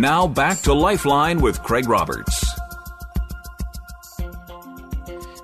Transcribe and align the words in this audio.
Now 0.00 0.26
back 0.26 0.60
to 0.60 0.72
Lifeline 0.72 1.42
with 1.42 1.62
Craig 1.62 1.86
Roberts. 1.86 2.42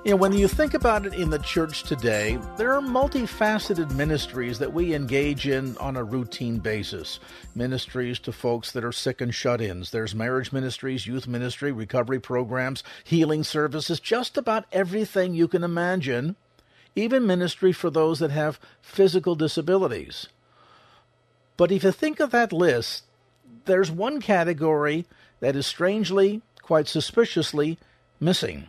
You 0.03 0.11
know, 0.11 0.15
when 0.15 0.33
you 0.33 0.47
think 0.47 0.73
about 0.73 1.05
it 1.05 1.13
in 1.13 1.29
the 1.29 1.37
church 1.37 1.83
today, 1.83 2.39
there 2.57 2.73
are 2.73 2.81
multifaceted 2.81 3.91
ministries 3.91 4.57
that 4.57 4.73
we 4.73 4.95
engage 4.95 5.47
in 5.47 5.77
on 5.77 5.95
a 5.95 6.03
routine 6.03 6.57
basis. 6.57 7.19
Ministries 7.53 8.17
to 8.17 8.31
folks 8.31 8.71
that 8.71 8.83
are 8.83 8.91
sick 8.91 9.21
and 9.21 9.31
shut 9.31 9.61
ins. 9.61 9.91
There's 9.91 10.15
marriage 10.15 10.51
ministries, 10.51 11.05
youth 11.05 11.27
ministry, 11.27 11.71
recovery 11.71 12.19
programs, 12.19 12.83
healing 13.03 13.43
services, 13.43 13.99
just 13.99 14.39
about 14.39 14.65
everything 14.71 15.35
you 15.35 15.47
can 15.47 15.63
imagine. 15.63 16.35
Even 16.95 17.27
ministry 17.27 17.71
for 17.71 17.91
those 17.91 18.17
that 18.17 18.31
have 18.31 18.59
physical 18.81 19.35
disabilities. 19.35 20.25
But 21.57 21.71
if 21.71 21.83
you 21.83 21.91
think 21.91 22.19
of 22.19 22.31
that 22.31 22.51
list, 22.51 23.03
there's 23.67 23.91
one 23.91 24.19
category 24.19 25.05
that 25.39 25.55
is 25.55 25.67
strangely, 25.67 26.41
quite 26.61 26.87
suspiciously, 26.87 27.77
missing, 28.19 28.67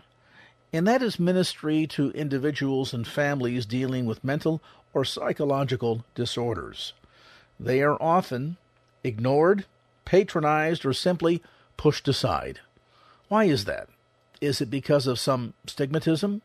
and 0.72 0.86
that 0.86 1.02
is 1.02 1.18
ministry 1.18 1.86
to 1.86 2.10
individuals 2.10 2.92
and 2.92 3.06
families 3.06 3.64
dealing 3.64 4.04
with 4.04 4.22
mental 4.22 4.62
or 4.92 5.04
psychological 5.04 6.04
disorders. 6.14 6.92
They 7.58 7.82
are 7.82 8.00
often 8.00 8.56
ignored, 9.02 9.64
patronized, 10.04 10.84
or 10.84 10.92
simply 10.92 11.42
pushed 11.76 12.06
aside. 12.08 12.60
Why 13.28 13.44
is 13.44 13.64
that? 13.64 13.88
Is 14.40 14.60
it 14.60 14.70
because 14.70 15.06
of 15.06 15.18
some 15.18 15.54
stigmatism? 15.66 16.42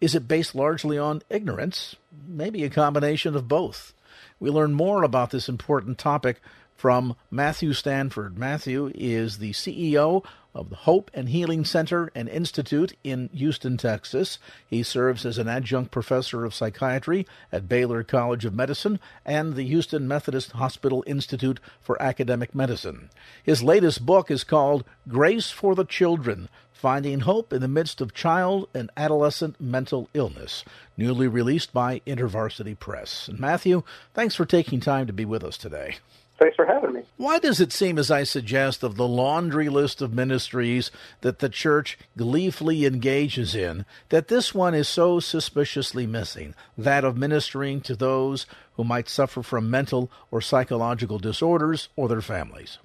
Is 0.00 0.14
it 0.14 0.28
based 0.28 0.54
largely 0.54 0.98
on 0.98 1.22
ignorance? 1.30 1.96
Maybe 2.26 2.64
a 2.64 2.70
combination 2.70 3.34
of 3.34 3.48
both. 3.48 3.92
We 4.38 4.50
learn 4.50 4.74
more 4.74 5.02
about 5.02 5.30
this 5.30 5.48
important 5.48 5.98
topic 5.98 6.40
from 6.76 7.16
Matthew 7.30 7.72
Stanford. 7.72 8.38
Matthew 8.38 8.92
is 8.94 9.38
the 9.38 9.52
CEO 9.52 10.24
of 10.54 10.70
the 10.70 10.76
Hope 10.76 11.10
and 11.12 11.28
Healing 11.28 11.64
Center 11.64 12.10
and 12.14 12.28
Institute 12.28 12.96
in 13.02 13.28
Houston, 13.32 13.76
Texas. 13.76 14.38
He 14.66 14.82
serves 14.82 15.26
as 15.26 15.38
an 15.38 15.48
adjunct 15.48 15.90
professor 15.90 16.44
of 16.44 16.54
psychiatry 16.54 17.26
at 17.50 17.68
Baylor 17.68 18.04
College 18.04 18.44
of 18.44 18.54
Medicine 18.54 19.00
and 19.24 19.54
the 19.54 19.64
Houston 19.64 20.06
Methodist 20.06 20.52
Hospital 20.52 21.02
Institute 21.06 21.58
for 21.80 22.00
Academic 22.00 22.54
Medicine. 22.54 23.10
His 23.42 23.62
latest 23.62 24.06
book 24.06 24.30
is 24.30 24.44
called 24.44 24.84
Grace 25.08 25.50
for 25.50 25.74
the 25.74 25.84
Children 25.84 26.48
Finding 26.72 27.20
Hope 27.20 27.52
in 27.52 27.62
the 27.62 27.68
Midst 27.68 28.00
of 28.00 28.12
Child 28.12 28.68
and 28.74 28.90
Adolescent 28.96 29.58
Mental 29.58 30.08
Illness, 30.12 30.64
newly 30.98 31.26
released 31.26 31.72
by 31.72 32.02
InterVarsity 32.06 32.78
Press. 32.78 33.26
And 33.26 33.40
Matthew, 33.40 33.84
thanks 34.12 34.34
for 34.34 34.44
taking 34.44 34.80
time 34.80 35.06
to 35.06 35.12
be 35.12 35.24
with 35.24 35.42
us 35.42 35.56
today. 35.56 35.96
Thanks 36.38 36.56
for 36.56 36.66
having 36.66 36.92
me. 36.92 37.02
Why 37.16 37.38
does 37.38 37.60
it 37.60 37.72
seem, 37.72 37.96
as 37.96 38.10
I 38.10 38.24
suggest, 38.24 38.82
of 38.82 38.96
the 38.96 39.06
laundry 39.06 39.68
list 39.68 40.02
of 40.02 40.12
ministries 40.12 40.90
that 41.20 41.38
the 41.38 41.48
church 41.48 41.96
gleefully 42.16 42.84
engages 42.84 43.54
in, 43.54 43.86
that 44.08 44.28
this 44.28 44.52
one 44.52 44.74
is 44.74 44.88
so 44.88 45.20
suspiciously 45.20 46.06
missing? 46.06 46.54
That 46.76 47.04
of 47.04 47.16
ministering 47.16 47.80
to 47.82 47.94
those 47.94 48.46
who 48.74 48.82
might 48.82 49.08
suffer 49.08 49.42
from 49.42 49.70
mental 49.70 50.10
or 50.32 50.40
psychological 50.40 51.20
disorders 51.20 51.88
or 51.94 52.08
their 52.08 52.20
families? 52.20 52.78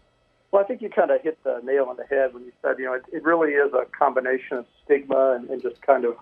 Well, 0.51 0.63
I 0.63 0.67
think 0.67 0.81
you 0.81 0.89
kind 0.89 1.11
of 1.11 1.21
hit 1.21 1.43
the 1.43 1.59
nail 1.63 1.85
on 1.89 1.97
the 1.97 2.05
head 2.05 2.33
when 2.33 2.43
you 2.43 2.51
said, 2.61 2.75
you 2.77 2.85
know, 2.85 2.93
it, 2.93 3.03
it 3.11 3.23
really 3.23 3.51
is 3.51 3.71
a 3.73 3.85
combination 3.97 4.57
of 4.57 4.65
stigma 4.83 5.37
and, 5.39 5.49
and 5.49 5.61
just 5.61 5.81
kind 5.81 6.05
of 6.05 6.15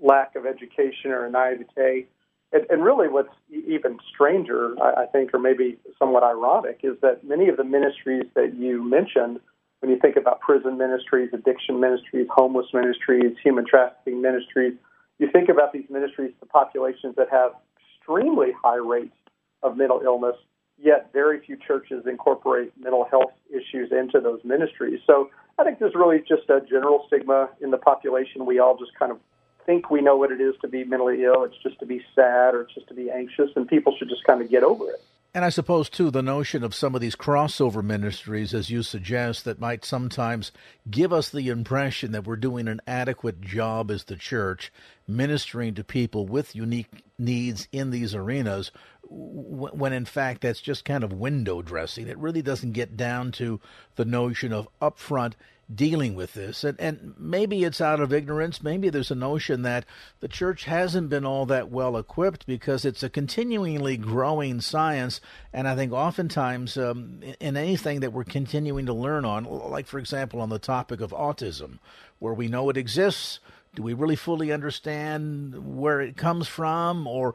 lack 0.00 0.36
of 0.36 0.46
education 0.46 1.10
or 1.10 1.28
naivete 1.28 2.06
and, 2.52 2.66
and 2.68 2.84
really, 2.84 3.08
what's 3.08 3.32
even 3.50 3.98
stranger, 4.12 4.74
I, 4.82 5.02
I 5.02 5.06
think, 5.06 5.32
or 5.32 5.38
maybe 5.38 5.78
somewhat 5.98 6.24
ironic, 6.24 6.80
is 6.82 6.96
that 7.02 7.22
many 7.22 7.48
of 7.48 7.56
the 7.56 7.64
ministries 7.64 8.24
that 8.34 8.54
you 8.56 8.82
mentioned, 8.82 9.38
when 9.80 9.90
you 9.90 9.98
think 9.98 10.16
about 10.16 10.40
prison 10.40 10.76
ministries, 10.76 11.30
addiction 11.32 11.78
ministries, 11.78 12.26
homeless 12.34 12.66
ministries, 12.74 13.36
human 13.42 13.64
trafficking 13.66 14.20
ministries, 14.20 14.74
you 15.18 15.30
think 15.30 15.48
about 15.48 15.72
these 15.72 15.84
ministries 15.90 16.32
to 16.40 16.46
populations 16.46 17.14
that 17.16 17.28
have 17.30 17.52
extremely 17.78 18.48
high 18.62 18.76
rates 18.76 19.14
of 19.62 19.76
mental 19.76 20.00
illness, 20.02 20.36
yet 20.78 21.10
very 21.12 21.40
few 21.44 21.56
churches 21.56 22.04
incorporate 22.06 22.72
mental 22.78 23.04
health 23.04 23.32
issues 23.50 23.92
into 23.92 24.18
those 24.20 24.40
ministries. 24.44 24.98
So 25.06 25.30
I 25.58 25.64
think 25.64 25.78
there's 25.78 25.94
really 25.94 26.18
just 26.20 26.48
a 26.48 26.60
general 26.68 27.04
stigma 27.06 27.50
in 27.60 27.70
the 27.70 27.76
population. 27.76 28.46
We 28.46 28.58
all 28.58 28.76
just 28.76 28.92
kind 28.98 29.12
of 29.12 29.18
think 29.70 29.88
we 29.88 30.00
know 30.00 30.16
what 30.16 30.32
it 30.32 30.40
is 30.40 30.56
to 30.62 30.68
be 30.68 30.82
mentally 30.82 31.22
ill. 31.22 31.44
It's 31.44 31.62
just 31.62 31.78
to 31.78 31.86
be 31.86 32.02
sad 32.14 32.54
or 32.54 32.62
it's 32.62 32.74
just 32.74 32.88
to 32.88 32.94
be 32.94 33.08
anxious, 33.08 33.50
and 33.54 33.68
people 33.68 33.94
should 33.96 34.08
just 34.08 34.24
kind 34.24 34.42
of 34.42 34.50
get 34.50 34.64
over 34.64 34.90
it. 34.90 35.00
And 35.32 35.44
I 35.44 35.50
suppose, 35.50 35.88
too, 35.88 36.10
the 36.10 36.24
notion 36.24 36.64
of 36.64 36.74
some 36.74 36.96
of 36.96 37.00
these 37.00 37.14
crossover 37.14 37.84
ministries, 37.84 38.52
as 38.52 38.68
you 38.68 38.82
suggest, 38.82 39.44
that 39.44 39.60
might 39.60 39.84
sometimes 39.84 40.50
give 40.90 41.12
us 41.12 41.28
the 41.28 41.50
impression 41.50 42.10
that 42.10 42.26
we're 42.26 42.34
doing 42.34 42.66
an 42.66 42.80
adequate 42.84 43.40
job 43.40 43.92
as 43.92 44.02
the 44.02 44.16
church, 44.16 44.72
ministering 45.06 45.74
to 45.74 45.84
people 45.84 46.26
with 46.26 46.56
unique 46.56 47.04
needs 47.16 47.68
in 47.70 47.90
these 47.90 48.12
arenas, 48.12 48.72
when 49.08 49.92
in 49.92 50.04
fact 50.04 50.40
that's 50.40 50.60
just 50.60 50.84
kind 50.84 51.04
of 51.04 51.12
window 51.12 51.62
dressing. 51.62 52.08
It 52.08 52.18
really 52.18 52.42
doesn't 52.42 52.72
get 52.72 52.96
down 52.96 53.30
to 53.32 53.60
the 53.94 54.04
notion 54.04 54.52
of 54.52 54.68
upfront 54.82 55.34
dealing 55.74 56.14
with 56.14 56.34
this. 56.34 56.64
And, 56.64 56.80
and 56.80 57.14
maybe 57.18 57.64
it's 57.64 57.80
out 57.80 58.00
of 58.00 58.12
ignorance. 58.12 58.62
Maybe 58.62 58.90
there's 58.90 59.10
a 59.10 59.16
notion 59.16 59.62
that 59.62 59.84
the 60.20 60.28
church 60.28 60.64
hasn't 60.64 61.08
been 61.08 61.24
all 61.24 61.46
that 61.46 61.70
well 61.70 61.96
equipped 61.96 62.46
because 62.46 62.84
it's 62.84 63.02
a 63.02 63.10
continually 63.10 63.96
growing 63.96 64.60
science. 64.60 65.20
And 65.52 65.68
I 65.68 65.76
think 65.76 65.92
oftentimes 65.92 66.76
um, 66.76 67.20
in 67.38 67.56
anything 67.56 68.00
that 68.00 68.12
we're 68.12 68.24
continuing 68.24 68.86
to 68.86 68.92
learn 68.92 69.24
on, 69.24 69.44
like 69.44 69.86
for 69.86 69.98
example 69.98 70.40
on 70.40 70.48
the 70.48 70.58
topic 70.58 71.00
of 71.00 71.10
autism, 71.10 71.78
where 72.18 72.34
we 72.34 72.48
know 72.48 72.68
it 72.68 72.76
exists, 72.76 73.40
do 73.76 73.84
we 73.84 73.94
really 73.94 74.16
fully 74.16 74.50
understand 74.50 75.76
where 75.76 76.00
it 76.00 76.16
comes 76.16 76.48
from? 76.48 77.06
Or 77.06 77.34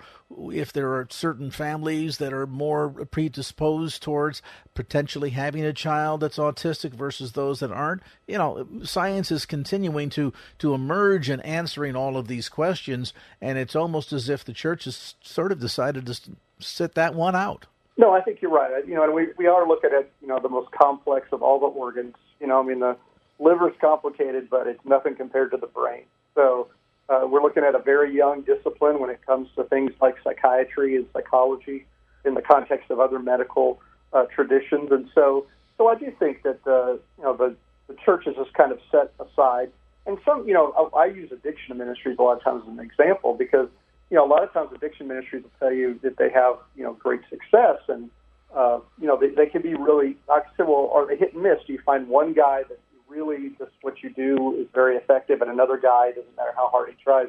if 0.52 0.74
there 0.74 0.94
are 0.94 1.08
certain 1.10 1.50
families 1.50 2.18
that 2.18 2.34
are 2.34 2.46
more 2.46 2.90
predisposed 2.90 4.04
towards 4.04 4.42
potentially 4.74 5.30
having 5.30 5.64
a 5.64 5.72
child 5.72 6.20
that's 6.20 6.38
autistic 6.38 6.94
versus 6.94 7.32
those 7.32 7.62
that 7.62 7.72
aren't? 7.72 8.02
You 8.28 8.38
know 8.38 8.68
science 8.84 9.32
is 9.32 9.46
continuing 9.46 10.10
to 10.12 10.34
to 10.60 10.74
emerge 10.74 11.30
and 11.30 11.46
answering 11.46 11.96
all 11.96 12.18
of 12.18 12.28
these 12.28 12.50
questions 12.50 13.14
and 13.40 13.58
it's 13.58 13.76
almost 13.76 14.12
as 14.12 14.28
if 14.28 14.44
the 14.44 14.54
church 14.54 14.86
has 14.86 15.16
sort 15.22 15.52
of 15.54 15.60
decided 15.60 16.06
to 16.08 16.20
sit 16.60 16.96
that 16.96 17.16
one 17.16 17.36
out. 17.36 17.66
No 17.98 18.12
i 18.12 18.20
think 18.20 18.42
you're 18.42 18.52
right. 18.52 18.86
You 18.86 18.96
know 18.96 19.04
and 19.04 19.14
we 19.14 19.28
we 19.38 19.48
are 19.48 19.66
looking 19.66 19.92
at 19.98 20.10
you 20.22 20.28
know 20.28 20.40
the 20.40 20.50
most 20.50 20.70
complex 20.72 21.30
of 21.32 21.42
all 21.42 21.60
the 21.60 21.68
organs. 21.68 22.16
You 22.42 22.48
know 22.48 22.60
i 22.60 22.64
mean 22.66 22.82
the 22.82 22.98
liver's 23.40 23.74
complicated 23.80 24.50
but 24.50 24.68
it's 24.68 24.84
nothing 24.84 25.16
compared 25.16 25.52
to 25.52 25.58
the 25.58 25.68
brain 25.68 26.04
so 26.36 26.68
uh, 27.10 27.26
we're 27.28 27.42
looking 27.42 27.64
at 27.64 27.76
a 27.76 27.80
very 27.80 28.16
young 28.16 28.42
discipline 28.42 29.00
when 29.00 29.10
it 29.10 29.26
comes 29.26 29.48
to 29.56 29.64
things 29.64 29.92
like 30.02 30.16
psychiatry 30.24 30.96
and 30.96 31.06
psychology 31.14 31.86
in 32.26 32.34
the 32.34 32.42
context 32.42 32.90
of 32.90 33.00
other 33.00 33.20
medical 33.20 33.80
uh, 34.14 34.26
traditions. 34.26 34.92
And 34.92 35.10
so, 35.14 35.48
so 35.78 35.88
I 35.88 35.96
do 35.96 36.12
think 36.18 36.44
that 36.44 36.60
uh, 36.68 36.94
you 37.18 37.24
know 37.24 37.36
the 37.36 37.56
the 37.88 37.96
church 38.04 38.26
is 38.26 38.36
just 38.36 38.54
kind 38.54 38.72
of 38.72 38.80
set 38.92 39.14
aside. 39.20 39.72
And 40.08 40.18
some, 40.26 40.48
you 40.48 40.54
know, 40.54 40.90
I, 40.94 41.02
I 41.02 41.06
use 41.06 41.32
addiction 41.32 41.78
ministries 41.78 42.18
a 42.20 42.22
lot 42.22 42.38
of 42.38 42.44
times 42.44 42.64
as 42.64 42.70
an 42.70 42.80
example 42.80 43.36
because 43.38 43.70
you 44.10 44.18
know 44.18 44.26
a 44.26 44.30
lot 44.30 44.44
of 44.44 44.52
times 44.54 44.70
addiction 44.76 45.08
ministries 45.08 45.44
will 45.44 45.52
tell 45.60 45.74
you 45.74 46.00
that 46.04 46.18
they 46.18 46.30
have 46.32 46.56
you 46.76 46.84
know 46.84 46.94
great 46.94 47.22
success 47.30 47.78
and 47.88 48.10
uh, 48.56 48.80
you 49.00 49.08
know 49.08 49.18
they, 49.20 49.30
they 49.30 49.46
can 49.46 49.62
be 49.62 49.76
really 49.76 50.18
I 50.30 50.42
say 50.58 50.64
well 50.64 50.90
are 50.94 51.08
they 51.08 51.18
hit 51.18 51.34
and 51.34 51.44
miss? 51.44 51.60
Do 51.68 51.74
you 51.74 51.82
find 51.86 52.08
one 52.08 52.34
guy 52.34 52.64
that 52.68 52.80
really 53.08 53.50
just 53.58 53.72
what 53.82 54.02
you 54.04 54.10
do 54.10 54.56
is 54.60 54.68
very 54.74 54.96
effective, 54.96 55.42
and 55.42 55.52
another 55.52 55.78
guy 55.78 56.10
doesn't 56.10 56.36
matter 56.36 56.52
how 56.56 56.70
hard 56.70 56.90
he 56.90 56.96
tries. 57.04 57.28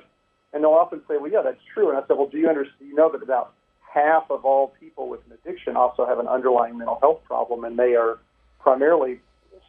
And 0.53 0.63
they'll 0.63 0.73
often 0.73 1.01
say, 1.09 1.17
"Well, 1.19 1.31
yeah, 1.31 1.43
that's 1.43 1.63
true." 1.73 1.91
And 1.91 1.99
I 1.99 2.07
said, 2.07 2.17
"Well, 2.17 2.29
do 2.29 2.39
you 2.39 2.49
understand? 2.49 2.89
You 2.89 2.95
know 2.95 3.11
that 3.11 3.23
about 3.23 3.53
half 3.81 4.31
of 4.31 4.45
all 4.45 4.75
people 4.81 5.09
with 5.09 5.21
an 5.27 5.33
addiction 5.33 5.77
also 5.77 6.07
have 6.07 6.19
an 6.19 6.29
underlying 6.29 6.77
mental 6.79 6.99
health 7.01 7.25
problem, 7.25 7.65
and 7.65 7.79
they 7.79 7.95
are 7.95 8.19
primarily 8.59 9.21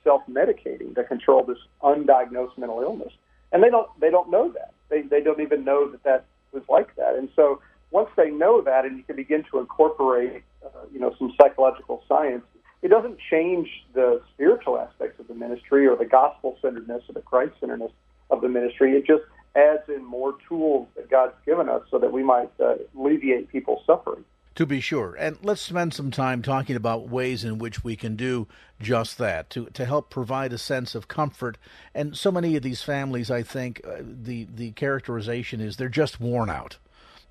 self-medicating 0.03 0.95
to 0.95 1.03
control 1.03 1.43
this 1.43 1.57
undiagnosed 1.83 2.57
mental 2.57 2.81
illness. 2.81 3.13
and 3.51 3.63
they 3.63 3.69
don't 3.69 3.87
they 3.99 4.09
don't 4.09 4.29
know 4.29 4.49
that. 4.51 4.73
They 4.89 5.01
they 5.01 5.21
don't 5.21 5.41
even 5.41 5.63
know 5.63 5.89
that 5.89 6.03
that 6.03 6.25
was 6.51 6.63
like 6.69 6.95
that. 6.95 7.15
And 7.15 7.29
so 7.35 7.61
once 7.91 8.09
they 8.17 8.29
know 8.29 8.61
that, 8.61 8.85
and 8.85 8.97
you 8.97 9.03
can 9.03 9.15
begin 9.15 9.43
to 9.51 9.59
incorporate, 9.59 10.43
uh, 10.65 10.85
you 10.91 10.99
know, 10.99 11.15
some 11.17 11.33
psychological 11.39 12.03
science, 12.07 12.43
it 12.81 12.89
doesn't 12.89 13.17
change 13.29 13.69
the 13.93 14.21
spiritual 14.33 14.77
aspects 14.79 15.19
of 15.19 15.27
the 15.27 15.33
ministry 15.33 15.87
or 15.87 15.95
the 15.95 16.05
gospel 16.05 16.57
centeredness 16.61 17.03
or 17.09 17.13
the 17.13 17.21
Christ 17.21 17.53
centeredness 17.59 17.91
of 18.29 18.41
the 18.41 18.49
ministry. 18.49 18.93
It 18.93 19.05
just 19.05 19.23
adds 19.55 19.89
in 19.89 20.05
more 20.05 20.35
tools 20.47 20.87
that 20.95 21.09
God's 21.09 21.33
given 21.45 21.69
us 21.69 21.81
so 21.89 21.97
that 21.99 22.11
we 22.11 22.23
might 22.23 22.51
uh, 22.59 22.75
alleviate 22.97 23.49
people's 23.51 23.83
suffering. 23.85 24.23
To 24.55 24.65
be 24.65 24.81
sure. 24.81 25.15
And 25.19 25.37
let's 25.43 25.61
spend 25.61 25.93
some 25.93 26.09
time 26.09 26.41
talking 26.41 26.75
about 26.75 27.09
ways 27.09 27.43
in 27.43 27.59
which 27.59 27.83
we 27.83 27.95
can 27.95 28.15
do 28.15 28.47
just 28.81 29.19
that 29.19 29.51
to, 29.51 29.67
to 29.67 29.85
help 29.85 30.09
provide 30.09 30.51
a 30.51 30.57
sense 30.57 30.95
of 30.95 31.07
comfort. 31.07 31.59
And 31.93 32.17
so 32.17 32.31
many 32.31 32.55
of 32.55 32.63
these 32.63 32.81
families, 32.81 33.29
I 33.29 33.43
think, 33.43 33.81
uh, 33.85 33.97
the, 34.01 34.47
the 34.51 34.71
characterization 34.71 35.61
is 35.61 35.77
they're 35.77 35.89
just 35.89 36.19
worn 36.19 36.49
out. 36.49 36.77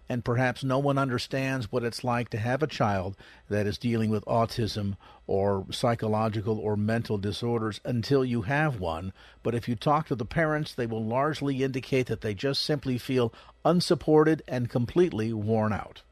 And 0.08 0.24
perhaps 0.24 0.62
no 0.62 0.78
one 0.78 0.98
understands 0.98 1.70
what 1.70 1.82
it's 1.82 2.04
like 2.04 2.28
to 2.30 2.38
have 2.38 2.62
a 2.62 2.68
child 2.68 3.16
that 3.48 3.66
is 3.66 3.78
dealing 3.78 4.10
with 4.10 4.24
autism 4.26 4.96
or 5.26 5.66
psychological 5.70 6.58
or 6.58 6.76
mental 6.76 7.18
disorders 7.18 7.80
until 7.84 8.24
you 8.24 8.42
have 8.42 8.78
one. 8.78 9.12
But 9.42 9.54
if 9.54 9.68
you 9.68 9.74
talk 9.74 10.06
to 10.08 10.14
the 10.14 10.24
parents, 10.24 10.72
they 10.74 10.86
will 10.86 11.04
largely 11.04 11.62
indicate 11.62 12.06
that 12.06 12.20
they 12.20 12.34
just 12.34 12.62
simply 12.62 12.98
feel 12.98 13.32
unsupported 13.64 14.42
and 14.46 14.70
completely 14.70 15.32
worn 15.32 15.72
out. 15.72 16.02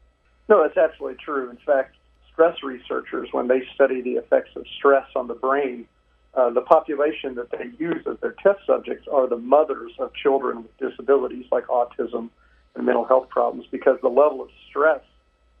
No, 0.49 0.61
that's 0.61 0.77
absolutely 0.77 1.17
true. 1.23 1.49
In 1.49 1.57
fact, 1.57 1.95
stress 2.31 2.61
researchers, 2.63 3.29
when 3.31 3.47
they 3.47 3.63
study 3.73 4.01
the 4.01 4.15
effects 4.15 4.51
of 4.55 4.65
stress 4.77 5.07
on 5.15 5.27
the 5.27 5.33
brain, 5.33 5.87
uh, 6.35 6.49
the 6.49 6.61
population 6.61 7.35
that 7.35 7.49
they 7.51 7.71
use 7.79 8.05
as 8.05 8.17
their 8.19 8.35
test 8.43 8.59
subjects 8.67 9.07
are 9.11 9.27
the 9.27 9.37
mothers 9.37 9.93
of 9.99 10.13
children 10.13 10.63
with 10.63 10.77
disabilities 10.77 11.45
like 11.51 11.65
autism 11.67 12.29
and 12.75 12.85
mental 12.85 13.05
health 13.05 13.29
problems 13.29 13.65
because 13.71 13.99
the 14.01 14.09
level 14.09 14.41
of 14.41 14.49
stress 14.67 15.01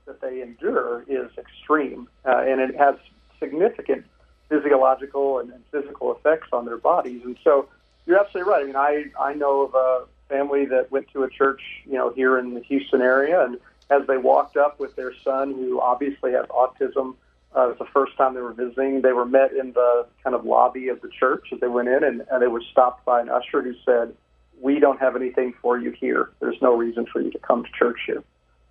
that 0.05 0.21
they 0.21 0.41
endure 0.41 1.03
is 1.07 1.29
extreme 1.37 2.07
uh, 2.25 2.43
and 2.45 2.61
it 2.61 2.75
has 2.75 2.95
significant 3.39 4.05
physiological 4.49 5.39
and, 5.39 5.51
and 5.51 5.63
physical 5.71 6.15
effects 6.15 6.49
on 6.53 6.65
their 6.65 6.77
bodies. 6.77 7.21
And 7.23 7.37
so 7.43 7.67
you're 8.05 8.19
absolutely 8.19 8.51
right. 8.51 8.63
I 8.63 8.65
mean, 8.65 8.75
I, 8.75 9.05
I 9.19 9.33
know 9.33 9.61
of 9.61 9.73
a 9.73 10.05
family 10.29 10.65
that 10.65 10.91
went 10.91 11.07
to 11.13 11.23
a 11.23 11.29
church, 11.29 11.61
you 11.85 11.93
know, 11.93 12.11
here 12.11 12.37
in 12.37 12.53
the 12.53 12.61
Houston 12.61 13.01
area 13.01 13.43
and 13.43 13.57
as 13.89 14.05
they 14.07 14.17
walked 14.17 14.57
up 14.57 14.79
with 14.79 14.95
their 14.95 15.13
son, 15.23 15.53
who 15.53 15.79
obviously 15.79 16.31
has 16.31 16.45
autism. 16.47 17.15
Uh, 17.55 17.67
it 17.67 17.69
was 17.69 17.77
the 17.79 17.85
first 17.93 18.17
time 18.17 18.33
they 18.33 18.41
were 18.41 18.53
visiting. 18.53 19.01
They 19.01 19.13
were 19.13 19.25
met 19.25 19.53
in 19.53 19.71
the 19.73 20.07
kind 20.23 20.35
of 20.35 20.43
lobby 20.43 20.89
of 20.89 21.01
the 21.01 21.07
church 21.07 21.47
as 21.53 21.59
they 21.59 21.67
went 21.67 21.87
in, 21.87 22.03
and, 22.03 22.23
and 22.29 22.41
they 22.41 22.47
were 22.47 22.63
stopped 22.71 23.05
by 23.05 23.21
an 23.21 23.29
usher 23.29 23.61
who 23.61 23.73
said, 23.85 24.13
"We 24.61 24.79
don't 24.79 24.99
have 24.99 25.15
anything 25.15 25.53
for 25.61 25.77
you 25.77 25.91
here. 25.91 26.29
There's 26.39 26.61
no 26.61 26.75
reason 26.75 27.05
for 27.11 27.21
you 27.21 27.31
to 27.31 27.39
come 27.39 27.63
to 27.63 27.69
church 27.77 27.99
here." 28.05 28.23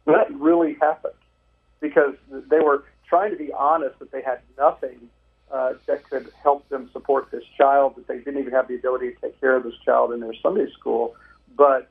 And 0.07 0.15
that 0.15 0.33
really 0.35 0.75
happened 0.81 1.15
because 1.81 2.15
they 2.31 2.61
were 2.61 2.85
trying 3.09 3.31
to 3.31 3.37
be 3.37 3.53
honest 3.53 3.99
that 3.99 4.11
they 4.11 4.23
had 4.23 4.41
nothing 4.59 5.09
uh, 5.51 5.75
that 5.87 6.09
could 6.09 6.33
help 6.43 6.69
them 6.69 6.91
support 6.93 7.31
this 7.31 7.45
child, 7.57 7.95
that 7.97 8.09
they 8.09 8.19
didn't 8.19 8.41
even 8.41 8.53
have 8.53 8.69
the 8.69 8.75
ability 8.75 9.13
to 9.13 9.21
take 9.21 9.41
care 9.41 9.55
of 9.57 9.63
this 9.63 9.75
child 9.85 10.13
in 10.13 10.21
their 10.21 10.35
Sunday 10.43 10.67
school, 10.73 11.15
but 11.57 11.89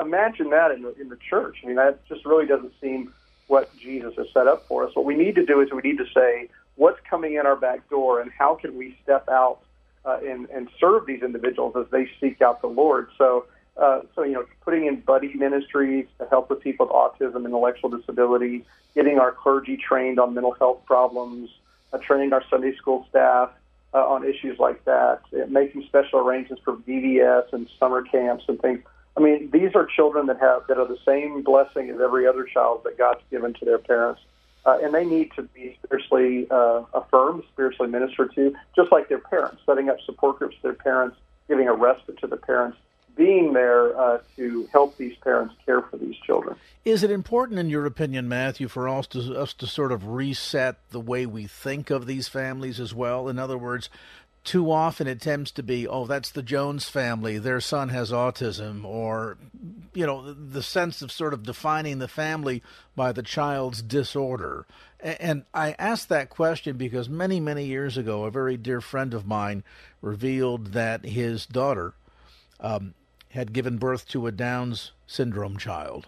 imagine 0.00 0.50
that 0.50 0.70
in 0.70 0.82
the, 0.82 0.94
in 1.00 1.08
the 1.08 1.18
church. 1.28 1.56
I 1.62 1.66
mean, 1.66 1.76
that 1.76 2.06
just 2.06 2.24
really 2.24 2.46
doesn't 2.46 2.72
seem 2.80 3.12
what 3.46 3.74
Jesus 3.76 4.14
has 4.16 4.26
set 4.32 4.46
up 4.46 4.66
for 4.68 4.86
us. 4.86 4.94
What 4.94 5.04
we 5.04 5.16
need 5.16 5.34
to 5.34 5.44
do 5.44 5.60
is 5.60 5.70
we 5.72 5.82
need 5.82 5.98
to 5.98 6.06
say, 6.14 6.48
what's 6.76 7.00
coming 7.08 7.34
in 7.34 7.46
our 7.46 7.56
back 7.56 7.88
door 7.88 8.20
and 8.20 8.30
how 8.30 8.54
can 8.54 8.76
we 8.76 8.96
step 9.02 9.28
out 9.28 9.60
uh, 10.04 10.18
and, 10.24 10.48
and 10.50 10.68
serve 10.78 11.06
these 11.06 11.22
individuals 11.22 11.74
as 11.76 11.86
they 11.90 12.08
seek 12.20 12.42
out 12.42 12.60
the 12.60 12.68
Lord. 12.68 13.08
So, 13.16 13.46
uh, 13.76 14.00
so 14.14 14.22
you 14.22 14.32
know, 14.32 14.44
putting 14.62 14.86
in 14.86 15.00
buddy 15.00 15.32
ministries 15.34 16.06
to 16.18 16.26
help 16.28 16.50
with 16.50 16.60
people 16.60 16.86
with 16.86 16.94
autism, 16.94 17.44
intellectual 17.44 17.90
disability, 17.90 18.64
getting 18.94 19.18
our 19.18 19.32
clergy 19.32 19.76
trained 19.76 20.20
on 20.20 20.34
mental 20.34 20.52
health 20.52 20.84
problems, 20.84 21.50
uh, 21.92 21.98
training 21.98 22.32
our 22.32 22.44
Sunday 22.50 22.74
school 22.76 23.06
staff 23.10 23.50
uh, 23.92 23.98
on 23.98 24.24
issues 24.24 24.58
like 24.58 24.84
that, 24.84 25.20
making 25.48 25.84
special 25.84 26.18
arrangements 26.18 26.62
for 26.64 26.76
VBS 26.76 27.52
and 27.52 27.68
summer 27.78 28.02
camps 28.02 28.44
and 28.48 28.60
things. 28.60 28.80
I 29.16 29.20
mean, 29.20 29.50
these 29.52 29.74
are 29.76 29.86
children 29.86 30.26
that 30.26 30.40
have 30.40 30.66
that 30.66 30.78
are 30.78 30.88
the 30.88 30.98
same 31.06 31.42
blessing 31.42 31.88
as 31.90 32.00
every 32.00 32.26
other 32.26 32.44
child 32.44 32.82
that 32.84 32.98
God's 32.98 33.20
given 33.30 33.54
to 33.54 33.64
their 33.64 33.78
parents, 33.78 34.20
uh, 34.66 34.78
and 34.82 34.94
they 34.94 35.04
need 35.04 35.30
to 35.36 35.42
be 35.42 35.78
spiritually 35.84 36.46
uh, 36.50 36.82
affirmed, 36.94 37.42
spiritually 37.52 37.90
ministered 37.90 38.34
to, 38.34 38.54
just 38.74 38.90
like 38.90 39.08
their 39.08 39.18
parents. 39.18 39.62
Setting 39.66 39.88
up 39.88 39.96
support 40.04 40.38
groups 40.38 40.56
for 40.60 40.68
their 40.68 40.74
parents, 40.74 41.16
giving 41.48 41.68
a 41.68 41.74
respite 41.74 42.18
to 42.18 42.26
the 42.26 42.36
parents, 42.36 42.78
being 43.16 43.52
there 43.52 43.96
uh, 43.98 44.18
to 44.36 44.68
help 44.72 44.96
these 44.96 45.16
parents 45.22 45.54
care 45.64 45.82
for 45.82 45.96
these 45.96 46.16
children. 46.26 46.56
Is 46.84 47.02
it 47.02 47.10
important, 47.10 47.60
in 47.60 47.68
your 47.68 47.86
opinion, 47.86 48.28
Matthew, 48.28 48.68
for 48.68 48.88
us 48.88 49.06
to, 49.08 49.38
us 49.38 49.54
to 49.54 49.66
sort 49.66 49.92
of 49.92 50.08
reset 50.08 50.76
the 50.90 51.00
way 51.00 51.26
we 51.26 51.46
think 51.46 51.90
of 51.90 52.06
these 52.06 52.26
families 52.26 52.80
as 52.80 52.92
well? 52.92 53.28
In 53.28 53.38
other 53.38 53.56
words, 53.56 53.88
too 54.44 54.70
often 54.70 55.06
it 55.06 55.20
tends 55.20 55.50
to 55.52 55.62
be, 55.62 55.88
oh, 55.88 56.04
that's 56.04 56.30
the 56.30 56.42
Jones 56.42 56.88
family, 56.88 57.38
their 57.38 57.60
son 57.60 57.88
has 57.88 58.12
autism, 58.12 58.84
or, 58.84 59.38
you 59.94 60.06
know, 60.06 60.32
the 60.34 60.62
sense 60.62 61.00
of 61.00 61.10
sort 61.10 61.32
of 61.32 61.42
defining 61.42 61.98
the 61.98 62.08
family 62.08 62.62
by 62.94 63.10
the 63.10 63.22
child's 63.22 63.80
disorder. 63.80 64.66
And 65.00 65.44
I 65.54 65.74
asked 65.78 66.10
that 66.10 66.28
question 66.28 66.76
because 66.76 67.08
many, 67.08 67.40
many 67.40 67.64
years 67.64 67.96
ago, 67.96 68.24
a 68.24 68.30
very 68.30 68.58
dear 68.58 68.82
friend 68.82 69.14
of 69.14 69.26
mine 69.26 69.64
revealed 70.02 70.68
that 70.68 71.04
his 71.04 71.46
daughter 71.46 71.94
um, 72.60 72.94
had 73.30 73.52
given 73.52 73.78
birth 73.78 74.06
to 74.08 74.26
a 74.26 74.32
Down's 74.32 74.92
syndrome 75.06 75.56
child. 75.56 76.06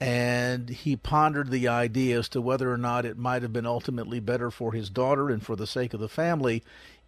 And 0.00 0.68
he 0.68 0.94
pondered 0.94 1.50
the 1.50 1.66
idea 1.66 2.20
as 2.20 2.28
to 2.30 2.40
whether 2.40 2.72
or 2.72 2.76
not 2.76 3.04
it 3.04 3.18
might 3.18 3.42
have 3.42 3.52
been 3.52 3.66
ultimately 3.66 4.20
better 4.20 4.48
for 4.48 4.72
his 4.72 4.90
daughter 4.90 5.28
and 5.28 5.44
for 5.44 5.56
the 5.56 5.66
sake 5.66 5.92
of 5.92 5.98
the 5.98 6.08
family 6.08 6.62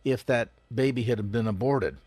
if 0.05 0.25
that 0.27 0.51
baby 0.73 1.03
had 1.05 1.31
been 1.31 1.47
aborted. 1.47 1.99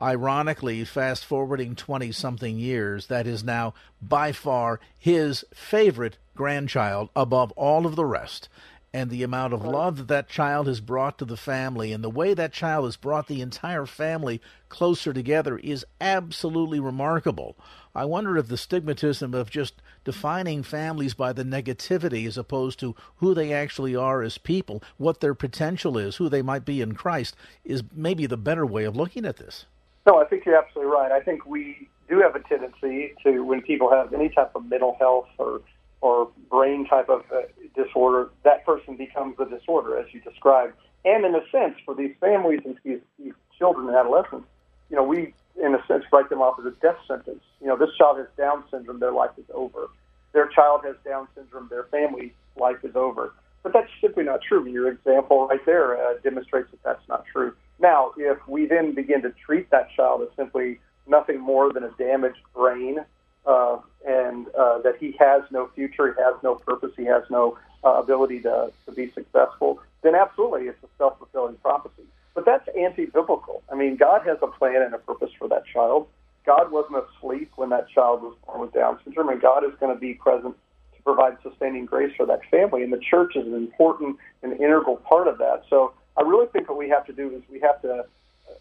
Ironically, 0.00 0.84
fast 0.84 1.24
forwarding 1.24 1.74
20 1.74 2.12
something 2.12 2.58
years, 2.58 3.06
that 3.06 3.26
is 3.26 3.42
now 3.42 3.72
by 4.02 4.30
far 4.32 4.78
his 4.98 5.44
favorite 5.54 6.18
grandchild 6.34 7.08
above 7.16 7.50
all 7.52 7.86
of 7.86 7.96
the 7.96 8.04
rest. 8.04 8.48
And 8.92 9.10
the 9.10 9.22
amount 9.22 9.52
of 9.52 9.64
love 9.64 9.96
that 9.96 10.08
that 10.08 10.28
child 10.28 10.66
has 10.66 10.80
brought 10.80 11.18
to 11.18 11.24
the 11.24 11.36
family 11.36 11.92
and 11.92 12.02
the 12.04 12.10
way 12.10 12.34
that 12.34 12.52
child 12.52 12.84
has 12.84 12.96
brought 12.96 13.26
the 13.26 13.42
entire 13.42 13.84
family 13.84 14.40
closer 14.68 15.12
together 15.12 15.58
is 15.58 15.84
absolutely 16.00 16.80
remarkable. 16.80 17.56
I 17.94 18.04
wonder 18.04 18.36
if 18.36 18.48
the 18.48 18.56
stigmatism 18.56 19.34
of 19.34 19.50
just 19.50 19.82
defining 20.06 20.62
families 20.62 21.14
by 21.14 21.32
the 21.32 21.42
negativity 21.42 22.28
as 22.28 22.38
opposed 22.38 22.78
to 22.78 22.94
who 23.16 23.34
they 23.34 23.52
actually 23.52 23.96
are 23.96 24.22
as 24.22 24.38
people, 24.38 24.80
what 24.98 25.20
their 25.20 25.34
potential 25.34 25.98
is, 25.98 26.14
who 26.16 26.28
they 26.28 26.42
might 26.42 26.64
be 26.64 26.80
in 26.80 26.94
Christ, 26.94 27.34
is 27.64 27.82
maybe 27.92 28.24
the 28.24 28.36
better 28.36 28.64
way 28.64 28.84
of 28.84 28.94
looking 28.94 29.26
at 29.26 29.36
this. 29.36 29.66
No, 30.06 30.22
I 30.22 30.24
think 30.24 30.46
you're 30.46 30.56
absolutely 30.56 30.92
right. 30.92 31.10
I 31.10 31.20
think 31.20 31.44
we 31.44 31.88
do 32.08 32.20
have 32.20 32.36
a 32.36 32.40
tendency 32.48 33.14
to, 33.24 33.40
when 33.40 33.62
people 33.62 33.90
have 33.90 34.12
any 34.12 34.28
type 34.28 34.52
of 34.54 34.64
mental 34.70 34.96
health 35.00 35.28
or 35.38 35.60
or 36.02 36.28
brain 36.50 36.86
type 36.86 37.08
of 37.08 37.24
uh, 37.34 37.40
disorder, 37.74 38.30
that 38.44 38.64
person 38.64 38.96
becomes 38.96 39.36
the 39.38 39.46
disorder, 39.46 39.98
as 39.98 40.06
you 40.12 40.20
described. 40.20 40.74
And 41.04 41.24
in 41.24 41.34
a 41.34 41.40
sense, 41.50 41.74
for 41.84 41.94
these 41.96 42.14
families 42.20 42.60
and 42.64 42.78
these, 42.84 43.00
these 43.18 43.32
children 43.58 43.88
and 43.88 43.96
adolescents, 43.96 44.46
you 44.90 44.96
know, 44.96 45.02
we 45.02 45.32
in 45.62 45.74
a 45.74 45.86
sense, 45.86 46.04
write 46.12 46.28
them 46.28 46.40
off 46.40 46.58
as 46.58 46.66
a 46.66 46.74
death 46.82 46.98
sentence. 47.06 47.42
You 47.60 47.68
know, 47.68 47.76
this 47.76 47.90
child 47.96 48.18
has 48.18 48.26
Down 48.36 48.64
syndrome, 48.70 49.00
their 49.00 49.12
life 49.12 49.30
is 49.38 49.46
over. 49.54 49.88
Their 50.32 50.48
child 50.48 50.82
has 50.84 50.96
Down 51.04 51.28
syndrome, 51.34 51.68
their 51.68 51.84
family 51.84 52.34
life 52.56 52.84
is 52.84 52.94
over. 52.94 53.32
But 53.62 53.72
that's 53.72 53.90
simply 54.00 54.24
not 54.24 54.40
true. 54.42 54.66
Your 54.66 54.88
example 54.88 55.48
right 55.48 55.64
there 55.66 55.96
uh, 55.96 56.14
demonstrates 56.22 56.70
that 56.70 56.82
that's 56.82 57.08
not 57.08 57.24
true. 57.26 57.54
Now, 57.78 58.12
if 58.16 58.38
we 58.46 58.66
then 58.66 58.92
begin 58.92 59.22
to 59.22 59.30
treat 59.30 59.70
that 59.70 59.90
child 59.96 60.22
as 60.22 60.28
simply 60.36 60.78
nothing 61.06 61.40
more 61.40 61.72
than 61.72 61.84
a 61.84 61.90
damaged 61.98 62.40
brain, 62.54 62.98
uh, 63.46 63.78
and 64.06 64.46
uh, 64.58 64.78
that 64.82 64.96
he 64.98 65.16
has 65.18 65.42
no 65.50 65.68
future, 65.74 66.12
he 66.12 66.22
has 66.22 66.34
no 66.42 66.56
purpose, 66.56 66.92
he 66.96 67.04
has 67.04 67.22
no 67.30 67.56
uh, 67.84 67.94
ability 67.94 68.40
to, 68.40 68.72
to 68.86 68.92
be 68.92 69.10
successful, 69.12 69.80
then 70.02 70.14
absolutely 70.14 70.62
it's 70.62 70.82
a 70.82 70.88
self 70.98 71.18
fulfilling 71.18 71.56
prophecy. 71.56 72.02
But 72.36 72.44
that's 72.44 72.68
anti 72.78 73.06
biblical. 73.06 73.62
I 73.72 73.74
mean, 73.74 73.96
God 73.96 74.20
has 74.26 74.36
a 74.42 74.46
plan 74.46 74.82
and 74.82 74.94
a 74.94 74.98
purpose 74.98 75.30
for 75.38 75.48
that 75.48 75.64
child. 75.66 76.06
God 76.44 76.70
wasn't 76.70 77.02
asleep 77.02 77.50
when 77.56 77.70
that 77.70 77.88
child 77.88 78.22
was 78.22 78.36
born 78.44 78.60
with 78.60 78.74
Down 78.74 78.98
syndrome, 79.02 79.30
and 79.30 79.40
God 79.40 79.64
is 79.64 79.72
going 79.80 79.92
to 79.92 79.98
be 79.98 80.12
present 80.12 80.54
to 80.94 81.02
provide 81.02 81.38
sustaining 81.42 81.86
grace 81.86 82.14
for 82.14 82.26
that 82.26 82.40
family. 82.50 82.82
And 82.82 82.92
the 82.92 83.00
church 83.00 83.36
is 83.36 83.46
an 83.46 83.54
important 83.54 84.18
and 84.42 84.52
integral 84.52 84.96
part 84.96 85.28
of 85.28 85.38
that. 85.38 85.64
So 85.70 85.94
I 86.18 86.22
really 86.22 86.46
think 86.48 86.68
what 86.68 86.76
we 86.76 86.90
have 86.90 87.06
to 87.06 87.12
do 87.14 87.34
is 87.34 87.42
we 87.50 87.58
have 87.60 87.80
to, 87.80 88.04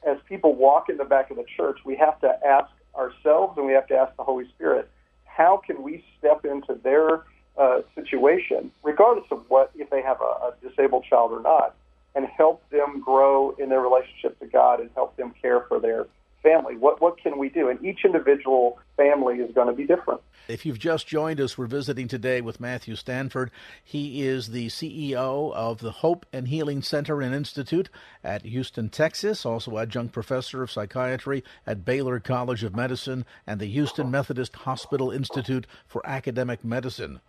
as 0.07 0.17
people 0.29 0.55
walk 0.55 0.87
in 0.87 0.95
the 0.95 1.03
back 1.03 1.29
of 1.29 1.35
the 1.35 1.45
church, 1.57 1.79
we 1.83 1.97
have 1.97 2.19
to 2.21 2.33
ask 2.47 2.71
ourselves 2.95 3.57
and 3.57 3.67
we 3.67 3.73
have 3.73 3.87
to 3.87 3.95
ask 3.95 4.15
the 4.15 4.23
Holy 4.23 4.47
Spirit, 4.55 4.89
how 5.25 5.57
can 5.57 5.83
we 5.83 6.01
step 6.17 6.45
into 6.45 6.75
their 6.81 7.23
uh, 7.57 7.81
situation, 7.93 8.71
regardless 8.83 9.25
of 9.31 9.43
what 9.49 9.71
if 9.75 9.89
they 9.89 10.01
have 10.01 10.21
a, 10.21 10.23
a 10.23 10.53
disabled 10.63 11.03
child 11.03 11.33
or 11.33 11.41
not, 11.41 11.75
and 12.15 12.25
help 12.25 12.67
them 12.69 13.01
grow 13.01 13.51
in 13.59 13.69
their 13.69 13.81
relationship 13.81 14.39
to 14.39 14.47
God 14.47 14.79
and 14.79 14.89
help 14.95 15.15
them 15.17 15.33
care 15.41 15.61
for 15.67 15.79
their 15.79 16.07
family? 16.41 16.77
What 16.77 17.01
what 17.01 17.21
can 17.21 17.37
we 17.37 17.49
do? 17.49 17.69
And 17.69 17.83
each 17.83 18.05
individual 18.05 18.79
family 18.97 19.35
is 19.37 19.53
going 19.53 19.67
to 19.67 19.73
be 19.73 19.85
different. 19.85 20.21
If 20.47 20.63
you've 20.63 20.77
just 20.77 21.07
joined 21.07 21.41
us, 21.41 21.57
we're 21.57 21.65
visiting 21.65 22.07
today 22.07 22.39
with 22.39 22.59
Matthew 22.59 22.95
Stanford. 22.95 23.49
He 23.83 24.21
is 24.21 24.49
the 24.49 24.67
CEO 24.67 25.51
of 25.53 25.79
the 25.79 25.91
Hope 25.91 26.23
and 26.31 26.47
Healing 26.47 26.83
Center 26.83 27.19
and 27.19 27.33
Institute 27.33 27.89
at 28.23 28.45
Houston, 28.45 28.89
Texas, 28.89 29.43
also 29.43 29.79
adjunct 29.79 30.13
professor 30.13 30.61
of 30.61 30.69
psychiatry 30.69 31.43
at 31.65 31.83
Baylor 31.83 32.19
College 32.19 32.63
of 32.63 32.75
Medicine 32.75 33.25
and 33.47 33.59
the 33.59 33.65
Houston 33.65 34.11
Methodist 34.11 34.55
Hospital 34.55 35.09
Institute 35.09 35.65
for 35.87 36.05
Academic 36.05 36.63
Medicine. 36.63 37.21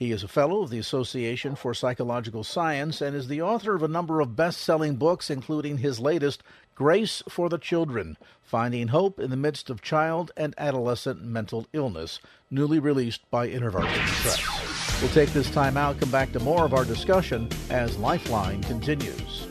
He 0.00 0.12
is 0.12 0.22
a 0.24 0.28
fellow 0.28 0.62
of 0.62 0.70
the 0.70 0.78
Association 0.78 1.54
for 1.54 1.74
Psychological 1.74 2.42
Science 2.42 3.02
and 3.02 3.14
is 3.14 3.28
the 3.28 3.42
author 3.42 3.74
of 3.74 3.82
a 3.82 3.88
number 3.88 4.22
of 4.22 4.34
best 4.34 4.62
selling 4.62 4.96
books, 4.96 5.28
including 5.28 5.76
his 5.76 6.00
latest, 6.00 6.42
Grace 6.74 7.22
for 7.28 7.50
the 7.50 7.58
Children 7.58 8.16
Finding 8.42 8.88
Hope 8.88 9.20
in 9.20 9.28
the 9.28 9.36
Midst 9.36 9.68
of 9.68 9.82
Child 9.82 10.32
and 10.38 10.54
Adolescent 10.56 11.22
Mental 11.22 11.66
Illness, 11.74 12.18
newly 12.50 12.78
released 12.78 13.30
by 13.30 13.46
InterVarsity 13.46 14.06
Press. 14.22 15.02
We'll 15.02 15.10
take 15.10 15.34
this 15.34 15.50
time 15.50 15.76
out, 15.76 16.00
come 16.00 16.10
back 16.10 16.32
to 16.32 16.40
more 16.40 16.64
of 16.64 16.72
our 16.72 16.86
discussion 16.86 17.50
as 17.68 17.98
Lifeline 17.98 18.62
continues. 18.62 19.46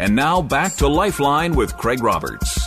And 0.00 0.16
now 0.16 0.42
back 0.42 0.74
to 0.78 0.88
Lifeline 0.88 1.54
with 1.54 1.76
Craig 1.76 2.02
Roberts. 2.02 2.57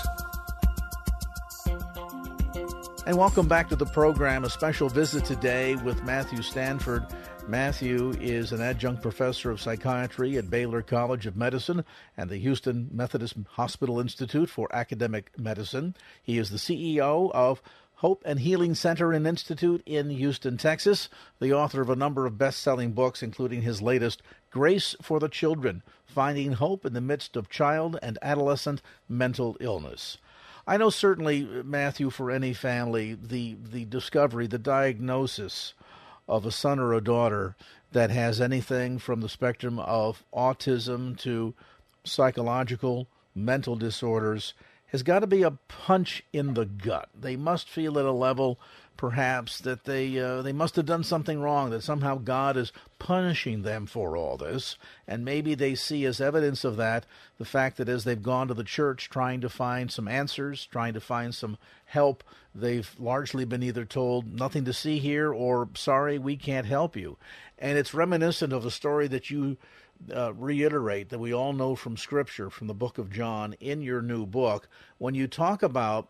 And 3.08 3.18
welcome 3.18 3.48
back 3.48 3.68
to 3.70 3.76
the 3.76 3.88
program. 3.88 4.44
A 4.44 4.50
special 4.50 4.88
visit 4.88 5.26
today 5.26 5.76
with 5.78 6.04
Matthew 6.04 6.44
Stanford. 6.44 7.04
Matthew 7.48 8.12
is 8.22 8.52
an 8.52 8.62
adjunct 8.62 9.02
professor 9.02 9.50
of 9.50 9.60
psychiatry 9.60 10.38
at 10.38 10.52
Baylor 10.52 10.84
College 10.84 11.26
of 11.26 11.36
Medicine 11.36 11.84
and 12.16 12.30
the 12.30 12.38
Houston 12.38 12.90
Methodist 12.94 13.38
Hospital 13.54 14.00
Institute 14.00 14.52
for 14.52 14.68
Academic 14.72 15.32
Medicine. 15.36 15.96
He 16.22 16.38
is 16.38 16.52
the 16.52 16.58
CEO 16.58 17.32
of 17.32 17.64
Hope 17.96 18.22
and 18.24 18.40
Healing 18.40 18.76
Center 18.76 19.12
and 19.14 19.26
Institute 19.26 19.82
in 19.88 20.12
Houston, 20.12 20.58
Texas, 20.58 21.10
the 21.40 21.54
author 21.54 21.82
of 21.82 21.90
a 21.90 21.96
number 21.96 22.28
of 22.28 22.38
best 22.38 22.62
selling 22.62 22.92
books, 22.92 23.24
including 23.24 23.64
his 23.64 23.82
latest, 23.82 24.22
Grace 24.52 24.96
for 25.02 25.20
the 25.20 25.28
Children 25.28 25.82
Finding 26.06 26.54
Hope 26.54 26.86
in 26.86 26.94
the 26.94 27.02
Midst 27.02 27.36
of 27.36 27.50
Child 27.50 27.98
and 28.04 28.20
Adolescent 28.22 28.84
Mental 29.10 29.58
Illness. 29.60 30.20
I 30.72 30.78
know 30.78 30.90
certainly, 30.90 31.44
uh, 31.44 31.64
Matthew, 31.64 32.10
for 32.10 32.32
any 32.32 32.54
family, 32.54 33.14
the, 33.22 33.58
the 33.62 33.84
discovery, 33.84 34.48
the 34.48 34.58
diagnosis 34.58 35.74
of 36.30 36.46
a 36.46 36.52
son 36.52 36.80
or 36.80 36.94
a 36.94 37.04
daughter 37.04 37.58
that 37.92 38.10
has 38.10 38.40
anything 38.40 38.98
from 38.98 39.20
the 39.20 39.28
spectrum 39.28 39.80
of 39.80 40.24
autism 40.34 41.20
to 41.24 41.56
psychological, 42.06 43.10
mental 43.36 43.76
disorders 43.76 44.54
has 44.94 45.04
got 45.04 45.20
to 45.20 45.28
be 45.28 45.44
a 45.44 45.52
punch 45.52 46.24
in 46.32 46.54
the 46.54 46.66
gut. 46.66 47.10
They 47.14 47.36
must 47.36 47.68
feel 47.68 48.00
at 48.00 48.06
a 48.06 48.14
level 48.14 48.58
perhaps 49.02 49.58
that 49.62 49.86
they 49.86 50.20
uh, 50.20 50.44
they 50.44 50.52
must 50.54 50.76
have 50.76 50.86
done 50.86 51.04
something 51.04 51.42
wrong 51.42 51.72
that 51.72 51.82
somehow 51.82 52.20
God 52.20 52.56
is 52.56 52.72
punishing 53.00 53.64
them 53.64 53.88
for 53.88 54.16
all 54.16 54.38
this. 54.38 54.78
And 55.08 55.26
maybe 55.26 55.56
they 55.56 55.74
see 55.74 56.06
as 56.06 56.22
evidence 56.22 56.64
of 56.64 56.78
that 56.78 57.08
the 57.40 57.44
fact 57.44 57.78
that 57.78 57.90
as 57.90 58.04
they've 58.04 58.22
gone 58.22 58.48
to 58.48 58.54
the 58.54 58.64
church 58.64 59.10
trying 59.10 59.42
to 59.42 59.50
find 59.50 59.92
some 59.92 60.08
answers 60.08 60.68
trying 60.68 60.94
to 60.94 61.00
find 61.00 61.34
some 61.34 61.58
help 61.86 62.24
they've 62.54 62.96
largely 63.00 63.44
been 63.44 63.64
either 63.64 63.86
told 63.86 64.32
nothing 64.40 64.66
to 64.66 64.72
see 64.72 65.00
here 65.00 65.34
or 65.34 65.68
sorry 65.74 66.20
we 66.20 66.38
can't 66.38 66.68
help 66.68 66.96
you. 66.96 67.18
And 67.58 67.80
it's 67.80 67.96
reminiscent 67.96 68.54
of 68.54 68.68
a 68.68 68.72
story 68.72 69.08
that 69.08 69.32
you 69.32 69.58
uh, 70.16 70.32
reiterate 70.36 71.10
that 71.10 71.18
we 71.18 71.34
all 71.34 71.54
know 71.54 71.76
from 71.76 71.98
scripture 71.98 72.52
from 72.52 72.68
the 72.68 72.76
book 72.76 73.00
of 73.00 73.12
John 73.12 73.56
in 73.60 73.82
your 73.82 74.04
new 74.04 74.28
book 74.28 74.68
when 75.00 75.16
you 75.16 75.28
talk 75.28 75.64
about 75.64 76.08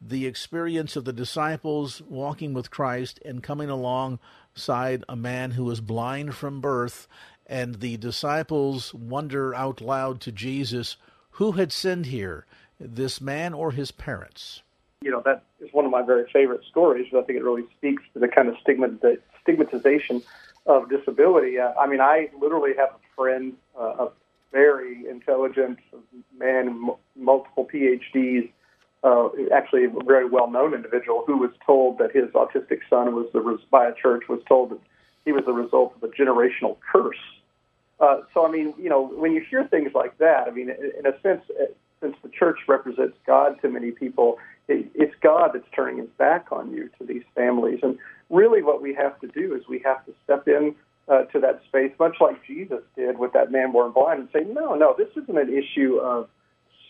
the 0.00 0.26
experience 0.26 0.96
of 0.96 1.04
the 1.04 1.12
disciples 1.12 2.00
walking 2.08 2.54
with 2.54 2.70
Christ 2.70 3.20
and 3.24 3.42
coming 3.42 3.68
alongside 3.68 5.04
a 5.08 5.16
man 5.16 5.52
who 5.52 5.64
was 5.64 5.80
blind 5.80 6.34
from 6.34 6.60
birth, 6.60 7.06
and 7.46 7.76
the 7.76 7.96
disciples 7.96 8.94
wonder 8.94 9.54
out 9.54 9.80
loud 9.80 10.20
to 10.22 10.32
Jesus, 10.32 10.96
who 11.32 11.52
had 11.52 11.72
sinned 11.72 12.06
here, 12.06 12.46
this 12.78 13.20
man 13.20 13.52
or 13.52 13.72
his 13.72 13.90
parents? 13.90 14.62
You 15.02 15.10
know, 15.10 15.22
that 15.24 15.44
is 15.60 15.72
one 15.72 15.84
of 15.84 15.90
my 15.90 16.02
very 16.02 16.28
favorite 16.32 16.62
stories. 16.68 17.06
Because 17.06 17.24
I 17.24 17.26
think 17.26 17.38
it 17.38 17.44
really 17.44 17.64
speaks 17.76 18.02
to 18.14 18.20
the 18.20 18.28
kind 18.28 18.48
of 18.48 18.56
stigma, 18.62 18.88
the 18.88 19.18
stigmatization 19.42 20.22
of 20.66 20.88
disability. 20.88 21.58
Uh, 21.58 21.72
I 21.78 21.86
mean, 21.86 22.00
I 22.00 22.30
literally 22.38 22.72
have 22.76 22.90
a 22.90 23.14
friend, 23.16 23.54
uh, 23.78 24.06
a 24.06 24.08
very 24.52 25.06
intelligent 25.08 25.78
man, 26.38 26.68
m- 26.68 26.90
multiple 27.16 27.68
PhDs, 27.72 28.50
uh, 29.02 29.28
actually 29.52 29.84
a 29.84 29.90
very 30.04 30.28
well-known 30.28 30.74
individual 30.74 31.24
who 31.26 31.38
was 31.38 31.50
told 31.64 31.98
that 31.98 32.12
his 32.12 32.26
autistic 32.30 32.80
son 32.88 33.14
was 33.14 33.26
the 33.32 33.58
by 33.70 33.86
a 33.88 33.94
church 33.94 34.24
was 34.28 34.40
told 34.46 34.70
that 34.70 34.80
he 35.24 35.32
was 35.32 35.44
the 35.46 35.52
result 35.52 35.94
of 35.96 36.02
a 36.02 36.12
generational 36.12 36.76
curse. 36.92 37.16
Uh, 37.98 38.20
so 38.32 38.46
I 38.46 38.50
mean, 38.50 38.74
you 38.78 38.88
know, 38.88 39.06
when 39.06 39.32
you 39.32 39.44
hear 39.48 39.64
things 39.64 39.92
like 39.94 40.16
that, 40.18 40.48
I 40.48 40.50
mean, 40.50 40.70
in 40.70 41.06
a 41.06 41.20
sense, 41.20 41.42
uh, 41.50 41.66
since 42.00 42.16
the 42.22 42.30
church 42.30 42.58
represents 42.66 43.16
God 43.26 43.60
to 43.60 43.68
many 43.68 43.90
people, 43.90 44.38
it, 44.68 44.90
it's 44.94 45.14
God 45.20 45.50
that's 45.52 45.68
turning 45.74 45.98
his 45.98 46.08
back 46.18 46.46
on 46.50 46.72
you 46.72 46.88
to 46.98 47.04
these 47.04 47.24
families. 47.34 47.80
And 47.82 47.98
really, 48.30 48.62
what 48.62 48.80
we 48.80 48.94
have 48.94 49.20
to 49.20 49.28
do 49.28 49.54
is 49.54 49.68
we 49.68 49.80
have 49.84 50.04
to 50.06 50.14
step 50.24 50.48
in 50.48 50.74
uh, 51.08 51.24
to 51.24 51.40
that 51.40 51.60
space, 51.68 51.92
much 51.98 52.16
like 52.20 52.42
Jesus 52.46 52.80
did 52.96 53.18
with 53.18 53.32
that 53.32 53.50
man 53.52 53.72
born 53.72 53.92
blind, 53.92 54.20
and 54.20 54.28
say, 54.32 54.50
no, 54.50 54.74
no, 54.74 54.94
this 54.96 55.08
isn't 55.22 55.38
an 55.38 55.52
issue 55.52 55.96
of 55.96 56.28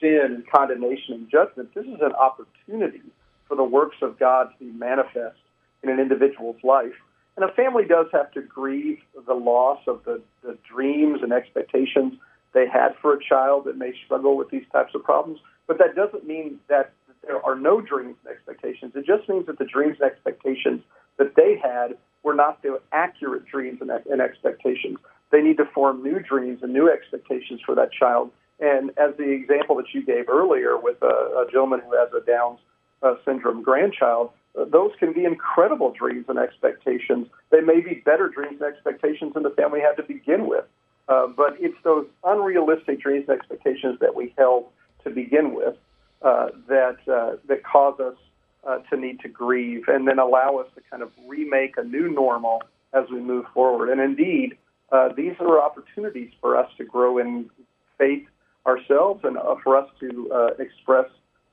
sin, 0.00 0.45
condemnation, 0.52 1.14
and 1.14 1.30
judgment. 1.30 1.75
This 1.75 1.87
is 1.87 2.00
an 2.00 2.12
opportunity 2.12 3.02
for 3.49 3.57
the 3.57 3.64
works 3.64 3.97
of 4.02 4.19
God 4.19 4.49
to 4.52 4.64
be 4.64 4.71
manifest 4.73 5.38
in 5.83 5.90
an 5.90 5.99
individual's 5.99 6.62
life. 6.62 6.95
And 7.37 7.49
a 7.49 7.52
family 7.54 7.85
does 7.85 8.07
have 8.12 8.30
to 8.33 8.42
grieve 8.42 8.99
the 9.26 9.35
loss 9.35 9.80
of 9.87 10.02
the, 10.04 10.21
the 10.42 10.59
dreams 10.73 11.21
and 11.23 11.33
expectations 11.33 12.14
they 12.52 12.66
had 12.66 12.95
for 13.00 13.14
a 13.14 13.23
child 13.23 13.64
that 13.64 13.78
may 13.78 13.92
struggle 14.04 14.37
with 14.37 14.50
these 14.50 14.64
types 14.73 14.95
of 14.95 15.04
problems. 15.04 15.40
But 15.66 15.78
that 15.78 15.95
doesn't 15.95 16.26
mean 16.26 16.59
that 16.69 16.92
there 17.26 17.45
are 17.45 17.54
no 17.54 17.80
dreams 17.80 18.16
and 18.25 18.35
expectations. 18.35 18.92
It 18.95 19.07
just 19.07 19.28
means 19.28 19.47
that 19.47 19.59
the 19.59 19.64
dreams 19.64 19.99
and 20.00 20.11
expectations 20.11 20.83
that 21.19 21.37
they 21.37 21.57
had 21.62 21.97
were 22.23 22.35
not 22.35 22.62
the 22.62 22.80
accurate 22.92 23.47
dreams 23.47 23.78
and, 23.80 23.90
and 23.90 24.21
expectations. 24.21 24.99
They 25.30 25.40
need 25.40 25.59
to 25.59 25.64
form 25.66 26.02
new 26.02 26.19
dreams 26.19 26.61
and 26.62 26.73
new 26.73 26.90
expectations 26.90 27.61
for 27.64 27.75
that 27.76 27.92
child 27.92 28.30
and 28.60 28.90
as 28.98 29.16
the 29.16 29.30
example 29.30 29.76
that 29.76 29.86
you 29.92 30.04
gave 30.04 30.28
earlier 30.28 30.76
with 30.76 31.00
a, 31.02 31.06
a 31.06 31.46
gentleman 31.50 31.80
who 31.80 31.96
has 31.96 32.10
a 32.12 32.24
Down 32.24 32.58
uh, 33.02 33.14
syndrome 33.24 33.62
grandchild, 33.62 34.30
uh, 34.58 34.64
those 34.64 34.90
can 34.98 35.12
be 35.12 35.24
incredible 35.24 35.92
dreams 35.92 36.26
and 36.28 36.38
expectations. 36.38 37.28
They 37.50 37.60
may 37.60 37.80
be 37.80 38.02
better 38.04 38.28
dreams 38.28 38.60
and 38.60 38.72
expectations 38.72 39.34
than 39.34 39.44
the 39.44 39.50
family 39.50 39.80
had 39.80 39.96
to 39.96 40.02
begin 40.02 40.46
with. 40.46 40.64
Uh, 41.08 41.26
but 41.26 41.56
it's 41.58 41.76
those 41.82 42.06
unrealistic 42.24 43.00
dreams 43.00 43.24
and 43.28 43.38
expectations 43.38 43.98
that 44.00 44.14
we 44.14 44.34
held 44.36 44.66
to 45.04 45.10
begin 45.10 45.54
with 45.54 45.76
uh, 46.22 46.48
that 46.68 46.98
uh, 47.10 47.36
that 47.48 47.64
cause 47.64 47.98
us 47.98 48.16
uh, 48.64 48.78
to 48.90 48.96
need 48.96 49.18
to 49.20 49.28
grieve, 49.28 49.84
and 49.88 50.06
then 50.06 50.18
allow 50.18 50.56
us 50.58 50.66
to 50.74 50.82
kind 50.90 51.02
of 51.02 51.10
remake 51.26 51.76
a 51.78 51.82
new 51.82 52.08
normal 52.08 52.62
as 52.92 53.04
we 53.10 53.20
move 53.20 53.46
forward. 53.54 53.88
And 53.88 54.00
indeed, 54.00 54.56
uh, 54.92 55.08
these 55.16 55.32
are 55.40 55.58
opportunities 55.60 56.30
for 56.40 56.56
us 56.56 56.70
to 56.76 56.84
grow 56.84 57.18
in 57.18 57.48
faith 57.96 58.26
ourselves 58.66 59.20
and 59.24 59.36
uh, 59.38 59.56
for 59.62 59.76
us 59.76 59.88
to 60.00 60.30
uh, 60.32 60.46
express 60.58 61.06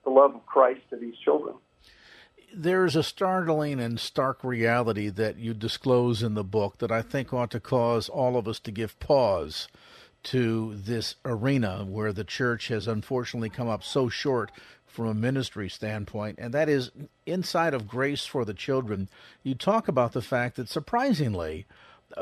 the 0.03 0.09
love 0.09 0.35
of 0.35 0.45
Christ 0.45 0.81
to 0.89 0.97
these 0.97 1.15
children. 1.23 1.55
There's 2.53 2.95
a 2.95 3.03
startling 3.03 3.79
and 3.79 3.99
stark 3.99 4.43
reality 4.43 5.09
that 5.09 5.37
you 5.37 5.53
disclose 5.53 6.23
in 6.23 6.33
the 6.33 6.43
book 6.43 6.77
that 6.77 6.91
I 6.91 7.01
think 7.01 7.33
ought 7.33 7.51
to 7.51 7.59
cause 7.59 8.07
all 8.07 8.37
of 8.37 8.47
us 8.47 8.59
to 8.61 8.71
give 8.71 8.99
pause 8.99 9.67
to 10.23 10.75
this 10.75 11.15
arena 11.25 11.85
where 11.87 12.13
the 12.13 12.23
church 12.23 12.69
has 12.69 12.87
unfortunately 12.87 13.49
come 13.49 13.67
up 13.67 13.83
so 13.83 14.09
short 14.09 14.51
from 14.85 15.07
a 15.07 15.13
ministry 15.13 15.69
standpoint, 15.69 16.39
and 16.39 16.53
that 16.53 16.67
is 16.67 16.91
inside 17.25 17.73
of 17.73 17.87
Grace 17.87 18.25
for 18.25 18.43
the 18.43 18.53
Children. 18.53 19.09
You 19.43 19.53
talk 19.53 19.87
about 19.87 20.13
the 20.13 20.21
fact 20.21 20.55
that 20.55 20.69
surprisingly, 20.69 21.65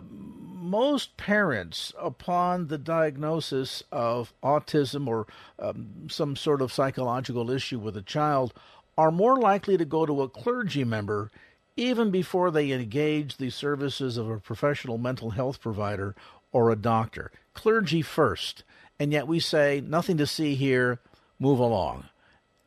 most 0.01 1.15
parents, 1.17 1.93
upon 1.99 2.67
the 2.67 2.77
diagnosis 2.77 3.83
of 3.91 4.33
autism 4.43 5.07
or 5.07 5.27
um, 5.59 6.07
some 6.09 6.35
sort 6.35 6.61
of 6.61 6.73
psychological 6.73 7.51
issue 7.51 7.79
with 7.79 7.95
a 7.95 8.01
child, 8.01 8.53
are 8.97 9.11
more 9.11 9.37
likely 9.37 9.77
to 9.77 9.85
go 9.85 10.05
to 10.05 10.21
a 10.21 10.29
clergy 10.29 10.83
member 10.83 11.29
even 11.77 12.09
before 12.09 12.51
they 12.51 12.71
engage 12.71 13.37
the 13.37 13.49
services 13.49 14.17
of 14.17 14.29
a 14.29 14.39
professional 14.39 14.97
mental 14.97 15.31
health 15.31 15.61
provider 15.61 16.15
or 16.51 16.71
a 16.71 16.75
doctor. 16.75 17.31
Clergy 17.53 18.01
first. 18.01 18.63
And 18.97 19.11
yet 19.11 19.27
we 19.27 19.39
say, 19.39 19.81
nothing 19.85 20.17
to 20.17 20.25
see 20.25 20.55
here, 20.55 20.99
move 21.37 21.59
along. 21.59 22.05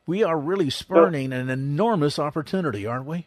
We 0.06 0.22
are 0.22 0.38
really 0.38 0.70
spurning 0.70 1.32
an 1.32 1.48
enormous 1.48 2.18
opportunity, 2.18 2.86
aren't 2.86 3.06
we? 3.06 3.26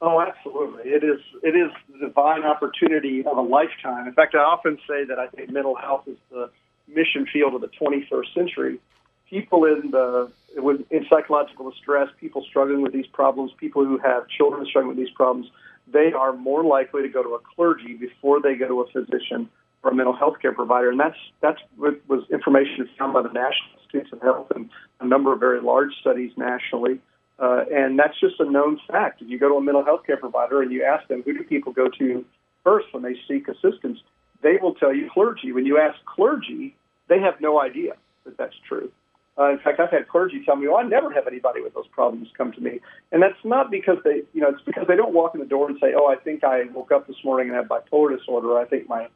Oh, 0.00 0.20
absolutely. 0.20 0.90
It 0.90 1.02
is 1.02 1.18
it 1.42 1.56
is 1.56 1.70
divine 1.98 2.44
opportunity 2.44 3.24
of 3.24 3.36
a 3.36 3.42
lifetime. 3.42 4.06
In 4.06 4.14
fact, 4.14 4.34
I 4.34 4.38
often 4.38 4.78
say 4.88 5.04
that 5.04 5.18
I 5.18 5.28
think 5.28 5.50
mental 5.50 5.74
health 5.74 6.06
is 6.06 6.16
the 6.30 6.50
mission 6.86 7.26
field 7.32 7.54
of 7.54 7.60
the 7.60 7.68
21st 7.68 8.34
century, 8.34 8.78
people 9.28 9.64
in 9.64 9.90
the 9.90 10.30
in 10.56 11.06
psychological 11.10 11.70
distress, 11.70 12.08
people 12.18 12.42
struggling 12.48 12.82
with 12.82 12.92
these 12.92 13.06
problems, 13.06 13.52
people 13.58 13.84
who 13.84 13.98
have 13.98 14.26
children 14.28 14.66
struggling 14.66 14.96
with 14.96 15.06
these 15.06 15.14
problems, 15.14 15.46
they 15.92 16.12
are 16.12 16.32
more 16.32 16.64
likely 16.64 17.02
to 17.02 17.08
go 17.08 17.22
to 17.22 17.30
a 17.30 17.38
clergy 17.54 17.94
before 17.94 18.40
they 18.40 18.54
go 18.54 18.66
to 18.66 18.80
a 18.80 18.86
physician 18.88 19.48
or 19.82 19.90
a 19.90 19.94
mental 19.94 20.14
health 20.14 20.36
care 20.40 20.52
provider. 20.52 20.90
And 20.90 20.98
that's 20.98 21.18
that's 21.40 21.60
what 21.76 22.00
was 22.08 22.24
information 22.30 22.88
found 22.98 23.12
by 23.12 23.22
the 23.22 23.28
National 23.28 23.70
Institutes 23.78 24.12
of 24.12 24.20
Health 24.22 24.50
and 24.54 24.70
a 25.00 25.06
number 25.06 25.32
of 25.32 25.40
very 25.40 25.60
large 25.60 25.92
studies 26.00 26.32
nationally. 26.36 26.98
Uh, 27.38 27.64
and 27.72 27.98
that's 27.98 28.18
just 28.18 28.40
a 28.40 28.50
known 28.50 28.80
fact. 28.90 29.22
If 29.22 29.28
you 29.28 29.38
go 29.38 29.48
to 29.48 29.54
a 29.54 29.60
mental 29.60 29.84
health 29.84 30.04
care 30.06 30.16
provider 30.16 30.60
and 30.60 30.72
you 30.72 30.82
ask 30.84 31.06
them, 31.08 31.22
who 31.24 31.32
do 31.32 31.44
people 31.44 31.72
go 31.72 31.88
to 31.98 32.24
first 32.64 32.86
when 32.92 33.02
they 33.02 33.14
seek 33.28 33.46
assistance, 33.48 34.00
they 34.42 34.58
will 34.60 34.74
tell 34.74 34.94
you 34.94 35.08
clergy. 35.12 35.52
When 35.52 35.64
you 35.66 35.78
ask 35.78 35.98
clergy, 36.04 36.76
they 37.08 37.20
have 37.20 37.40
no 37.40 37.60
idea 37.60 37.92
that 38.24 38.36
that's 38.36 38.56
true. 38.68 38.90
Uh, 39.38 39.52
in 39.52 39.58
fact, 39.60 39.78
I've 39.78 39.90
had 39.90 40.08
clergy 40.08 40.42
tell 40.44 40.56
me, 40.56 40.66
"Oh, 40.66 40.76
I 40.76 40.82
never 40.82 41.12
have 41.12 41.28
anybody 41.28 41.60
with 41.60 41.72
those 41.74 41.86
problems 41.86 42.28
come 42.36 42.50
to 42.52 42.60
me," 42.60 42.80
and 43.12 43.22
that's 43.22 43.38
not 43.44 43.70
because 43.70 43.98
they, 44.02 44.22
you 44.32 44.40
know, 44.40 44.48
it's 44.48 44.62
because 44.62 44.88
they 44.88 44.96
don't 44.96 45.14
walk 45.14 45.34
in 45.34 45.40
the 45.40 45.46
door 45.46 45.68
and 45.68 45.78
say, 45.80 45.94
"Oh, 45.96 46.08
I 46.08 46.16
think 46.16 46.42
I 46.42 46.64
woke 46.74 46.90
up 46.90 47.06
this 47.06 47.22
morning 47.22 47.48
and 47.48 47.56
have 47.56 47.66
bipolar 47.66 48.18
disorder. 48.18 48.50
Or 48.50 48.60
I 48.60 48.64
think 48.64 48.88
my 48.88 49.06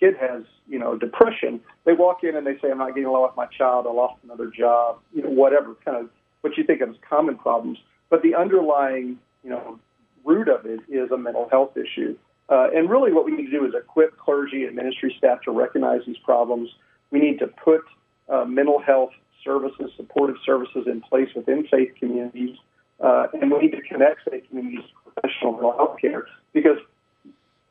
kid 0.00 0.16
has, 0.16 0.42
you 0.66 0.78
know, 0.78 0.96
depression." 0.96 1.60
They 1.84 1.92
walk 1.92 2.24
in 2.24 2.34
and 2.34 2.44
they 2.44 2.58
say, 2.58 2.72
"I'm 2.72 2.78
not 2.78 2.88
getting 2.88 3.06
along 3.06 3.22
with 3.22 3.36
my 3.36 3.46
child. 3.46 3.86
I 3.86 3.92
lost 3.92 4.16
another 4.24 4.48
job. 4.48 4.98
You 5.14 5.22
know, 5.22 5.30
whatever 5.30 5.76
kind 5.84 5.98
of 5.98 6.10
what 6.40 6.56
you 6.56 6.64
think 6.64 6.80
of 6.80 6.90
as 6.90 6.96
common 7.08 7.36
problems." 7.36 7.78
But 8.08 8.22
the 8.22 8.34
underlying, 8.34 9.18
you 9.44 9.50
know, 9.50 9.78
root 10.24 10.48
of 10.48 10.66
it 10.66 10.80
is 10.88 11.10
a 11.10 11.16
mental 11.16 11.48
health 11.50 11.76
issue. 11.76 12.16
Uh, 12.48 12.68
and 12.74 12.90
really, 12.90 13.12
what 13.12 13.24
we 13.24 13.32
need 13.32 13.46
to 13.46 13.50
do 13.50 13.64
is 13.64 13.74
equip 13.74 14.18
clergy 14.18 14.64
and 14.64 14.74
ministry 14.74 15.14
staff 15.16 15.40
to 15.42 15.52
recognize 15.52 16.00
these 16.06 16.18
problems. 16.18 16.68
We 17.12 17.20
need 17.20 17.38
to 17.38 17.46
put 17.46 17.82
uh, 18.28 18.44
mental 18.44 18.80
health 18.80 19.10
services, 19.44 19.90
supportive 19.96 20.36
services 20.44 20.86
in 20.86 21.00
place 21.00 21.28
within 21.34 21.66
faith 21.70 21.92
communities, 21.98 22.56
uh, 23.00 23.28
and 23.40 23.50
we 23.50 23.58
need 23.58 23.72
to 23.72 23.82
connect 23.82 24.28
faith 24.28 24.44
communities 24.48 24.84
to 24.84 25.12
professional 25.12 25.52
mental 25.52 25.72
health 25.72 25.96
care 26.00 26.26
because 26.52 26.78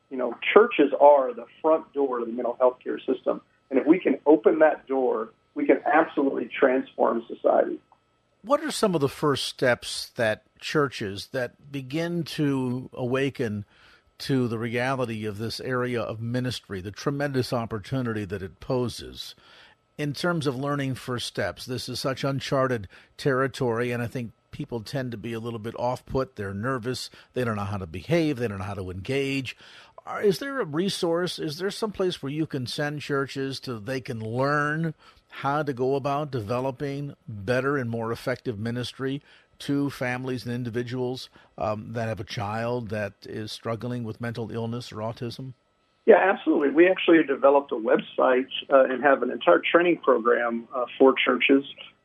you 0.09 0.17
know 0.17 0.33
churches 0.53 0.91
are 0.99 1.33
the 1.33 1.45
front 1.61 1.91
door 1.93 2.19
to 2.19 2.25
the 2.25 2.31
mental 2.31 2.55
health 2.59 2.77
care 2.81 2.99
system, 2.99 3.41
and 3.69 3.79
if 3.79 3.85
we 3.85 3.99
can 3.99 4.17
open 4.25 4.59
that 4.59 4.87
door, 4.87 5.29
we 5.55 5.65
can 5.65 5.81
absolutely 5.85 6.49
transform 6.57 7.23
society. 7.27 7.79
What 8.41 8.63
are 8.63 8.71
some 8.71 8.95
of 8.95 9.01
the 9.01 9.09
first 9.09 9.45
steps 9.45 10.11
that 10.15 10.43
churches 10.59 11.27
that 11.33 11.71
begin 11.71 12.23
to 12.23 12.89
awaken 12.93 13.65
to 14.19 14.47
the 14.47 14.59
reality 14.59 15.25
of 15.25 15.37
this 15.37 15.59
area 15.59 16.01
of 16.01 16.21
ministry, 16.21 16.81
the 16.81 16.91
tremendous 16.91 17.51
opportunity 17.53 18.25
that 18.25 18.41
it 18.41 18.59
poses? 18.59 19.35
in 19.99 20.13
terms 20.13 20.47
of 20.47 20.55
learning 20.55 20.95
first 20.95 21.27
steps. 21.27 21.65
This 21.65 21.89
is 21.89 21.99
such 21.99 22.23
uncharted 22.23 22.87
territory, 23.17 23.91
and 23.91 24.01
I 24.01 24.07
think 24.07 24.31
people 24.51 24.79
tend 24.79 25.11
to 25.11 25.17
be 25.17 25.33
a 25.33 25.41
little 25.41 25.59
bit 25.59 25.75
off 25.77 26.05
put. 26.05 26.37
They're 26.37 26.53
nervous. 26.53 27.09
They 27.33 27.43
don't 27.43 27.57
know 27.57 27.65
how 27.65 27.77
to 27.77 27.85
behave. 27.85 28.37
They 28.37 28.47
don't 28.47 28.59
know 28.59 28.63
how 28.63 28.75
to 28.75 28.91
engage. 28.91 29.57
Is 30.23 30.39
there 30.39 30.59
a 30.59 30.65
resource? 30.65 31.39
Is 31.39 31.57
there 31.57 31.71
some 31.71 31.91
place 31.91 32.21
where 32.21 32.31
you 32.31 32.45
can 32.45 32.67
send 32.67 33.01
churches 33.01 33.59
to 33.61 33.79
they 33.79 34.01
can 34.01 34.19
learn 34.19 34.93
how 35.29 35.63
to 35.63 35.73
go 35.73 35.95
about 35.95 36.31
developing 36.31 37.15
better 37.27 37.77
and 37.77 37.89
more 37.89 38.11
effective 38.11 38.57
ministry 38.57 39.21
to 39.59 39.89
families 39.89 40.45
and 40.45 40.53
individuals 40.53 41.29
um, 41.57 41.93
that 41.93 42.07
have 42.07 42.19
a 42.19 42.23
child 42.23 42.89
that 42.89 43.13
is 43.23 43.51
struggling 43.51 44.03
with 44.03 44.21
mental 44.21 44.51
illness 44.51 44.91
or 44.91 44.97
autism? 44.97 45.53
Yeah, 46.05 46.17
absolutely. 46.17 46.69
We 46.71 46.89
actually 46.89 47.23
developed 47.23 47.71
a 47.71 47.75
website 47.75 48.47
uh, 48.71 48.85
and 48.85 49.03
have 49.03 49.21
an 49.21 49.29
entire 49.29 49.61
training 49.71 49.97
program 49.97 50.67
uh, 50.73 50.85
for 50.97 51.13
churches 51.13 51.63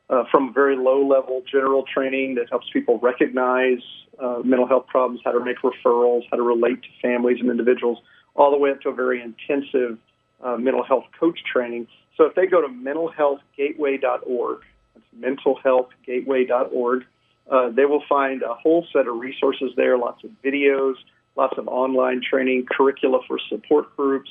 uh, 0.09 0.23
from 0.31 0.53
very 0.53 0.75
low 0.75 1.05
level 1.05 1.41
general 1.51 1.83
training 1.91 2.35
that 2.35 2.49
helps 2.49 2.67
people 2.71 2.99
recognize 2.99 3.79
uh, 4.19 4.39
mental 4.43 4.67
health 4.67 4.87
problems, 4.87 5.21
how 5.25 5.31
to 5.31 5.43
make 5.43 5.57
referrals, 5.61 6.21
how 6.31 6.37
to 6.37 6.43
relate 6.43 6.81
to 6.83 6.89
families 7.01 7.37
and 7.39 7.49
individuals, 7.49 7.99
all 8.35 8.51
the 8.51 8.57
way 8.57 8.71
up 8.71 8.81
to 8.81 8.89
a 8.89 8.93
very 8.93 9.21
intensive 9.21 9.97
uh, 10.43 10.57
mental 10.57 10.83
health 10.83 11.05
coach 11.19 11.39
training. 11.51 11.87
So 12.17 12.25
if 12.25 12.35
they 12.35 12.45
go 12.45 12.61
to 12.61 12.67
mentalhealthgateway.org, 12.67 14.59
that's 14.93 15.05
mentalhealthgateway.org, 15.19 17.05
uh, 17.51 17.69
they 17.69 17.85
will 17.85 18.03
find 18.07 18.41
a 18.41 18.53
whole 18.53 18.85
set 18.91 19.07
of 19.07 19.17
resources 19.17 19.71
there, 19.75 19.97
lots 19.97 20.23
of 20.23 20.31
videos, 20.43 20.95
lots 21.35 21.57
of 21.57 21.67
online 21.67 22.21
training, 22.27 22.65
curricula 22.69 23.19
for 23.27 23.37
support 23.49 23.95
groups, 23.95 24.29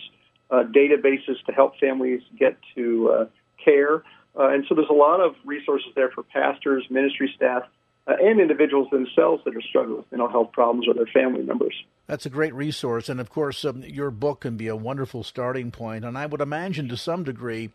uh, 0.50 0.64
databases 0.64 1.42
to 1.46 1.52
help 1.52 1.78
families 1.78 2.22
get 2.38 2.56
to 2.74 3.10
uh, 3.10 3.26
care. 3.62 4.02
Uh, 4.36 4.48
and 4.48 4.64
so 4.68 4.74
there's 4.74 4.90
a 4.90 4.92
lot 4.92 5.20
of 5.20 5.34
resources 5.44 5.88
there 5.94 6.10
for 6.10 6.22
pastors, 6.22 6.84
ministry 6.90 7.32
staff, 7.36 7.62
uh, 8.06 8.14
and 8.20 8.40
individuals 8.40 8.88
themselves 8.90 9.42
that 9.44 9.56
are 9.56 9.62
struggling 9.62 9.98
with 9.98 10.10
mental 10.10 10.28
health 10.28 10.52
problems 10.52 10.86
or 10.86 10.94
their 10.94 11.06
family 11.06 11.42
members. 11.42 11.74
That's 12.06 12.26
a 12.26 12.30
great 12.30 12.54
resource. 12.54 13.08
And 13.08 13.20
of 13.20 13.30
course, 13.30 13.64
um, 13.64 13.82
your 13.82 14.10
book 14.10 14.40
can 14.40 14.56
be 14.56 14.66
a 14.66 14.76
wonderful 14.76 15.22
starting 15.22 15.70
point. 15.70 16.04
And 16.04 16.18
I 16.18 16.26
would 16.26 16.40
imagine 16.40 16.88
to 16.88 16.96
some 16.96 17.24
degree, 17.24 17.70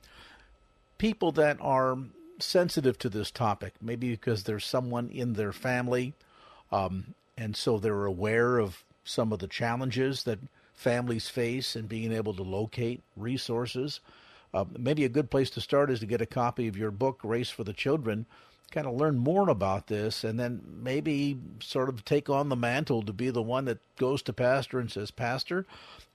people 0.97 1.31
that 1.31 1.57
are 1.61 1.97
sensitive 2.39 2.97
to 2.99 3.09
this 3.09 3.31
topic, 3.31 3.73
maybe 3.81 4.11
because 4.11 4.43
there's 4.43 4.65
someone 4.65 5.09
in 5.09 5.33
their 5.33 5.51
family, 5.51 6.13
um, 6.71 7.15
and 7.37 7.55
so 7.55 7.77
they're 7.77 8.05
aware 8.05 8.59
of 8.59 8.83
some 9.03 9.33
of 9.33 9.39
the 9.39 9.47
challenges 9.47 10.23
that 10.23 10.39
families 10.73 11.27
face 11.27 11.75
in 11.75 11.87
being 11.87 12.11
able 12.11 12.33
to 12.33 12.43
locate 12.43 13.01
resources. 13.17 13.99
Uh, 14.53 14.65
maybe 14.77 15.05
a 15.05 15.09
good 15.09 15.29
place 15.29 15.49
to 15.51 15.61
start 15.61 15.91
is 15.91 15.99
to 15.99 16.05
get 16.05 16.21
a 16.21 16.25
copy 16.25 16.67
of 16.67 16.77
your 16.77 16.91
book, 16.91 17.19
Grace 17.19 17.49
for 17.49 17.63
the 17.63 17.73
Children, 17.73 18.25
kind 18.71 18.87
of 18.87 18.95
learn 18.95 19.17
more 19.17 19.49
about 19.49 19.87
this, 19.87 20.23
and 20.23 20.39
then 20.39 20.61
maybe 20.81 21.37
sort 21.59 21.89
of 21.89 22.05
take 22.05 22.29
on 22.29 22.49
the 22.49 22.55
mantle 22.55 23.01
to 23.03 23.13
be 23.13 23.29
the 23.29 23.41
one 23.41 23.65
that 23.65 23.79
goes 23.97 24.21
to 24.23 24.33
pastor 24.33 24.79
and 24.79 24.91
says, 24.91 25.11
Pastor, 25.11 25.65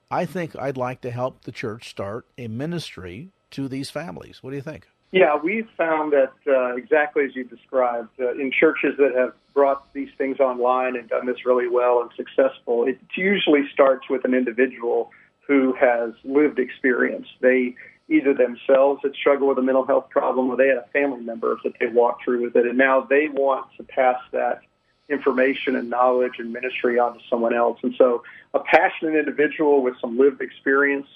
I 0.09 0.25
think 0.25 0.55
I'd 0.55 0.77
like 0.77 1.01
to 1.01 1.11
help 1.11 1.43
the 1.43 1.51
church 1.51 1.89
start 1.89 2.25
a 2.37 2.47
ministry 2.47 3.29
to 3.51 3.67
these 3.67 3.89
families. 3.89 4.41
What 4.41 4.51
do 4.51 4.55
you 4.55 4.61
think? 4.61 4.87
Yeah, 5.11 5.37
we've 5.41 5.69
found 5.77 6.13
that 6.13 6.33
uh, 6.47 6.75
exactly 6.75 7.23
as 7.23 7.35
you 7.35 7.45
described, 7.45 8.09
uh, 8.19 8.31
in 8.33 8.51
churches 8.51 8.95
that 8.97 9.13
have 9.15 9.33
brought 9.53 9.93
these 9.93 10.09
things 10.17 10.39
online 10.39 10.97
and 10.97 11.07
done 11.07 11.25
this 11.25 11.45
really 11.45 11.69
well 11.69 12.01
and 12.01 12.11
successful, 12.17 12.85
it 12.85 12.99
usually 13.15 13.61
starts 13.73 14.09
with 14.09 14.25
an 14.25 14.33
individual 14.33 15.11
who 15.47 15.73
has 15.79 16.11
lived 16.23 16.59
experience. 16.59 17.27
They 17.39 17.75
either 18.07 18.33
themselves 18.33 19.01
had 19.03 19.13
struggled 19.15 19.49
with 19.49 19.57
a 19.57 19.61
mental 19.61 19.85
health 19.85 20.09
problem 20.09 20.49
or 20.49 20.57
they 20.57 20.67
had 20.67 20.77
a 20.77 20.87
family 20.93 21.21
member 21.21 21.57
that 21.63 21.73
they 21.79 21.87
walked 21.87 22.23
through 22.23 22.43
with 22.43 22.55
it, 22.55 22.65
and 22.65 22.77
now 22.77 23.01
they 23.01 23.27
want 23.27 23.67
to 23.77 23.83
pass 23.83 24.19
that 24.31 24.61
information 25.09 25.75
and 25.75 25.89
knowledge 25.89 26.33
and 26.39 26.51
ministry 26.51 26.97
on 26.97 27.13
to 27.13 27.19
someone 27.29 27.53
else. 27.53 27.79
And 27.83 27.93
so, 27.97 28.23
a 28.53 28.59
passionate 28.59 29.17
individual 29.17 29.81
with 29.81 29.95
some 29.99 30.17
lived 30.17 30.41
experience 30.41 31.07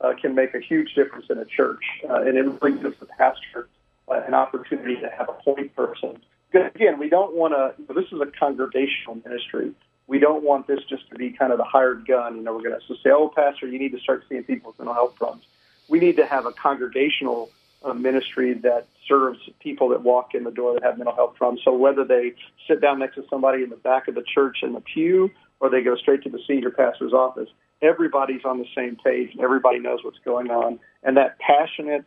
uh, 0.00 0.14
can 0.20 0.34
make 0.34 0.54
a 0.54 0.60
huge 0.60 0.94
difference 0.94 1.26
in 1.30 1.38
a 1.38 1.44
church. 1.44 1.82
Uh, 2.08 2.22
and 2.22 2.36
it 2.36 2.42
really 2.62 2.78
gives 2.80 2.98
the 2.98 3.06
pastor 3.06 3.68
uh, 4.08 4.22
an 4.26 4.34
opportunity 4.34 4.96
to 4.96 5.08
have 5.10 5.28
a 5.28 5.32
point 5.32 5.74
person. 5.74 6.18
Because 6.50 6.70
again, 6.74 6.98
we 6.98 7.08
don't 7.08 7.34
want 7.34 7.54
to, 7.54 7.94
this 7.94 8.06
is 8.12 8.20
a 8.20 8.26
congregational 8.26 9.16
ministry. 9.24 9.72
We 10.06 10.18
don't 10.18 10.44
want 10.44 10.66
this 10.66 10.80
just 10.88 11.08
to 11.10 11.16
be 11.16 11.30
kind 11.30 11.52
of 11.52 11.58
the 11.58 11.64
hired 11.64 12.06
gun. 12.06 12.36
You 12.36 12.42
know, 12.42 12.54
we're 12.54 12.62
going 12.62 12.80
to 12.80 12.94
say, 12.94 13.10
oh, 13.10 13.28
Pastor, 13.34 13.66
you 13.66 13.78
need 13.78 13.92
to 13.92 13.98
start 13.98 14.24
seeing 14.28 14.44
people 14.44 14.70
with 14.70 14.78
mental 14.78 14.94
health 14.94 15.16
problems. 15.16 15.44
We 15.88 15.98
need 15.98 16.16
to 16.16 16.26
have 16.26 16.46
a 16.46 16.52
congregational 16.52 17.50
uh, 17.84 17.94
ministry 17.94 18.54
that 18.54 18.88
serves 19.06 19.38
people 19.60 19.88
that 19.90 20.02
walk 20.02 20.34
in 20.34 20.44
the 20.44 20.50
door 20.50 20.74
that 20.74 20.82
have 20.82 20.98
mental 20.98 21.14
health 21.14 21.34
problems. 21.36 21.62
So 21.64 21.74
whether 21.74 22.04
they 22.04 22.34
sit 22.66 22.80
down 22.80 22.98
next 22.98 23.14
to 23.16 23.24
somebody 23.30 23.62
in 23.62 23.70
the 23.70 23.76
back 23.76 24.08
of 24.08 24.14
the 24.14 24.24
church 24.34 24.58
in 24.62 24.72
the 24.72 24.80
pew 24.80 25.30
or 25.60 25.70
they 25.70 25.82
go 25.82 25.96
straight 25.96 26.22
to 26.24 26.30
the 26.30 26.40
senior 26.46 26.70
pastor's 26.70 27.12
office, 27.12 27.48
everybody's 27.82 28.44
on 28.44 28.58
the 28.58 28.66
same 28.74 28.96
page 28.96 29.30
and 29.32 29.40
everybody 29.40 29.78
knows 29.78 30.00
what's 30.02 30.18
going 30.24 30.50
on. 30.50 30.78
And 31.02 31.16
that 31.16 31.38
passionate, 31.38 32.04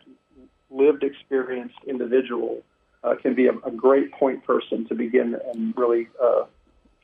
lived 0.70 1.04
experienced 1.04 1.76
individual 1.88 2.62
uh, 3.04 3.15
can 3.15 3.34
be 3.34 3.48
a, 3.48 3.54
a, 3.65 3.72
great 3.72 4.12
point 4.12 4.46
person 4.46 4.86
to 4.88 4.94
begin 4.94 5.36
and 5.54 5.74
really 5.78 6.08
uh, 6.22 6.44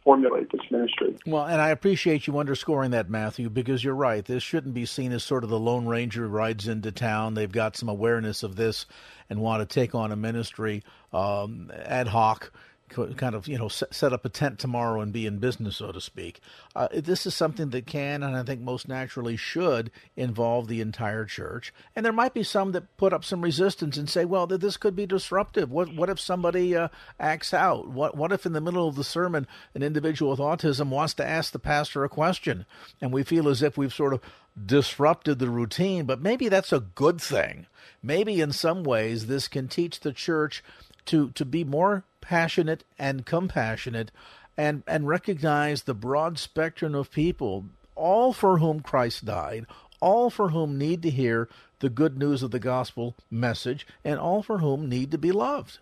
formulate 0.05 0.51
this 0.51 0.61
ministry. 0.69 1.17
Well, 1.25 1.45
and 1.45 1.59
I 1.59 1.69
appreciate 1.69 2.27
you 2.27 2.37
underscoring 2.37 2.91
that, 2.91 3.09
Matthew, 3.09 3.49
because 3.49 3.83
you're 3.83 3.95
right. 3.95 4.23
This 4.23 4.43
shouldn't 4.43 4.75
be 4.75 4.85
seen 4.85 5.11
as 5.11 5.23
sort 5.23 5.43
of 5.43 5.49
the 5.49 5.59
Lone 5.59 5.87
Ranger 5.87 6.27
rides 6.27 6.67
into 6.67 6.91
town. 6.91 7.33
They've 7.33 7.51
got 7.51 7.75
some 7.75 7.89
awareness 7.89 8.43
of 8.43 8.55
this 8.55 8.85
and 9.29 9.41
want 9.41 9.67
to 9.67 9.73
take 9.73 9.95
on 9.95 10.11
a 10.11 10.15
ministry 10.15 10.83
um, 11.11 11.71
ad 11.75 12.07
hoc 12.07 12.53
kind 12.89 13.35
of 13.35 13.47
you 13.47 13.57
know 13.57 13.67
set 13.67 14.13
up 14.13 14.25
a 14.25 14.29
tent 14.29 14.59
tomorrow 14.59 15.01
and 15.01 15.11
be 15.11 15.25
in 15.25 15.39
business, 15.39 15.77
so 15.77 15.91
to 15.91 15.99
speak. 15.99 16.39
Uh, 16.75 16.87
this 16.93 17.25
is 17.25 17.33
something 17.33 17.69
that 17.71 17.87
can, 17.87 18.23
and 18.23 18.35
I 18.35 18.43
think 18.43 18.61
most 18.61 18.87
naturally 18.87 19.35
should, 19.35 19.91
involve 20.15 20.67
the 20.67 20.81
entire 20.81 21.25
church. 21.25 21.73
And 21.95 22.05
there 22.05 22.13
might 22.13 22.33
be 22.33 22.43
some 22.43 22.71
that 22.73 22.95
put 22.97 23.13
up 23.13 23.25
some 23.25 23.41
resistance 23.41 23.97
and 23.97 24.09
say, 24.09 24.25
"Well, 24.25 24.47
this 24.47 24.77
could 24.77 24.95
be 24.95 25.05
disruptive. 25.05 25.71
What 25.71 25.93
what 25.95 26.09
if 26.09 26.19
somebody 26.19 26.75
uh, 26.75 26.89
acts 27.19 27.53
out? 27.53 27.89
What 27.89 28.15
what 28.15 28.31
if 28.31 28.45
in 28.45 28.53
the 28.53 28.61
middle 28.61 28.87
of 28.87 28.95
the 28.95 29.03
sermon 29.03 29.47
an 29.73 29.83
individual 29.83 30.31
with 30.31 30.39
autism 30.39 30.89
wants 30.89 31.13
to 31.15 31.27
ask 31.27 31.51
the 31.51 31.59
pastor 31.59 32.03
a 32.03 32.09
question, 32.09 32.65
and 33.01 33.11
we 33.11 33.23
feel 33.23 33.49
as 33.49 33.61
if 33.61 33.77
we've 33.77 33.93
sort 33.93 34.13
of 34.13 34.21
disrupted 34.63 35.39
the 35.39 35.49
routine? 35.49 36.05
But 36.05 36.21
maybe 36.21 36.49
that's 36.49 36.71
a 36.73 36.79
good 36.79 37.19
thing. 37.19 37.65
Maybe 38.03 38.39
in 38.41 38.51
some 38.51 38.83
ways 38.83 39.25
this 39.25 39.47
can 39.47 39.67
teach 39.67 39.99
the 40.01 40.13
church." 40.13 40.63
To 41.05 41.29
to 41.31 41.45
be 41.45 41.63
more 41.63 42.03
passionate 42.21 42.83
and 42.97 43.25
compassionate 43.25 44.11
and 44.57 44.83
and 44.87 45.07
recognize 45.07 45.83
the 45.83 45.93
broad 45.93 46.39
spectrum 46.39 46.95
of 46.95 47.11
people 47.11 47.65
all 47.95 48.33
for 48.33 48.57
whom 48.57 48.81
Christ 48.81 49.25
died 49.25 49.65
all 50.01 50.29
for 50.29 50.49
whom 50.49 50.77
need 50.77 51.01
to 51.01 51.09
hear 51.09 51.47
the 51.79 51.89
good 51.89 52.17
news 52.17 52.43
of 52.43 52.51
the 52.51 52.59
gospel 52.59 53.15
message 53.31 53.87
and 54.03 54.19
all 54.19 54.43
for 54.43 54.59
whom 54.59 54.89
need 54.89 55.11
to 55.11 55.17
be 55.17 55.31
loved. 55.31 55.79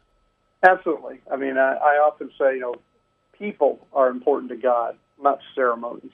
Absolutely. 0.62 1.20
I 1.32 1.36
mean 1.36 1.58
i, 1.58 1.74
I 1.74 1.96
often 1.98 2.30
say 2.38 2.56
you 2.56 2.62
know 2.62 2.76
people 3.38 3.88
are 3.94 4.10
important 4.10 4.50
to 4.52 4.58
god 4.58 4.98
not 5.22 5.40
ceremonies. 5.56 6.12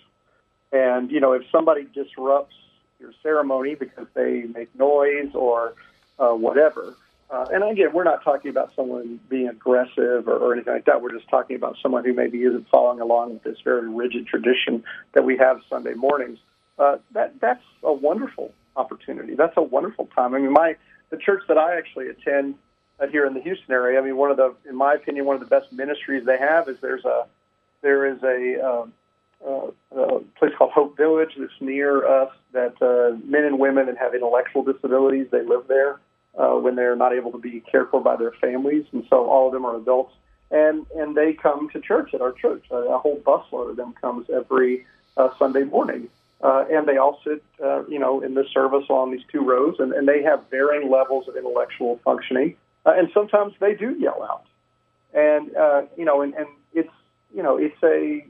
And 0.71 1.11
you 1.11 1.19
know 1.19 1.33
if 1.33 1.43
somebody 1.51 1.87
disrupts 1.93 2.55
your 2.99 3.13
ceremony 3.23 3.75
because 3.75 4.07
they 4.13 4.43
make 4.53 4.73
noise 4.77 5.31
or 5.33 5.73
uh, 6.19 6.33
whatever 6.33 6.95
uh, 7.31 7.45
and 7.51 7.63
again, 7.63 7.89
we're 7.93 8.03
not 8.03 8.23
talking 8.23 8.49
about 8.49 8.71
someone 8.75 9.19
being 9.29 9.47
aggressive 9.47 10.27
or, 10.27 10.37
or 10.37 10.53
anything 10.53 10.73
like 10.73 10.85
that. 10.85 11.01
We're 11.01 11.11
just 11.11 11.29
talking 11.29 11.55
about 11.55 11.77
someone 11.81 12.03
who 12.03 12.13
maybe 12.13 12.39
isn't 12.39 12.67
following 12.69 13.01
along 13.01 13.33
with 13.33 13.43
this 13.43 13.57
very 13.63 13.87
rigid 13.87 14.25
tradition 14.25 14.83
that 15.13 15.23
we 15.23 15.37
have 15.37 15.61
Sunday 15.69 15.93
mornings. 15.93 16.39
Uh, 16.79 16.97
that 17.11 17.39
that's 17.39 17.63
a 17.83 17.93
wonderful 17.93 18.51
opportunity. 18.75 19.35
That's 19.35 19.53
a 19.57 19.61
wonderful 19.61 20.07
time. 20.15 20.33
I 20.33 20.39
mean, 20.39 20.53
my 20.53 20.75
the 21.11 21.17
church 21.17 21.43
that 21.49 21.57
I 21.57 21.77
actually 21.77 22.07
attend 22.07 22.55
uh, 22.99 23.07
here 23.07 23.25
in 23.25 23.35
the 23.35 23.41
Houston 23.41 23.73
area. 23.73 23.99
I 23.99 24.03
mean, 24.03 24.17
one 24.17 24.31
of 24.31 24.37
the, 24.37 24.55
in 24.67 24.75
my 24.75 24.93
opinion, 24.95 25.25
one 25.25 25.35
of 25.35 25.41
the 25.41 25.47
best 25.47 25.71
ministries 25.71 26.25
they 26.25 26.37
have 26.37 26.67
is 26.67 26.77
there's 26.81 27.05
a 27.05 27.27
there 27.81 28.05
is 28.07 28.21
a, 28.23 28.65
um, 28.65 28.93
uh, 29.45 29.67
a 29.95 30.19
place 30.37 30.51
called 30.57 30.71
Hope 30.71 30.97
Village 30.97 31.31
that's 31.37 31.51
near 31.59 32.05
us. 32.07 32.31
That 32.53 32.81
uh, 32.81 33.17
men 33.23 33.45
and 33.45 33.59
women 33.59 33.85
that 33.85 33.97
have 33.97 34.15
intellectual 34.15 34.63
disabilities 34.63 35.27
they 35.31 35.43
live 35.43 35.65
there 35.67 35.99
uh, 36.39 36.55
when 36.55 36.75
they're 36.75 36.95
not 36.95 37.13
able 37.13 37.31
to 37.31 37.37
be 37.37 37.61
cared 37.71 37.89
for 37.89 38.01
by 38.01 38.15
their 38.15 38.31
families, 38.41 38.85
and 38.91 39.03
so 39.09 39.29
all 39.29 39.47
of 39.47 39.53
them 39.53 39.65
are 39.65 39.75
adults, 39.75 40.13
and 40.49 40.85
and 40.95 41.15
they 41.15 41.33
come 41.33 41.69
to 41.69 41.79
church 41.79 42.13
at 42.13 42.21
our 42.21 42.31
church. 42.31 42.63
A, 42.71 42.75
a 42.75 42.97
whole 42.97 43.19
busload 43.19 43.71
of 43.71 43.75
them 43.75 43.93
comes 44.01 44.27
every 44.29 44.85
uh, 45.17 45.29
Sunday 45.37 45.63
morning, 45.63 46.09
uh, 46.41 46.65
and 46.71 46.87
they 46.87 46.97
all 46.97 47.19
sit, 47.23 47.43
uh, 47.63 47.85
you 47.87 47.99
know, 47.99 48.21
in 48.21 48.33
the 48.33 48.45
service 48.53 48.85
on 48.89 49.11
these 49.11 49.25
two 49.31 49.43
rows, 49.43 49.75
and, 49.79 49.91
and 49.93 50.07
they 50.07 50.23
have 50.23 50.39
varying 50.49 50.89
levels 50.89 51.27
of 51.27 51.35
intellectual 51.35 51.99
functioning, 52.03 52.55
uh, 52.85 52.93
and 52.95 53.09
sometimes 53.13 53.53
they 53.59 53.75
do 53.75 53.95
yell 53.99 54.23
out, 54.23 54.45
and 55.13 55.55
uh, 55.55 55.81
you 55.97 56.05
know, 56.05 56.21
and, 56.21 56.33
and 56.35 56.47
it's 56.73 56.93
you 57.35 57.43
know, 57.43 57.57
it's 57.57 57.83
a 57.83 58.25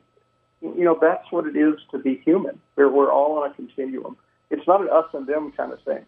you 0.61 0.83
know, 0.83 0.97
that's 1.01 1.31
what 1.31 1.45
it 1.45 1.55
is 1.55 1.75
to 1.91 1.97
be 1.97 2.21
human. 2.25 2.59
We're, 2.75 2.89
we're 2.89 3.11
all 3.11 3.39
on 3.39 3.51
a 3.51 3.53
continuum. 3.53 4.17
It's 4.49 4.65
not 4.67 4.81
an 4.81 4.89
us 4.89 5.05
and 5.13 5.25
them 5.25 5.53
kind 5.55 5.71
of 5.71 5.81
thing. 5.83 6.05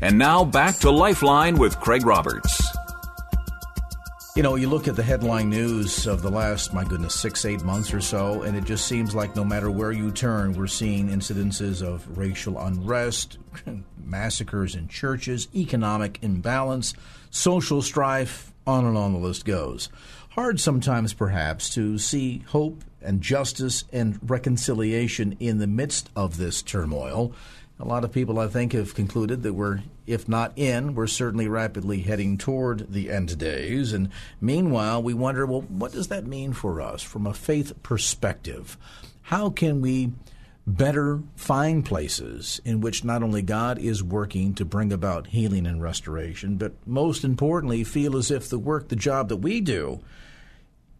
And 0.00 0.16
now 0.16 0.44
back 0.44 0.78
to 0.78 0.90
Lifeline 0.90 1.58
with 1.58 1.78
Craig 1.80 2.06
Roberts. 2.06 2.61
You 4.34 4.42
know, 4.42 4.54
you 4.54 4.66
look 4.66 4.88
at 4.88 4.96
the 4.96 5.02
headline 5.02 5.50
news 5.50 6.06
of 6.06 6.22
the 6.22 6.30
last, 6.30 6.72
my 6.72 6.84
goodness, 6.84 7.14
six, 7.14 7.44
eight 7.44 7.62
months 7.64 7.92
or 7.92 8.00
so, 8.00 8.40
and 8.40 8.56
it 8.56 8.64
just 8.64 8.86
seems 8.86 9.14
like 9.14 9.36
no 9.36 9.44
matter 9.44 9.70
where 9.70 9.92
you 9.92 10.10
turn, 10.10 10.54
we're 10.54 10.68
seeing 10.68 11.10
incidences 11.10 11.82
of 11.82 12.16
racial 12.16 12.58
unrest, 12.58 13.36
massacres 14.02 14.74
in 14.74 14.88
churches, 14.88 15.48
economic 15.54 16.18
imbalance, 16.22 16.94
social 17.28 17.82
strife, 17.82 18.54
on 18.66 18.86
and 18.86 18.96
on 18.96 19.12
the 19.12 19.18
list 19.18 19.44
goes. 19.44 19.90
Hard 20.30 20.58
sometimes, 20.58 21.12
perhaps, 21.12 21.68
to 21.74 21.98
see 21.98 22.38
hope 22.48 22.84
and 23.02 23.20
justice 23.20 23.84
and 23.92 24.18
reconciliation 24.22 25.36
in 25.40 25.58
the 25.58 25.66
midst 25.66 26.08
of 26.16 26.38
this 26.38 26.62
turmoil. 26.62 27.34
A 27.82 27.88
lot 27.92 28.04
of 28.04 28.12
people, 28.12 28.38
I 28.38 28.46
think, 28.46 28.74
have 28.74 28.94
concluded 28.94 29.42
that 29.42 29.54
we're, 29.54 29.80
if 30.06 30.28
not 30.28 30.52
in, 30.54 30.94
we're 30.94 31.08
certainly 31.08 31.48
rapidly 31.48 32.02
heading 32.02 32.38
toward 32.38 32.92
the 32.92 33.10
end 33.10 33.36
days. 33.38 33.92
And 33.92 34.10
meanwhile, 34.40 35.02
we 35.02 35.14
wonder, 35.14 35.44
well, 35.44 35.62
what 35.62 35.90
does 35.90 36.06
that 36.06 36.24
mean 36.24 36.52
for 36.52 36.80
us 36.80 37.02
from 37.02 37.26
a 37.26 37.34
faith 37.34 37.82
perspective? 37.82 38.78
How 39.22 39.50
can 39.50 39.80
we 39.80 40.12
better 40.64 41.22
find 41.34 41.84
places 41.84 42.60
in 42.64 42.80
which 42.80 43.02
not 43.02 43.20
only 43.20 43.42
God 43.42 43.80
is 43.80 44.00
working 44.00 44.54
to 44.54 44.64
bring 44.64 44.92
about 44.92 45.26
healing 45.26 45.66
and 45.66 45.82
restoration, 45.82 46.58
but 46.58 46.74
most 46.86 47.24
importantly, 47.24 47.82
feel 47.82 48.16
as 48.16 48.30
if 48.30 48.48
the 48.48 48.60
work, 48.60 48.90
the 48.90 48.96
job 48.96 49.28
that 49.28 49.38
we 49.38 49.60
do, 49.60 50.00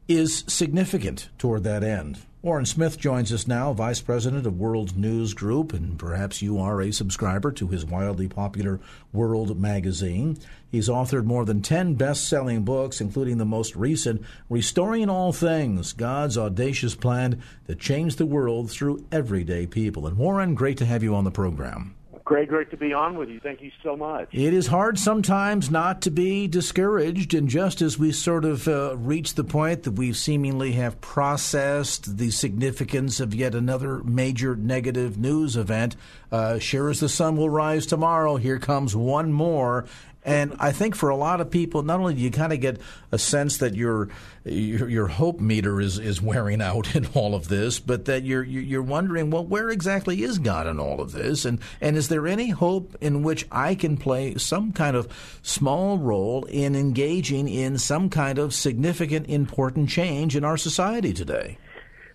is 0.09 0.43
significant 0.49 1.29
toward 1.39 1.63
that 1.63 1.85
end? 1.85 2.19
Warren 2.43 2.67
Smith 2.67 2.99
joins 2.99 3.33
us 3.33 3.47
now, 3.47 3.73
Vice 3.73 4.01
President 4.01 4.49
of 4.49 4.59
World 4.59 4.97
News 4.97 5.33
Group, 5.33 5.73
and 5.73 5.97
perhaps 5.97 6.43
you 6.43 6.59
are 6.59 6.83
a 6.83 6.91
subscriber 6.91 7.53
to 7.53 7.69
his 7.69 7.85
wildly 7.85 8.27
popular 8.27 8.81
World 9.13 9.61
magazine. 9.61 10.37
He's 10.69 10.89
authored 10.89 11.25
more 11.25 11.45
than 11.45 11.63
10 11.63 11.95
best 11.95 12.27
selling 12.27 12.65
books, 12.65 13.01
including 13.01 13.39
the 13.39 13.45
most 13.45 13.77
recent, 13.77 14.23
Restoring 14.51 15.09
All 15.09 15.33
Things 15.33 15.93
God's 15.93 16.37
Audacious 16.37 16.97
Plan 16.97 17.41
to 17.69 17.77
Change 17.77 18.17
the 18.17 18.27
World 18.27 18.73
Through 18.73 19.07
Everyday 19.13 19.69
People. 19.69 20.09
And 20.09 20.19
Warren, 20.19 20.57
great 20.57 20.79
to 20.79 20.85
have 20.85 21.05
you 21.05 21.15
on 21.15 21.23
the 21.23 21.31
program. 21.31 21.95
Great, 22.25 22.49
great 22.49 22.71
to 22.71 22.77
be 22.77 22.93
on 22.93 23.17
with 23.17 23.29
you. 23.29 23.41
Thank 23.41 23.63
you 23.63 23.73
so 23.83 23.97
much. 23.97 24.29
It 24.33 24.55
is 24.55 24.69
hard 24.69 24.99
sometimes 24.99 25.71
not 25.71 26.03
to 26.03 26.11
be 26.11 26.47
discouraged, 26.47 27.35
and 27.35 27.49
just 27.49 27.83
as 27.83 27.99
we 27.99 28.13
sort 28.13 28.45
of 28.45 28.69
uh, 28.69 28.97
reach 28.97 29.35
the 29.35 29.45
point 29.45 29.83
that 29.83 29.93
we 29.93 30.13
seemingly 30.13 30.73
have 30.73 31.01
processed 31.01 32.19
the 32.19 32.31
significance 32.31 33.19
of 33.19 33.35
yet 33.35 33.55
another 33.55 34.05
major 34.05 34.55
negative 34.55 35.19
news 35.19 35.57
event, 35.57 35.97
uh, 36.31 36.59
sure 36.59 36.91
as 36.91 37.01
the 37.01 37.09
sun 37.09 37.37
will 37.37 37.51
rise 37.51 37.87
tomorrow, 37.87 38.37
here 38.37 38.59
comes 38.59 38.95
one 38.95 39.33
more, 39.33 39.85
and 40.25 40.55
I 40.61 40.71
think 40.71 40.95
for 40.95 41.09
a 41.09 41.17
lot 41.17 41.41
of 41.41 41.51
people, 41.51 41.83
not 41.83 41.99
only 41.99 42.15
do 42.15 42.21
you 42.21 42.31
kind 42.31 42.53
of 42.53 42.61
get 42.61 42.81
a 43.11 43.19
sense 43.19 43.57
that 43.59 43.75
your, 43.75 44.09
your 44.45 44.89
your, 44.89 45.07
hope 45.09 45.41
meter 45.41 45.81
is, 45.81 45.99
is 45.99 46.23
wearing 46.23 46.63
out 46.63 46.95
in 46.95 47.07
all 47.15 47.35
of 47.35 47.49
this, 47.49 47.81
but 47.81 48.05
that 48.05 48.23
you're 48.23 48.45
you're 48.45 48.83
wondering, 48.83 49.31
well, 49.31 49.45
where 49.45 49.69
exactly 49.69 50.23
is 50.23 50.39
God 50.39 50.69
in 50.69 50.79
all 50.79 51.01
of 51.01 51.11
this, 51.11 51.45
and 51.45 51.59
and 51.81 51.97
is 51.97 52.09
there 52.09 52.29
any 52.29 52.51
hope 52.51 52.97
in 53.01 53.25
which 53.25 53.47
I 53.51 53.75
can 53.75 53.97
play 53.97 54.37
some 54.37 54.73
kind 54.73 54.97
of 54.97 55.09
small 55.43 55.99
role 55.99 56.45
in 56.45 56.77
engaging 56.77 57.49
in 57.49 57.79
some 57.79 58.09
kind 58.09 58.39
of 58.39 58.55
significant, 58.55 59.27
important 59.29 59.89
change 59.89 60.37
in 60.37 60.45
our 60.45 60.57
society 60.57 61.13
today? 61.13 61.59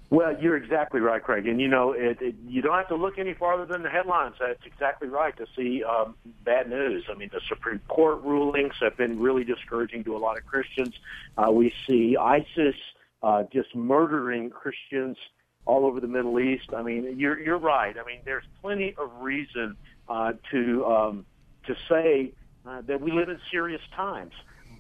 Well, 0.10 0.38
you're 0.40 0.56
exactly 0.56 1.02
right, 1.02 1.22
Craig. 1.22 1.48
And 1.48 1.60
you 1.60 1.68
know, 1.68 1.92
it, 1.92 2.22
it, 2.22 2.36
you 2.48 2.62
don't 2.62 2.76
have 2.78 2.88
to 2.90 2.96
look 2.96 3.18
any 3.18 3.34
farther 3.34 3.66
than 3.66 3.84
the 3.84 3.90
headlines. 3.90 4.36
That's 4.40 4.66
exactly 4.66 5.10
right 5.10 5.36
to 5.38 5.46
see 5.56 5.84
um, 5.84 6.16
bad 6.46 6.70
news. 6.70 7.04
I 7.10 7.16
mean, 7.16 7.30
the 7.34 7.42
Supreme 7.50 7.82
Court 7.90 8.24
rulings 8.24 8.74
have 8.80 8.96
been 8.96 9.20
really 9.20 9.44
discouraging 9.44 10.06
to 10.06 10.16
a 10.16 10.20
lot 10.20 10.38
of 10.38 10.46
Christians. 10.46 10.96
Uh, 11.38 11.52
we 11.52 11.74
see 11.86 12.16
ISIS 12.16 12.76
uh, 13.22 13.44
just 13.52 13.76
murdering 13.76 14.50
Christians 14.50 15.18
all 15.66 15.86
over 15.86 16.00
the 16.00 16.08
Middle 16.08 16.40
East. 16.40 16.70
I 16.74 16.84
mean, 16.84 17.20
you're 17.20 17.38
you're 17.38 17.58
right. 17.58 17.96
I 17.98 18.06
mean, 18.06 18.22
there's 18.24 18.46
plenty 18.62 18.96
of 18.98 19.12
reason 19.20 19.76
uh, 20.08 20.34
to 20.52 20.86
um, 20.86 21.26
to 21.66 21.76
say 21.90 22.32
uh, 22.66 22.82
that 22.88 23.02
we 23.02 23.12
live 23.12 23.28
in 23.28 23.40
serious 23.52 23.82
times. 23.94 24.34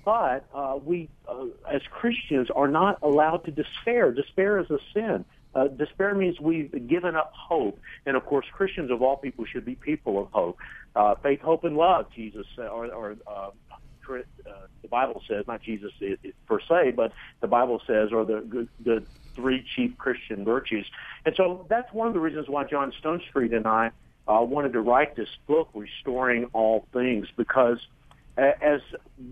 But 0.08 0.46
uh, 0.56 0.80
we, 0.82 1.10
uh, 1.28 1.48
as 1.70 1.82
Christians, 1.92 2.48
are 2.56 2.70
not 2.70 3.00
allowed 3.02 3.44
to 3.44 3.52
despair. 3.52 4.14
Despair 4.14 4.58
is 4.58 4.70
a 4.70 4.80
sin. 4.94 5.26
Uh, 5.54 5.68
despair 5.68 6.16
means 6.16 6.40
we've 6.40 6.88
given 6.88 7.18
up 7.18 7.34
hope. 7.36 7.78
And 8.06 8.16
of 8.16 8.26
course, 8.26 8.46
Christians 8.54 8.90
of 8.90 9.02
all 9.02 9.18
people 9.18 9.44
should 9.44 9.66
be 9.66 9.76
people 9.76 10.18
of 10.18 10.30
hope. 10.32 10.60
Uh, 10.96 11.16
faith, 11.16 11.42
hope, 11.42 11.66
and 11.66 11.76
love, 11.76 12.06
Jesus, 12.16 12.46
or, 12.58 12.86
or 12.86 13.18
uh, 13.28 13.50
uh, 14.10 14.22
the 14.82 14.88
Bible 14.88 15.22
says, 15.28 15.44
not 15.46 15.62
Jesus 15.62 15.92
per 16.48 16.62
se, 16.62 16.92
but 16.92 17.12
the 17.42 17.48
Bible 17.48 17.82
says, 17.86 18.14
or 18.14 18.24
the, 18.24 18.66
the 18.86 19.04
three 19.36 19.62
chief 19.76 19.98
Christian 19.98 20.46
virtues. 20.46 20.86
And 21.26 21.36
so 21.36 21.66
that's 21.68 21.92
one 21.92 22.08
of 22.08 22.14
the 22.14 22.22
reasons 22.22 22.48
why 22.48 22.64
John 22.64 22.94
Stonestreet 23.04 23.54
and 23.54 23.68
I 23.68 23.92
uh, 24.26 24.42
wanted 24.42 24.72
to 24.72 24.80
write 24.80 25.18
this 25.18 25.28
book, 25.48 25.68
Restoring 25.74 26.46
All 26.54 26.86
Things, 26.94 27.28
because 27.36 27.80
as 28.38 28.82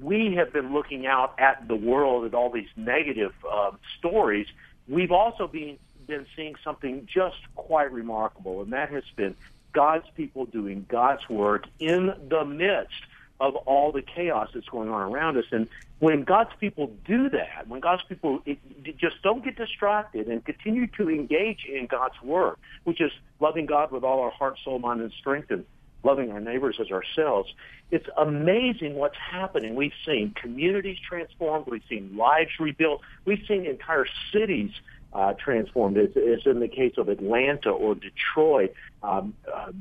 we 0.02 0.36
have 0.36 0.52
been 0.52 0.74
looking 0.74 1.06
out 1.06 1.36
at 1.40 1.68
the 1.68 1.76
world 1.76 2.26
at 2.26 2.34
all 2.34 2.50
these 2.50 2.70
negative 2.76 3.34
um, 3.52 3.78
stories, 3.98 4.48
we've 4.88 5.12
also 5.12 5.48
been 5.48 5.78
been 6.08 6.26
seeing 6.36 6.56
something 6.64 7.08
just 7.12 7.38
quite 7.56 7.92
remarkable, 7.92 8.62
and 8.62 8.74
that 8.74 8.90
has 8.92 9.04
been 9.16 9.36
God's 9.74 10.06
people 10.16 10.46
doing 10.46 10.86
God's 10.88 11.28
work 11.30 11.66
in 11.80 12.14
the 12.30 12.46
midst 12.46 12.94
of 13.40 13.56
all 13.56 13.92
the 13.92 14.02
chaos 14.02 14.50
that's 14.54 14.70
going 14.70 14.90
on 14.90 15.12
around 15.12 15.38
us. 15.38 15.46
And 15.52 15.68
when 16.00 16.24
God's 16.24 16.52
people 16.60 16.92
do 17.06 17.30
that, 17.30 17.68
when 17.68 17.82
God's 17.82 18.04
people 18.04 18.42
it, 18.46 18.60
just 18.98 19.22
don't 19.24 19.44
get 19.44 19.58
distracted 19.58 20.28
and 20.28 20.44
continue 20.46 20.88
to 20.98 21.10
engage 21.10 21.66
in 21.66 21.88
God's 21.88 22.22
work, 22.22 22.60
which 22.84 23.02
is 23.02 23.12
loving 23.40 23.66
God 23.66 23.92
with 23.92 24.04
all 24.04 24.22
our 24.22 24.32
heart, 24.32 24.58
soul, 24.64 24.80
mind, 24.80 25.02
and 25.02 25.12
strength, 25.12 25.52
and 25.52 25.66
loving 26.06 26.32
our 26.32 26.40
neighbors 26.40 26.78
as 26.80 26.92
ourselves, 26.92 27.52
it's 27.92 28.08
amazing 28.18 28.96
what's 28.96 29.18
happening. 29.18 29.76
We've 29.76 29.92
seen 30.06 30.34
communities 30.40 30.98
transformed. 31.08 31.66
We've 31.68 31.84
seen 31.90 32.16
lives 32.16 32.52
rebuilt. 32.60 33.02
We've 33.26 33.44
seen 33.48 33.66
entire 33.66 34.06
cities 34.32 34.72
uh, 35.16 35.34
transformed. 35.34 35.98
It's, 35.98 36.14
it's 36.16 36.46
in 36.46 36.60
the 36.60 36.68
case 36.68 36.94
of 36.98 37.08
Atlanta 37.08 37.70
or 37.70 37.96
Detroit. 37.96 38.74
Um, 39.02 39.34
uh, 39.52 39.72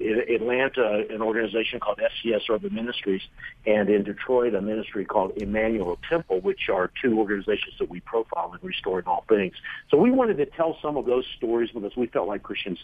Atlanta, 0.00 1.06
an 1.08 1.22
organization 1.22 1.80
called 1.80 1.98
FCS 1.98 2.42
Urban 2.50 2.74
Ministries, 2.74 3.22
and 3.64 3.88
in 3.88 4.02
Detroit, 4.04 4.54
a 4.54 4.60
ministry 4.60 5.04
called 5.04 5.32
Emmanuel 5.36 5.98
Temple, 6.10 6.40
which 6.40 6.68
are 6.68 6.90
two 7.00 7.18
organizations 7.18 7.74
that 7.78 7.88
we 7.88 8.00
profile 8.00 8.52
in 8.52 8.66
Restoring 8.66 9.06
All 9.06 9.24
Things. 9.28 9.54
So 9.90 9.96
we 9.96 10.10
wanted 10.10 10.36
to 10.38 10.46
tell 10.46 10.76
some 10.82 10.96
of 10.96 11.06
those 11.06 11.24
stories 11.36 11.70
because 11.72 11.96
we 11.96 12.06
felt 12.08 12.28
like 12.28 12.42
Christians 12.42 12.78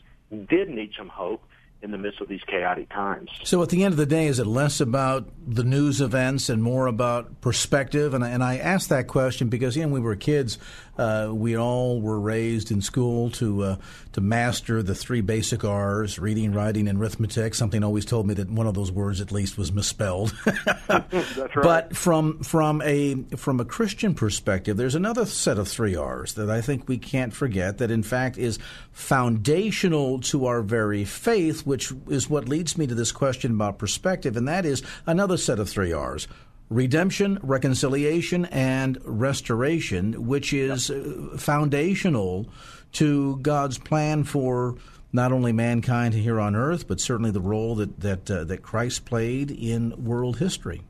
did 0.48 0.70
need 0.70 0.92
some 0.96 1.08
hope 1.08 1.42
in 1.80 1.92
the 1.92 1.98
midst 1.98 2.20
of 2.20 2.28
these 2.28 2.42
chaotic 2.46 2.88
times. 2.90 3.30
So, 3.44 3.62
at 3.62 3.68
the 3.68 3.84
end 3.84 3.92
of 3.92 3.98
the 3.98 4.06
day, 4.06 4.26
is 4.26 4.38
it 4.38 4.46
less 4.46 4.80
about 4.80 5.28
the 5.46 5.62
news 5.62 6.00
events 6.00 6.48
and 6.48 6.62
more 6.62 6.86
about 6.86 7.40
perspective? 7.40 8.14
And, 8.14 8.24
and 8.24 8.42
I 8.42 8.56
asked 8.56 8.88
that 8.88 9.06
question 9.06 9.48
because, 9.48 9.76
you 9.76 9.82
know, 9.82 9.88
when 9.88 10.02
we 10.02 10.06
were 10.06 10.16
kids, 10.16 10.58
uh, 10.98 11.30
we 11.32 11.56
all 11.56 12.00
were 12.00 12.18
raised 12.18 12.72
in 12.72 12.82
school 12.82 13.30
to 13.30 13.62
uh, 13.62 13.76
to 14.12 14.20
master 14.20 14.82
the 14.82 14.96
three 14.96 15.20
basic 15.20 15.64
R's: 15.64 16.18
reading, 16.18 16.52
writing, 16.52 16.88
and 16.88 16.98
arithmetic. 16.98 17.54
Something 17.54 17.84
always 17.84 18.04
told 18.04 18.26
me 18.26 18.34
that 18.34 18.50
one 18.50 18.66
of 18.66 18.74
those 18.74 18.90
words, 18.90 19.20
at 19.20 19.30
least, 19.30 19.56
was 19.56 19.70
misspelled. 19.70 20.34
That's 20.88 21.36
right. 21.38 21.50
But 21.54 21.96
from 21.96 22.42
from 22.42 22.82
a 22.82 23.14
from 23.36 23.60
a 23.60 23.64
Christian 23.64 24.14
perspective, 24.14 24.76
there's 24.76 24.96
another 24.96 25.24
set 25.24 25.56
of 25.56 25.68
three 25.68 25.94
R's 25.94 26.34
that 26.34 26.50
I 26.50 26.60
think 26.60 26.88
we 26.88 26.98
can't 26.98 27.32
forget. 27.32 27.78
That 27.78 27.92
in 27.92 28.02
fact 28.02 28.36
is 28.36 28.58
foundational 28.90 30.18
to 30.22 30.46
our 30.46 30.62
very 30.62 31.04
faith, 31.04 31.64
which 31.68 31.92
is 32.09 32.28
what 32.28 32.48
leads 32.48 32.76
me 32.76 32.87
to 32.87 32.94
this 32.94 33.12
question 33.12 33.52
about 33.52 33.78
perspective, 33.78 34.37
and 34.37 34.48
that 34.48 34.64
is 34.64 34.83
another 35.07 35.37
set 35.37 35.59
of 35.61 35.68
three 35.68 35.92
R's 35.92 36.26
redemption, 36.70 37.38
reconciliation, 37.42 38.44
and 38.46 38.98
restoration, 39.04 40.26
which 40.26 40.52
is 40.52 40.90
uh, 40.90 41.37
foundational 41.37 42.46
to 42.92 43.37
God's 43.38 43.78
plan 43.78 44.24
for 44.24 44.76
not 45.12 45.33
only 45.33 45.52
mankind 45.52 46.14
here 46.14 46.38
on 46.40 46.54
earth, 46.54 46.87
but 46.87 47.00
certainly 47.00 47.31
the 47.31 47.40
role 47.40 47.74
that 47.76 48.00
that 48.00 48.31
uh, 48.31 48.44
that 48.44 48.62
Christ 48.62 49.04
played 49.04 49.50
in 49.50 50.04
world 50.04 50.38
history. 50.38 50.83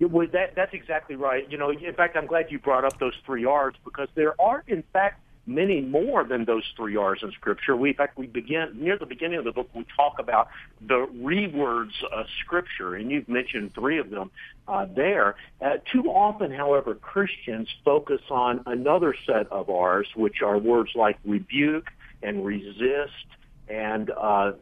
Well, 0.00 0.26
that, 0.32 0.54
that's 0.54 0.74
exactly 0.74 1.16
right. 1.16 1.50
You 1.50 1.56
know, 1.56 1.70
in 1.70 1.94
fact, 1.94 2.16
I'm 2.16 2.26
glad 2.26 2.46
you 2.50 2.58
brought 2.58 2.84
up 2.84 2.98
those 2.98 3.14
three 3.24 3.44
R's 3.44 3.74
because 3.84 4.08
there 4.14 4.38
are, 4.40 4.64
in 4.66 4.82
fact, 4.92 5.23
many 5.46 5.80
more 5.80 6.24
than 6.24 6.44
those 6.44 6.64
three 6.76 6.96
R's 6.96 7.20
in 7.22 7.30
Scripture. 7.32 7.76
We, 7.76 7.90
in 7.90 7.94
fact, 7.94 8.16
we 8.16 8.26
begin 8.26 8.70
near 8.74 8.98
the 8.98 9.06
beginning 9.06 9.38
of 9.38 9.44
the 9.44 9.52
book. 9.52 9.68
We 9.74 9.86
talk 9.96 10.18
about 10.18 10.48
the 10.80 11.06
rewords 11.16 11.92
of 12.12 12.26
Scripture, 12.44 12.94
and 12.94 13.10
you've 13.10 13.28
mentioned 13.28 13.74
three 13.74 13.98
of 13.98 14.10
them 14.10 14.30
uh, 14.66 14.86
there. 14.94 15.36
Uh, 15.60 15.78
too 15.92 16.04
often, 16.04 16.50
however, 16.50 16.94
Christians 16.94 17.68
focus 17.84 18.20
on 18.30 18.62
another 18.66 19.14
set 19.26 19.50
of 19.52 19.68
R's, 19.68 20.08
which 20.16 20.42
are 20.42 20.58
words 20.58 20.90
like 20.94 21.18
rebuke 21.24 21.88
and 22.22 22.44
resist 22.44 23.26
and 23.68 24.10
uh, 24.10 24.52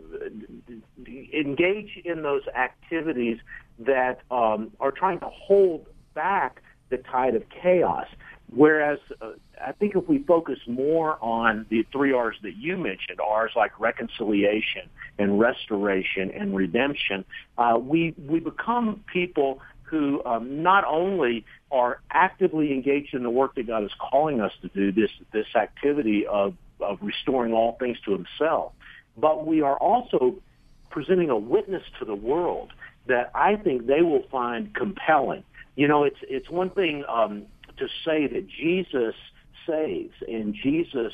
engage 1.06 2.00
in 2.04 2.22
those 2.22 2.42
activities 2.56 3.38
that 3.80 4.20
um, 4.30 4.70
are 4.80 4.92
trying 4.92 5.18
to 5.20 5.28
hold 5.28 5.86
back 6.14 6.62
the 6.90 6.98
tide 6.98 7.34
of 7.34 7.42
chaos. 7.48 8.06
Whereas 8.54 8.98
uh, 9.20 9.30
I 9.64 9.72
think 9.72 9.96
if 9.96 10.06
we 10.08 10.18
focus 10.18 10.58
more 10.66 11.16
on 11.22 11.66
the 11.70 11.86
three 11.90 12.12
R's 12.12 12.36
that 12.42 12.56
you 12.56 12.76
mentioned, 12.76 13.18
R's 13.20 13.52
like 13.56 13.78
reconciliation 13.80 14.90
and 15.18 15.40
restoration 15.40 16.30
and 16.30 16.54
redemption, 16.54 17.24
uh, 17.56 17.78
we 17.80 18.14
we 18.28 18.40
become 18.40 19.04
people 19.10 19.60
who 19.84 20.22
um, 20.24 20.62
not 20.62 20.84
only 20.84 21.44
are 21.70 22.00
actively 22.10 22.72
engaged 22.72 23.14
in 23.14 23.22
the 23.22 23.30
work 23.30 23.54
that 23.54 23.66
God 23.66 23.84
is 23.84 23.92
calling 23.98 24.40
us 24.40 24.52
to 24.60 24.68
do, 24.68 24.92
this 24.92 25.10
this 25.32 25.46
activity 25.54 26.26
of 26.26 26.54
of 26.80 26.98
restoring 27.00 27.54
all 27.54 27.76
things 27.80 27.96
to 28.04 28.12
Himself, 28.12 28.72
but 29.16 29.46
we 29.46 29.62
are 29.62 29.78
also 29.78 30.34
presenting 30.90 31.30
a 31.30 31.38
witness 31.38 31.82
to 32.00 32.04
the 32.04 32.14
world 32.14 32.70
that 33.06 33.30
I 33.34 33.56
think 33.56 33.86
they 33.86 34.02
will 34.02 34.24
find 34.30 34.74
compelling. 34.74 35.42
You 35.74 35.88
know, 35.88 36.04
it's 36.04 36.18
it's 36.22 36.50
one 36.50 36.68
thing 36.68 37.04
um, 37.08 37.46
to 37.82 37.88
say 38.04 38.28
that 38.28 38.46
Jesus 38.48 39.14
saves 39.66 40.14
and 40.26 40.54
Jesus 40.54 41.12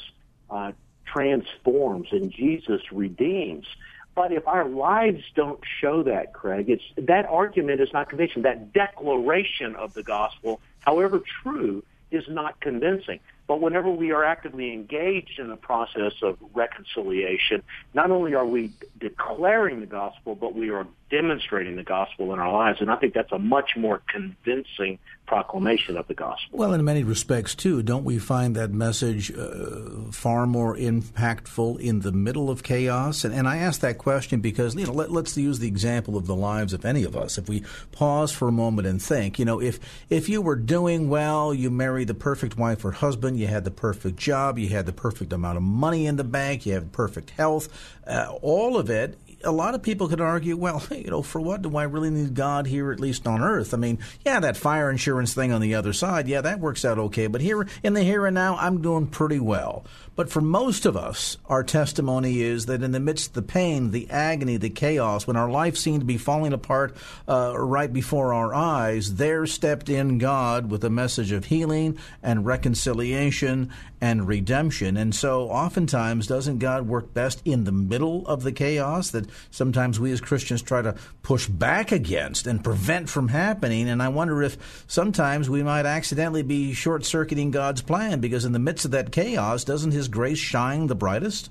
uh, 0.50 0.72
transforms 1.06 2.08
and 2.12 2.30
Jesus 2.30 2.82
redeems. 2.92 3.66
But 4.14 4.32
if 4.32 4.46
our 4.46 4.68
lives 4.68 5.22
don't 5.34 5.60
show 5.80 6.02
that, 6.02 6.34
Craig, 6.34 6.68
it's 6.68 6.82
that 6.96 7.24
argument 7.26 7.80
is 7.80 7.92
not 7.92 8.10
convincing. 8.10 8.42
That 8.42 8.72
declaration 8.72 9.76
of 9.76 9.94
the 9.94 10.02
gospel, 10.02 10.60
however 10.80 11.22
true, 11.42 11.82
is 12.10 12.24
not 12.28 12.60
convincing. 12.60 13.20
But 13.46 13.60
whenever 13.60 13.90
we 13.90 14.10
are 14.12 14.24
actively 14.24 14.72
engaged 14.72 15.38
in 15.38 15.48
the 15.48 15.56
process 15.56 16.12
of 16.20 16.36
reconciliation, 16.52 17.62
not 17.94 18.10
only 18.10 18.34
are 18.34 18.44
we 18.44 18.72
declaring 18.98 19.80
the 19.80 19.86
gospel, 19.86 20.34
but 20.34 20.54
we 20.54 20.68
are 20.68 20.86
demonstrating 21.10 21.76
the 21.76 21.82
gospel 21.82 22.32
in 22.32 22.38
our 22.38 22.52
lives. 22.52 22.80
And 22.80 22.90
I 22.90 22.96
think 22.96 23.14
that's 23.14 23.32
a 23.32 23.38
much 23.38 23.76
more 23.76 24.02
convincing 24.08 24.98
proclamation 25.26 25.96
of 25.96 26.06
the 26.08 26.14
gospel. 26.14 26.58
Well, 26.58 26.72
in 26.72 26.82
many 26.84 27.04
respects, 27.04 27.54
too, 27.54 27.82
don't 27.82 28.04
we 28.04 28.18
find 28.18 28.56
that 28.56 28.72
message 28.72 29.30
uh, 29.30 30.10
far 30.10 30.46
more 30.46 30.74
impactful 30.76 31.80
in 31.80 32.00
the 32.00 32.12
middle 32.12 32.50
of 32.50 32.62
chaos? 32.62 33.24
And, 33.24 33.34
and 33.34 33.46
I 33.46 33.58
ask 33.58 33.80
that 33.82 33.98
question 33.98 34.40
because, 34.40 34.74
you 34.74 34.86
know, 34.86 34.92
let, 34.92 35.10
us 35.10 35.36
use 35.36 35.58
the 35.58 35.68
example 35.68 36.16
of 36.16 36.26
the 36.26 36.34
lives 36.34 36.72
of 36.72 36.84
any 36.84 37.04
of 37.04 37.16
us. 37.16 37.36
If 37.36 37.48
we 37.48 37.62
pause 37.92 38.32
for 38.32 38.48
a 38.48 38.52
moment 38.52 38.88
and 38.88 39.00
think, 39.00 39.38
you 39.38 39.44
know, 39.44 39.60
if, 39.60 39.78
if 40.08 40.28
you 40.28 40.40
were 40.40 40.56
doing 40.56 41.08
well, 41.08 41.52
you 41.52 41.70
married 41.70 42.08
the 42.08 42.14
perfect 42.14 42.56
wife 42.56 42.84
or 42.84 42.92
husband, 42.92 43.38
you 43.38 43.46
had 43.46 43.64
the 43.64 43.70
perfect 43.70 44.16
job, 44.16 44.58
you 44.58 44.68
had 44.68 44.86
the 44.86 44.92
perfect 44.92 45.32
amount 45.32 45.58
of 45.58 45.62
money 45.62 46.06
in 46.06 46.16
the 46.16 46.24
bank, 46.24 46.64
you 46.64 46.72
have 46.72 46.90
perfect 46.90 47.30
health, 47.30 47.68
uh, 48.06 48.34
all 48.40 48.78
of 48.78 48.88
it 48.88 49.18
a 49.44 49.52
lot 49.52 49.74
of 49.74 49.82
people 49.82 50.08
could 50.08 50.20
argue, 50.20 50.56
well, 50.56 50.82
you 50.90 51.10
know, 51.10 51.22
for 51.22 51.40
what 51.40 51.62
do 51.62 51.76
I 51.76 51.84
really 51.84 52.10
need 52.10 52.34
God 52.34 52.66
here, 52.66 52.92
at 52.92 53.00
least 53.00 53.26
on 53.26 53.42
earth? 53.42 53.74
I 53.74 53.76
mean, 53.76 53.98
yeah, 54.24 54.40
that 54.40 54.56
fire 54.56 54.90
insurance 54.90 55.34
thing 55.34 55.52
on 55.52 55.60
the 55.60 55.74
other 55.74 55.92
side, 55.92 56.28
yeah, 56.28 56.40
that 56.40 56.60
works 56.60 56.84
out 56.84 56.98
okay. 56.98 57.26
But 57.26 57.40
here 57.40 57.66
in 57.82 57.94
the 57.94 58.02
here 58.02 58.26
and 58.26 58.34
now, 58.34 58.56
I'm 58.56 58.82
doing 58.82 59.06
pretty 59.06 59.40
well. 59.40 59.84
But 60.16 60.30
for 60.30 60.40
most 60.40 60.84
of 60.84 60.96
us, 60.96 61.36
our 61.46 61.62
testimony 61.62 62.40
is 62.40 62.66
that 62.66 62.82
in 62.82 62.90
the 62.90 62.98
midst 62.98 63.28
of 63.28 63.34
the 63.34 63.42
pain, 63.42 63.92
the 63.92 64.10
agony, 64.10 64.56
the 64.56 64.68
chaos, 64.68 65.28
when 65.28 65.36
our 65.36 65.48
life 65.48 65.76
seemed 65.76 66.00
to 66.00 66.06
be 66.06 66.18
falling 66.18 66.52
apart 66.52 66.96
uh, 67.28 67.54
right 67.56 67.92
before 67.92 68.34
our 68.34 68.52
eyes, 68.52 69.14
there 69.14 69.46
stepped 69.46 69.88
in 69.88 70.18
God 70.18 70.72
with 70.72 70.82
a 70.82 70.90
message 70.90 71.30
of 71.30 71.44
healing 71.44 71.98
and 72.20 72.44
reconciliation 72.44 73.70
and 74.00 74.26
redemption. 74.26 74.96
And 74.96 75.14
so, 75.14 75.48
oftentimes, 75.48 76.26
doesn't 76.26 76.58
God 76.58 76.88
work 76.88 77.14
best 77.14 77.40
in 77.44 77.62
the 77.64 77.72
middle 77.72 78.26
of 78.26 78.42
the 78.42 78.52
chaos? 78.52 79.10
That 79.10 79.27
sometimes 79.50 80.00
we 80.00 80.12
as 80.12 80.20
Christians 80.20 80.62
try 80.62 80.82
to 80.82 80.94
push 81.22 81.46
back 81.46 81.92
against 81.92 82.46
and 82.46 82.62
prevent 82.62 83.08
from 83.08 83.28
happening. 83.28 83.88
And 83.88 84.02
I 84.02 84.08
wonder 84.08 84.42
if 84.42 84.84
sometimes 84.86 85.48
we 85.48 85.62
might 85.62 85.86
accidentally 85.86 86.42
be 86.42 86.72
short 86.72 87.04
circuiting 87.04 87.50
God's 87.50 87.82
plan 87.82 88.20
because 88.20 88.44
in 88.44 88.52
the 88.52 88.58
midst 88.58 88.84
of 88.84 88.90
that 88.92 89.12
chaos, 89.12 89.64
doesn't 89.64 89.92
His 89.92 90.08
grace 90.08 90.38
shine 90.38 90.86
the 90.86 90.94
brightest? 90.94 91.50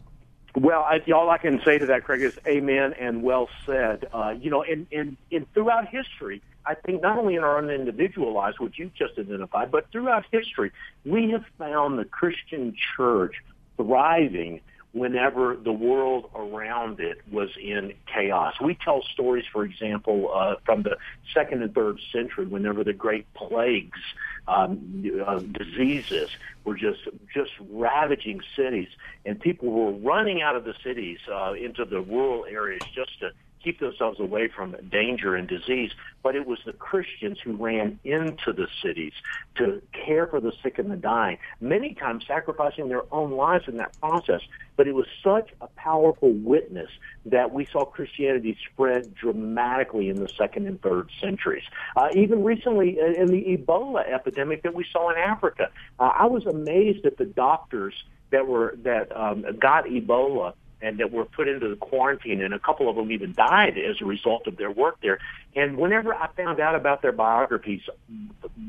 Well, 0.55 0.81
I, 0.81 0.99
all 1.11 1.29
I 1.29 1.37
can 1.37 1.61
say 1.63 1.77
to 1.77 1.85
that, 1.85 2.03
Craig, 2.03 2.21
is 2.21 2.39
amen 2.47 2.93
and 2.93 3.21
well 3.21 3.47
said. 3.65 4.07
Uh, 4.11 4.33
you 4.39 4.49
know, 4.49 4.63
and, 4.63 4.87
and, 4.91 5.15
and 5.31 5.53
throughout 5.53 5.87
history, 5.87 6.41
I 6.65 6.73
think 6.73 7.01
not 7.01 7.17
only 7.17 7.35
in 7.35 7.43
our 7.43 7.59
own 7.59 7.69
individual 7.69 8.33
lives, 8.33 8.59
which 8.59 8.79
you 8.79 8.91
just 8.97 9.19
identified, 9.19 9.71
but 9.71 9.91
throughout 9.91 10.25
history, 10.31 10.71
we 11.05 11.29
have 11.31 11.45
found 11.57 11.99
the 11.99 12.05
Christian 12.05 12.75
church 12.95 13.35
thriving 13.77 14.61
whenever 14.97 15.55
the 15.55 15.71
world 15.71 16.29
around 16.35 16.99
it 16.99 17.17
was 17.31 17.49
in 17.61 17.93
chaos. 18.13 18.55
We 18.61 18.75
tell 18.75 19.03
stories, 19.13 19.45
for 19.51 19.63
example, 19.63 20.31
uh, 20.33 20.55
from 20.65 20.83
the 20.83 20.97
second 21.33 21.63
and 21.63 21.73
third 21.73 21.99
century, 22.11 22.45
whenever 22.45 22.83
the 22.83 22.93
great 22.93 23.31
plagues, 23.33 23.99
um, 24.47 25.03
uh, 25.25 25.39
diseases 25.39 26.29
were 26.63 26.75
just 26.75 27.01
just 27.33 27.51
ravaging 27.69 28.41
cities, 28.55 28.89
and 29.25 29.39
people 29.39 29.69
were 29.69 29.91
running 29.91 30.41
out 30.41 30.55
of 30.55 30.63
the 30.63 30.73
cities 30.83 31.19
uh, 31.31 31.53
into 31.53 31.85
the 31.85 32.01
rural 32.01 32.45
areas 32.45 32.81
just 32.93 33.19
to 33.19 33.31
keep 33.63 33.79
themselves 33.79 34.19
away 34.19 34.47
from 34.47 34.75
danger 34.89 35.35
and 35.35 35.47
disease. 35.47 35.91
But 36.23 36.35
it 36.35 36.45
was 36.45 36.59
the 36.65 36.73
Christians 36.73 37.39
who 37.43 37.55
ran 37.55 37.99
into 38.03 38.53
the 38.53 38.67
cities 38.83 39.13
to 39.55 39.81
care 39.91 40.27
for 40.27 40.39
the 40.39 40.51
sick 40.63 40.79
and 40.79 40.91
the 40.91 40.97
dying, 40.97 41.37
many 41.61 41.93
times 41.93 42.25
sacrificing 42.27 42.89
their 42.89 43.03
own 43.13 43.31
lives 43.31 43.67
in 43.67 43.77
that 43.77 43.97
process. 43.99 44.41
But 44.75 44.87
it 44.87 44.93
was 44.93 45.07
such 45.23 45.49
a 45.61 45.67
powerful 45.67 46.31
witness 46.31 46.89
that 47.25 47.51
we 47.51 47.65
saw 47.65 47.85
Christianity 47.85 48.57
spread 48.71 49.15
dramatically 49.15 50.09
in 50.09 50.17
the 50.17 50.29
second 50.29 50.67
and 50.67 50.81
third 50.81 51.09
centuries. 51.21 51.63
Uh, 51.95 52.09
even 52.13 52.43
recently 52.43 52.99
uh, 52.99 53.05
in 53.05 53.27
the 53.27 53.57
Ebola 53.57 54.07
epidemic 54.07 54.63
that 54.63 54.73
we 54.73 54.85
saw 54.91 55.09
in 55.09 55.17
Africa, 55.17 55.69
uh, 55.99 56.03
I 56.03 56.25
was 56.25 56.45
amazed 56.45 57.05
at 57.05 57.17
the 57.17 57.25
doctors 57.25 57.93
that 58.31 58.47
were 58.47 58.75
that 58.83 59.15
um, 59.15 59.45
got 59.59 59.85
Ebola 59.85 60.53
and 60.81 60.99
that 60.99 61.11
were 61.11 61.25
put 61.25 61.47
into 61.47 61.69
the 61.69 61.75
quarantine, 61.75 62.41
and 62.41 62.53
a 62.53 62.59
couple 62.59 62.89
of 62.89 62.95
them 62.95 63.11
even 63.11 63.33
died 63.33 63.77
as 63.77 64.01
a 64.01 64.05
result 64.05 64.47
of 64.47 64.57
their 64.57 64.71
work 64.71 64.97
there. 65.01 65.19
And 65.55 65.77
whenever 65.77 66.13
I 66.13 66.27
found 66.35 66.59
out 66.59 66.75
about 66.75 67.01
their 67.01 67.11
biographies, 67.11 67.81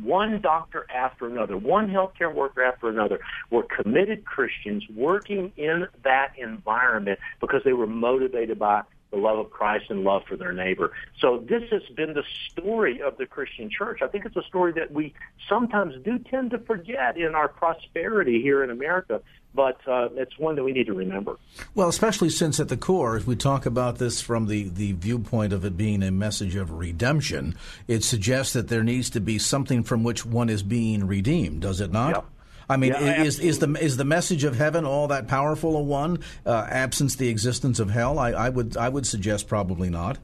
one 0.02 0.40
doctor 0.40 0.86
after 0.94 1.26
another, 1.26 1.56
one 1.56 1.88
healthcare 1.88 2.32
worker 2.32 2.62
after 2.62 2.88
another, 2.88 3.20
were 3.50 3.64
committed 3.64 4.24
Christians 4.24 4.84
working 4.94 5.52
in 5.56 5.86
that 6.04 6.32
environment 6.38 7.18
because 7.40 7.62
they 7.64 7.74
were 7.74 7.86
motivated 7.86 8.58
by 8.58 8.82
the 9.10 9.16
love 9.16 9.38
of 9.38 9.50
Christ 9.50 9.86
and 9.90 10.04
love 10.04 10.22
for 10.28 10.36
their 10.36 10.52
neighbor. 10.52 10.92
So 11.18 11.44
this 11.48 11.62
has 11.70 11.82
been 11.94 12.14
the 12.14 12.24
story 12.50 13.00
of 13.00 13.16
the 13.16 13.26
Christian 13.26 13.70
church. 13.70 14.00
I 14.02 14.08
think 14.08 14.26
it's 14.26 14.36
a 14.36 14.42
story 14.42 14.72
that 14.72 14.92
we 14.92 15.14
sometimes 15.48 15.94
do 16.04 16.18
tend 16.18 16.50
to 16.50 16.58
forget 16.58 17.16
in 17.16 17.34
our 17.34 17.48
prosperity 17.48 18.42
here 18.42 18.62
in 18.62 18.70
America 18.70 19.20
but 19.54 19.80
uh, 19.88 20.08
it's 20.14 20.38
one 20.38 20.54
that 20.56 20.62
we 20.62 20.72
need 20.72 20.86
to 20.86 20.94
remember. 20.94 21.36
Well, 21.74 21.88
especially 21.88 22.30
since 22.30 22.60
at 22.60 22.68
the 22.68 22.76
core, 22.76 23.16
if 23.16 23.26
we 23.26 23.34
talk 23.34 23.66
about 23.66 23.98
this 23.98 24.20
from 24.20 24.46
the, 24.46 24.68
the 24.68 24.92
viewpoint 24.92 25.52
of 25.52 25.64
it 25.64 25.76
being 25.76 26.02
a 26.02 26.10
message 26.10 26.54
of 26.54 26.70
redemption, 26.70 27.56
it 27.86 28.04
suggests 28.04 28.52
that 28.52 28.68
there 28.68 28.84
needs 28.84 29.10
to 29.10 29.20
be 29.20 29.38
something 29.38 29.82
from 29.82 30.04
which 30.04 30.24
one 30.24 30.48
is 30.48 30.62
being 30.62 31.06
redeemed, 31.06 31.62
does 31.62 31.80
it 31.80 31.90
not? 31.90 32.14
Yep. 32.14 32.26
I 32.68 32.76
mean, 32.76 32.92
yeah, 32.92 33.22
is 33.22 33.38
is 33.38 33.58
the 33.60 33.72
is 33.80 33.96
the 33.96 34.04
message 34.04 34.44
of 34.44 34.56
heaven 34.56 34.84
all 34.84 35.08
that 35.08 35.26
powerful 35.26 35.76
a 35.76 35.82
one? 35.82 36.18
Uh, 36.44 36.66
absence 36.68 37.16
the 37.16 37.28
existence 37.28 37.80
of 37.80 37.90
hell, 37.90 38.18
I, 38.18 38.30
I 38.32 38.48
would 38.50 38.76
I 38.76 38.88
would 38.88 39.06
suggest 39.06 39.48
probably 39.48 39.88
not. 39.88 40.18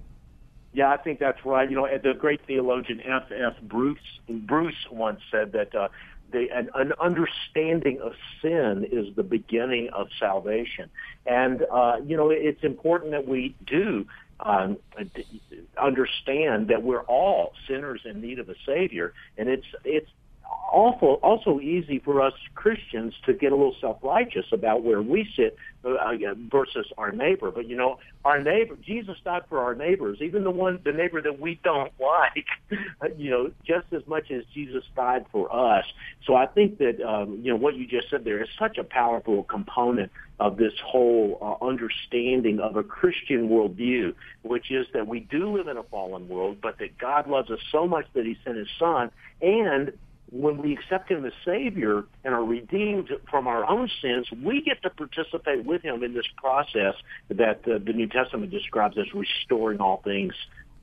Yeah, 0.74 0.90
I 0.90 0.96
think 0.96 1.20
that's 1.20 1.44
right. 1.44 1.70
You 1.70 1.76
know, 1.76 1.88
the 2.02 2.14
great 2.14 2.40
theologian 2.46 3.00
F. 3.00 3.30
F. 3.30 3.54
Bruce 3.62 3.98
Bruce 4.28 4.86
once 4.90 5.20
said 5.30 5.52
that 5.52 5.74
uh, 5.74 5.88
the, 6.34 6.48
an, 6.52 6.68
an, 6.74 6.92
understanding 7.00 8.00
of 8.00 8.12
sin 8.42 8.86
is 8.90 9.14
the 9.14 9.22
beginning 9.22 9.88
of 9.90 10.08
salvation. 10.18 10.90
And, 11.26 11.64
uh, 11.70 11.98
you 12.04 12.16
know, 12.16 12.30
it's 12.30 12.64
important 12.64 13.12
that 13.12 13.26
we 13.26 13.54
do 13.64 14.06
um, 14.40 14.76
understand 15.80 16.68
that 16.68 16.82
we're 16.82 17.02
all 17.02 17.52
sinners 17.68 18.00
in 18.04 18.20
need 18.20 18.40
of 18.40 18.48
a 18.48 18.56
Savior. 18.66 19.14
And 19.38 19.48
it's, 19.48 19.66
it's 19.84 20.10
awful, 20.74 21.20
also 21.22 21.60
easy 21.60 22.00
for 22.00 22.20
us 22.20 22.32
Christians 22.54 23.14
to 23.26 23.32
get 23.32 23.52
a 23.52 23.56
little 23.56 23.76
self-righteous 23.80 24.46
about 24.52 24.82
where 24.82 25.00
we 25.00 25.28
sit 25.36 25.56
uh, 25.84 26.12
versus 26.50 26.86
our 26.98 27.12
neighbor. 27.12 27.50
But 27.50 27.68
you 27.68 27.76
know, 27.76 27.98
our 28.24 28.42
neighbor, 28.42 28.76
Jesus 28.84 29.16
died 29.24 29.42
for 29.48 29.60
our 29.60 29.74
neighbors, 29.74 30.18
even 30.20 30.42
the 30.42 30.50
one, 30.50 30.80
the 30.84 30.92
neighbor 30.92 31.22
that 31.22 31.38
we 31.38 31.60
don't 31.62 31.92
like. 32.00 32.46
you 33.16 33.30
know, 33.30 33.52
just 33.64 33.86
as 33.92 34.06
much 34.06 34.30
as 34.30 34.42
Jesus 34.52 34.84
died 34.96 35.26
for 35.30 35.54
us. 35.54 35.84
So 36.26 36.34
I 36.34 36.46
think 36.46 36.78
that 36.78 37.00
um, 37.00 37.40
you 37.42 37.52
know 37.52 37.56
what 37.56 37.76
you 37.76 37.86
just 37.86 38.10
said 38.10 38.24
there 38.24 38.42
is 38.42 38.48
such 38.58 38.76
a 38.78 38.84
powerful 38.84 39.44
component 39.44 40.10
of 40.40 40.56
this 40.56 40.72
whole 40.84 41.38
uh, 41.40 41.64
understanding 41.64 42.58
of 42.58 42.76
a 42.76 42.82
Christian 42.82 43.48
worldview, 43.48 44.14
which 44.42 44.72
is 44.72 44.86
that 44.92 45.06
we 45.06 45.20
do 45.20 45.56
live 45.56 45.68
in 45.68 45.76
a 45.76 45.84
fallen 45.84 46.28
world, 46.28 46.58
but 46.60 46.78
that 46.78 46.98
God 46.98 47.28
loves 47.28 47.50
us 47.50 47.60
so 47.70 47.86
much 47.86 48.06
that 48.14 48.26
He 48.26 48.36
sent 48.44 48.56
His 48.56 48.68
Son, 48.76 49.12
and 49.40 49.92
when 50.34 50.58
we 50.58 50.72
accept 50.72 51.08
him 51.08 51.24
as 51.24 51.32
Savior 51.44 52.04
and 52.24 52.34
are 52.34 52.44
redeemed 52.44 53.08
from 53.30 53.46
our 53.46 53.64
own 53.64 53.88
sins, 54.02 54.28
we 54.42 54.60
get 54.62 54.82
to 54.82 54.90
participate 54.90 55.64
with 55.64 55.82
him 55.82 56.02
in 56.02 56.12
this 56.12 56.26
process 56.36 56.94
that 57.28 57.60
uh, 57.68 57.78
the 57.78 57.92
New 57.92 58.08
Testament 58.08 58.50
describes 58.50 58.98
as 58.98 59.06
restoring 59.14 59.80
all 59.80 59.98
things 60.02 60.34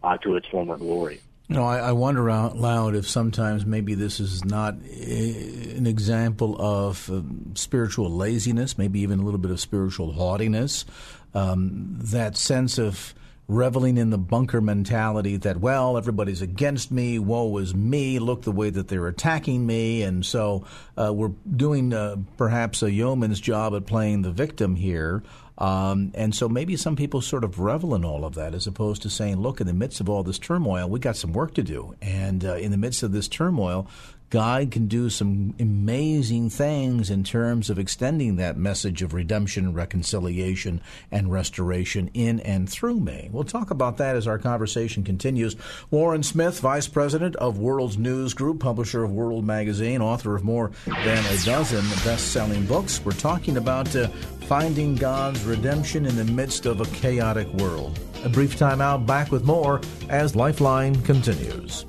uh, 0.03 0.17
to 0.19 0.37
its 0.37 0.47
former 0.47 0.77
glory. 0.77 1.19
Know, 1.49 1.65
I, 1.65 1.79
I, 1.79 1.91
wonder 1.91 2.29
out 2.29 2.55
loud 2.55 2.95
if 2.95 3.09
sometimes 3.09 3.65
maybe 3.65 3.93
this 3.93 4.21
is 4.21 4.45
not 4.45 4.75
a, 4.89 5.75
an 5.75 5.85
example 5.85 6.55
of 6.57 7.09
uh, 7.11 7.21
spiritual 7.55 8.09
laziness, 8.09 8.77
maybe 8.77 9.01
even 9.01 9.19
a 9.19 9.23
little 9.23 9.37
bit 9.37 9.51
of 9.51 9.59
spiritual 9.59 10.13
haughtiness. 10.13 10.85
Um, 11.33 11.97
that 12.03 12.37
sense 12.37 12.77
of 12.77 13.13
reveling 13.51 13.97
in 13.97 14.11
the 14.11 14.17
bunker 14.17 14.61
mentality 14.61 15.35
that, 15.35 15.57
well, 15.57 15.97
everybody's 15.97 16.41
against 16.41 16.89
me, 16.89 17.19
woe 17.19 17.57
is 17.57 17.75
me, 17.75 18.17
look 18.17 18.43
the 18.43 18.51
way 18.51 18.69
that 18.69 18.87
they're 18.87 19.07
attacking 19.07 19.67
me. 19.67 20.03
And 20.03 20.25
so 20.25 20.65
uh, 20.97 21.11
we're 21.13 21.33
doing 21.55 21.93
uh, 21.93 22.15
perhaps 22.37 22.81
a 22.81 22.89
yeoman's 22.89 23.41
job 23.41 23.75
at 23.75 23.85
playing 23.85 24.21
the 24.21 24.31
victim 24.31 24.77
here. 24.77 25.21
Um, 25.61 26.11
and 26.15 26.33
so 26.33 26.49
maybe 26.49 26.75
some 26.75 26.95
people 26.95 27.21
sort 27.21 27.43
of 27.43 27.59
revel 27.59 27.93
in 27.93 28.03
all 28.03 28.25
of 28.25 28.33
that 28.33 28.55
as 28.55 28.65
opposed 28.65 29.03
to 29.03 29.11
saying, 29.11 29.37
look, 29.37 29.61
in 29.61 29.67
the 29.67 29.73
midst 29.73 30.01
of 30.01 30.09
all 30.09 30.23
this 30.23 30.39
turmoil, 30.39 30.89
we 30.89 30.99
got 30.99 31.15
some 31.15 31.33
work 31.33 31.53
to 31.53 31.61
do. 31.61 31.95
And 32.01 32.43
uh, 32.43 32.55
in 32.55 32.71
the 32.71 32.77
midst 32.77 33.03
of 33.03 33.11
this 33.11 33.27
turmoil, 33.27 33.87
God 34.31 34.71
can 34.71 34.87
do 34.87 35.09
some 35.09 35.53
amazing 35.59 36.49
things 36.49 37.09
in 37.09 37.25
terms 37.25 37.69
of 37.69 37.77
extending 37.77 38.37
that 38.37 38.55
message 38.55 39.01
of 39.01 39.13
redemption, 39.13 39.73
reconciliation, 39.73 40.81
and 41.11 41.29
restoration 41.29 42.09
in 42.13 42.39
and 42.39 42.67
through 42.69 43.01
me. 43.01 43.27
We'll 43.29 43.43
talk 43.43 43.71
about 43.71 43.97
that 43.97 44.15
as 44.15 44.27
our 44.27 44.39
conversation 44.39 45.03
continues. 45.03 45.57
Warren 45.91 46.23
Smith, 46.23 46.61
Vice 46.61 46.87
President 46.87 47.35
of 47.35 47.59
World's 47.59 47.97
News 47.97 48.33
Group, 48.33 48.61
publisher 48.61 49.03
of 49.03 49.11
World 49.11 49.43
Magazine, 49.43 50.01
author 50.01 50.33
of 50.33 50.45
more 50.45 50.71
than 50.85 51.25
a 51.25 51.37
dozen 51.43 51.83
best 52.05 52.31
selling 52.31 52.65
books. 52.65 53.03
We're 53.03 53.11
talking 53.11 53.57
about 53.57 53.93
uh, 53.97 54.07
finding 54.47 54.95
God's 54.95 55.43
redemption 55.51 56.05
in 56.05 56.15
the 56.15 56.23
midst 56.23 56.65
of 56.65 56.79
a 56.79 56.85
chaotic 56.85 57.47
world. 57.55 57.99
A 58.23 58.29
brief 58.29 58.55
time 58.55 58.79
out, 58.79 59.05
back 59.05 59.31
with 59.31 59.43
more 59.43 59.81
as 60.09 60.35
Lifeline 60.35 60.95
continues. 61.03 61.85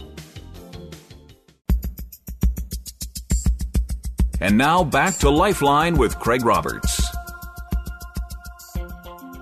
And 4.41 4.59
now 4.59 4.83
back 4.83 5.19
to 5.19 5.31
Lifeline 5.31 5.97
with 5.97 6.19
Craig 6.19 6.45
Roberts. 6.45 7.01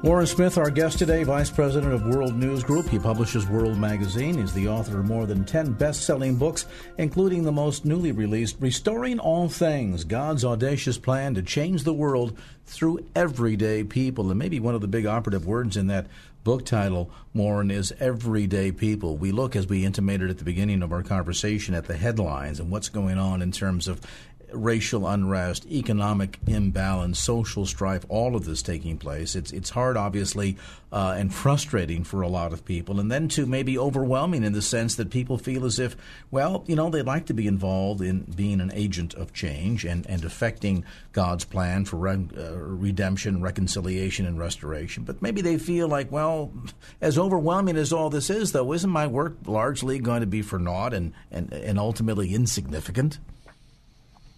Warren 0.03 0.27
Smith, 0.27 0.57
our 0.57 0.71
guest 0.71 0.99
today, 0.99 1.25
Vice 1.25 1.51
President 1.51 1.93
of 1.93 2.07
World 2.07 2.35
News 2.35 2.65
Group. 2.65 2.89
He 2.89 2.99
publishes 2.99 3.47
World 3.47 3.77
Magazine. 3.77 4.39
He's 4.39 4.55
the 4.55 4.67
author 4.67 5.01
of 5.01 5.05
more 5.05 5.27
than 5.27 5.45
10 5.45 5.75
best 5.75 6.05
selling 6.05 6.37
books, 6.37 6.65
including 6.97 7.45
the 7.45 7.53
most 7.53 7.85
newly 7.85 8.11
released, 8.11 8.57
Restoring 8.61 9.19
All 9.19 9.51
Things 9.51 10.05
God's 10.05 10.43
Audacious 10.43 10.97
Plan 10.97 11.35
to 11.35 11.43
Change 11.43 11.85
the 11.85 11.93
World 11.93 12.39
Through 12.71 13.05
Everyday 13.17 13.83
People. 13.83 14.31
And 14.31 14.39
maybe 14.39 14.61
one 14.61 14.77
of 14.77 14.81
the 14.81 14.87
big 14.87 15.05
operative 15.05 15.45
words 15.45 15.77
in 15.77 15.89
that 15.89 16.07
book 16.45 16.65
title, 16.65 17.11
Warren, 17.35 17.69
is 17.69 17.93
Everyday 17.99 18.71
People. 18.71 19.17
We 19.17 19.33
look, 19.33 19.57
as 19.57 19.67
we 19.67 19.85
intimated 19.85 20.31
at 20.31 20.39
the 20.39 20.45
beginning 20.45 20.81
of 20.83 20.93
our 20.93 21.03
conversation, 21.03 21.75
at 21.75 21.87
the 21.87 21.97
headlines 21.97 22.61
and 22.61 22.71
what's 22.71 22.89
going 22.89 23.19
on 23.19 23.43
in 23.43 23.51
terms 23.51 23.89
of 23.89 24.01
racial 24.53 25.07
unrest, 25.07 25.67
economic 25.71 26.39
imbalance, 26.47 27.19
social 27.19 27.67
strife, 27.67 28.05
all 28.09 28.37
of 28.37 28.45
this 28.45 28.63
taking 28.63 28.99
place. 28.99 29.35
It's 29.37 29.53
it's 29.53 29.71
hard, 29.71 29.97
obviously, 29.97 30.57
uh, 30.93 31.15
and 31.17 31.33
frustrating 31.33 32.05
for 32.05 32.23
a 32.23 32.29
lot 32.29 32.53
of 32.53 32.65
people, 32.65 33.01
and 33.01 33.11
then 33.11 33.29
to 33.29 33.47
maybe 33.47 33.79
overwhelming 33.79 34.45
in 34.45 34.53
the 34.53 34.63
sense 34.63 34.97
that 34.97 35.11
people 35.11 35.39
feel 35.39 35.65
as 35.65 35.79
if, 35.79 35.97
well, 36.31 36.65
you 36.67 36.77
know, 36.77 36.91
they'd 36.91 37.03
like 37.03 37.27
to 37.27 37.35
be 37.35 37.47
involved 37.47 38.01
in 38.01 38.21
being 38.23 38.61
an 38.61 38.73
agent 38.75 39.15
of 39.15 39.33
change 39.33 39.85
and 39.85 40.07
and 40.07 40.25
affecting 40.25 40.85
God's 41.13 41.45
plan 41.45 41.85
for 41.85 41.97
re- 41.97 42.29
uh, 42.37 42.57
redemption, 42.57 43.41
reconciliation, 43.43 44.27
and 44.27 44.39
restoration. 44.39 45.05
But 45.05 45.23
maybe 45.23 45.43
they 45.43 45.59
feel 45.59 45.89
like, 45.89 46.11
well, 46.11 46.53
as 47.01 47.19
overwhelming 47.19 47.77
as 47.77 47.93
all 47.93 48.11
this 48.11 48.31
is, 48.31 48.53
though, 48.53 48.73
isn't 48.73 48.91
my 48.91 49.07
work 49.07 49.37
largely 49.47 49.99
going 49.99 50.21
to 50.21 50.27
be 50.27 50.43
for 50.43 50.59
naught 50.59 50.95
and 50.95 51.13
and, 51.31 51.53
and 51.53 51.79
ultimately 51.79 52.35
insignificant? 52.35 53.19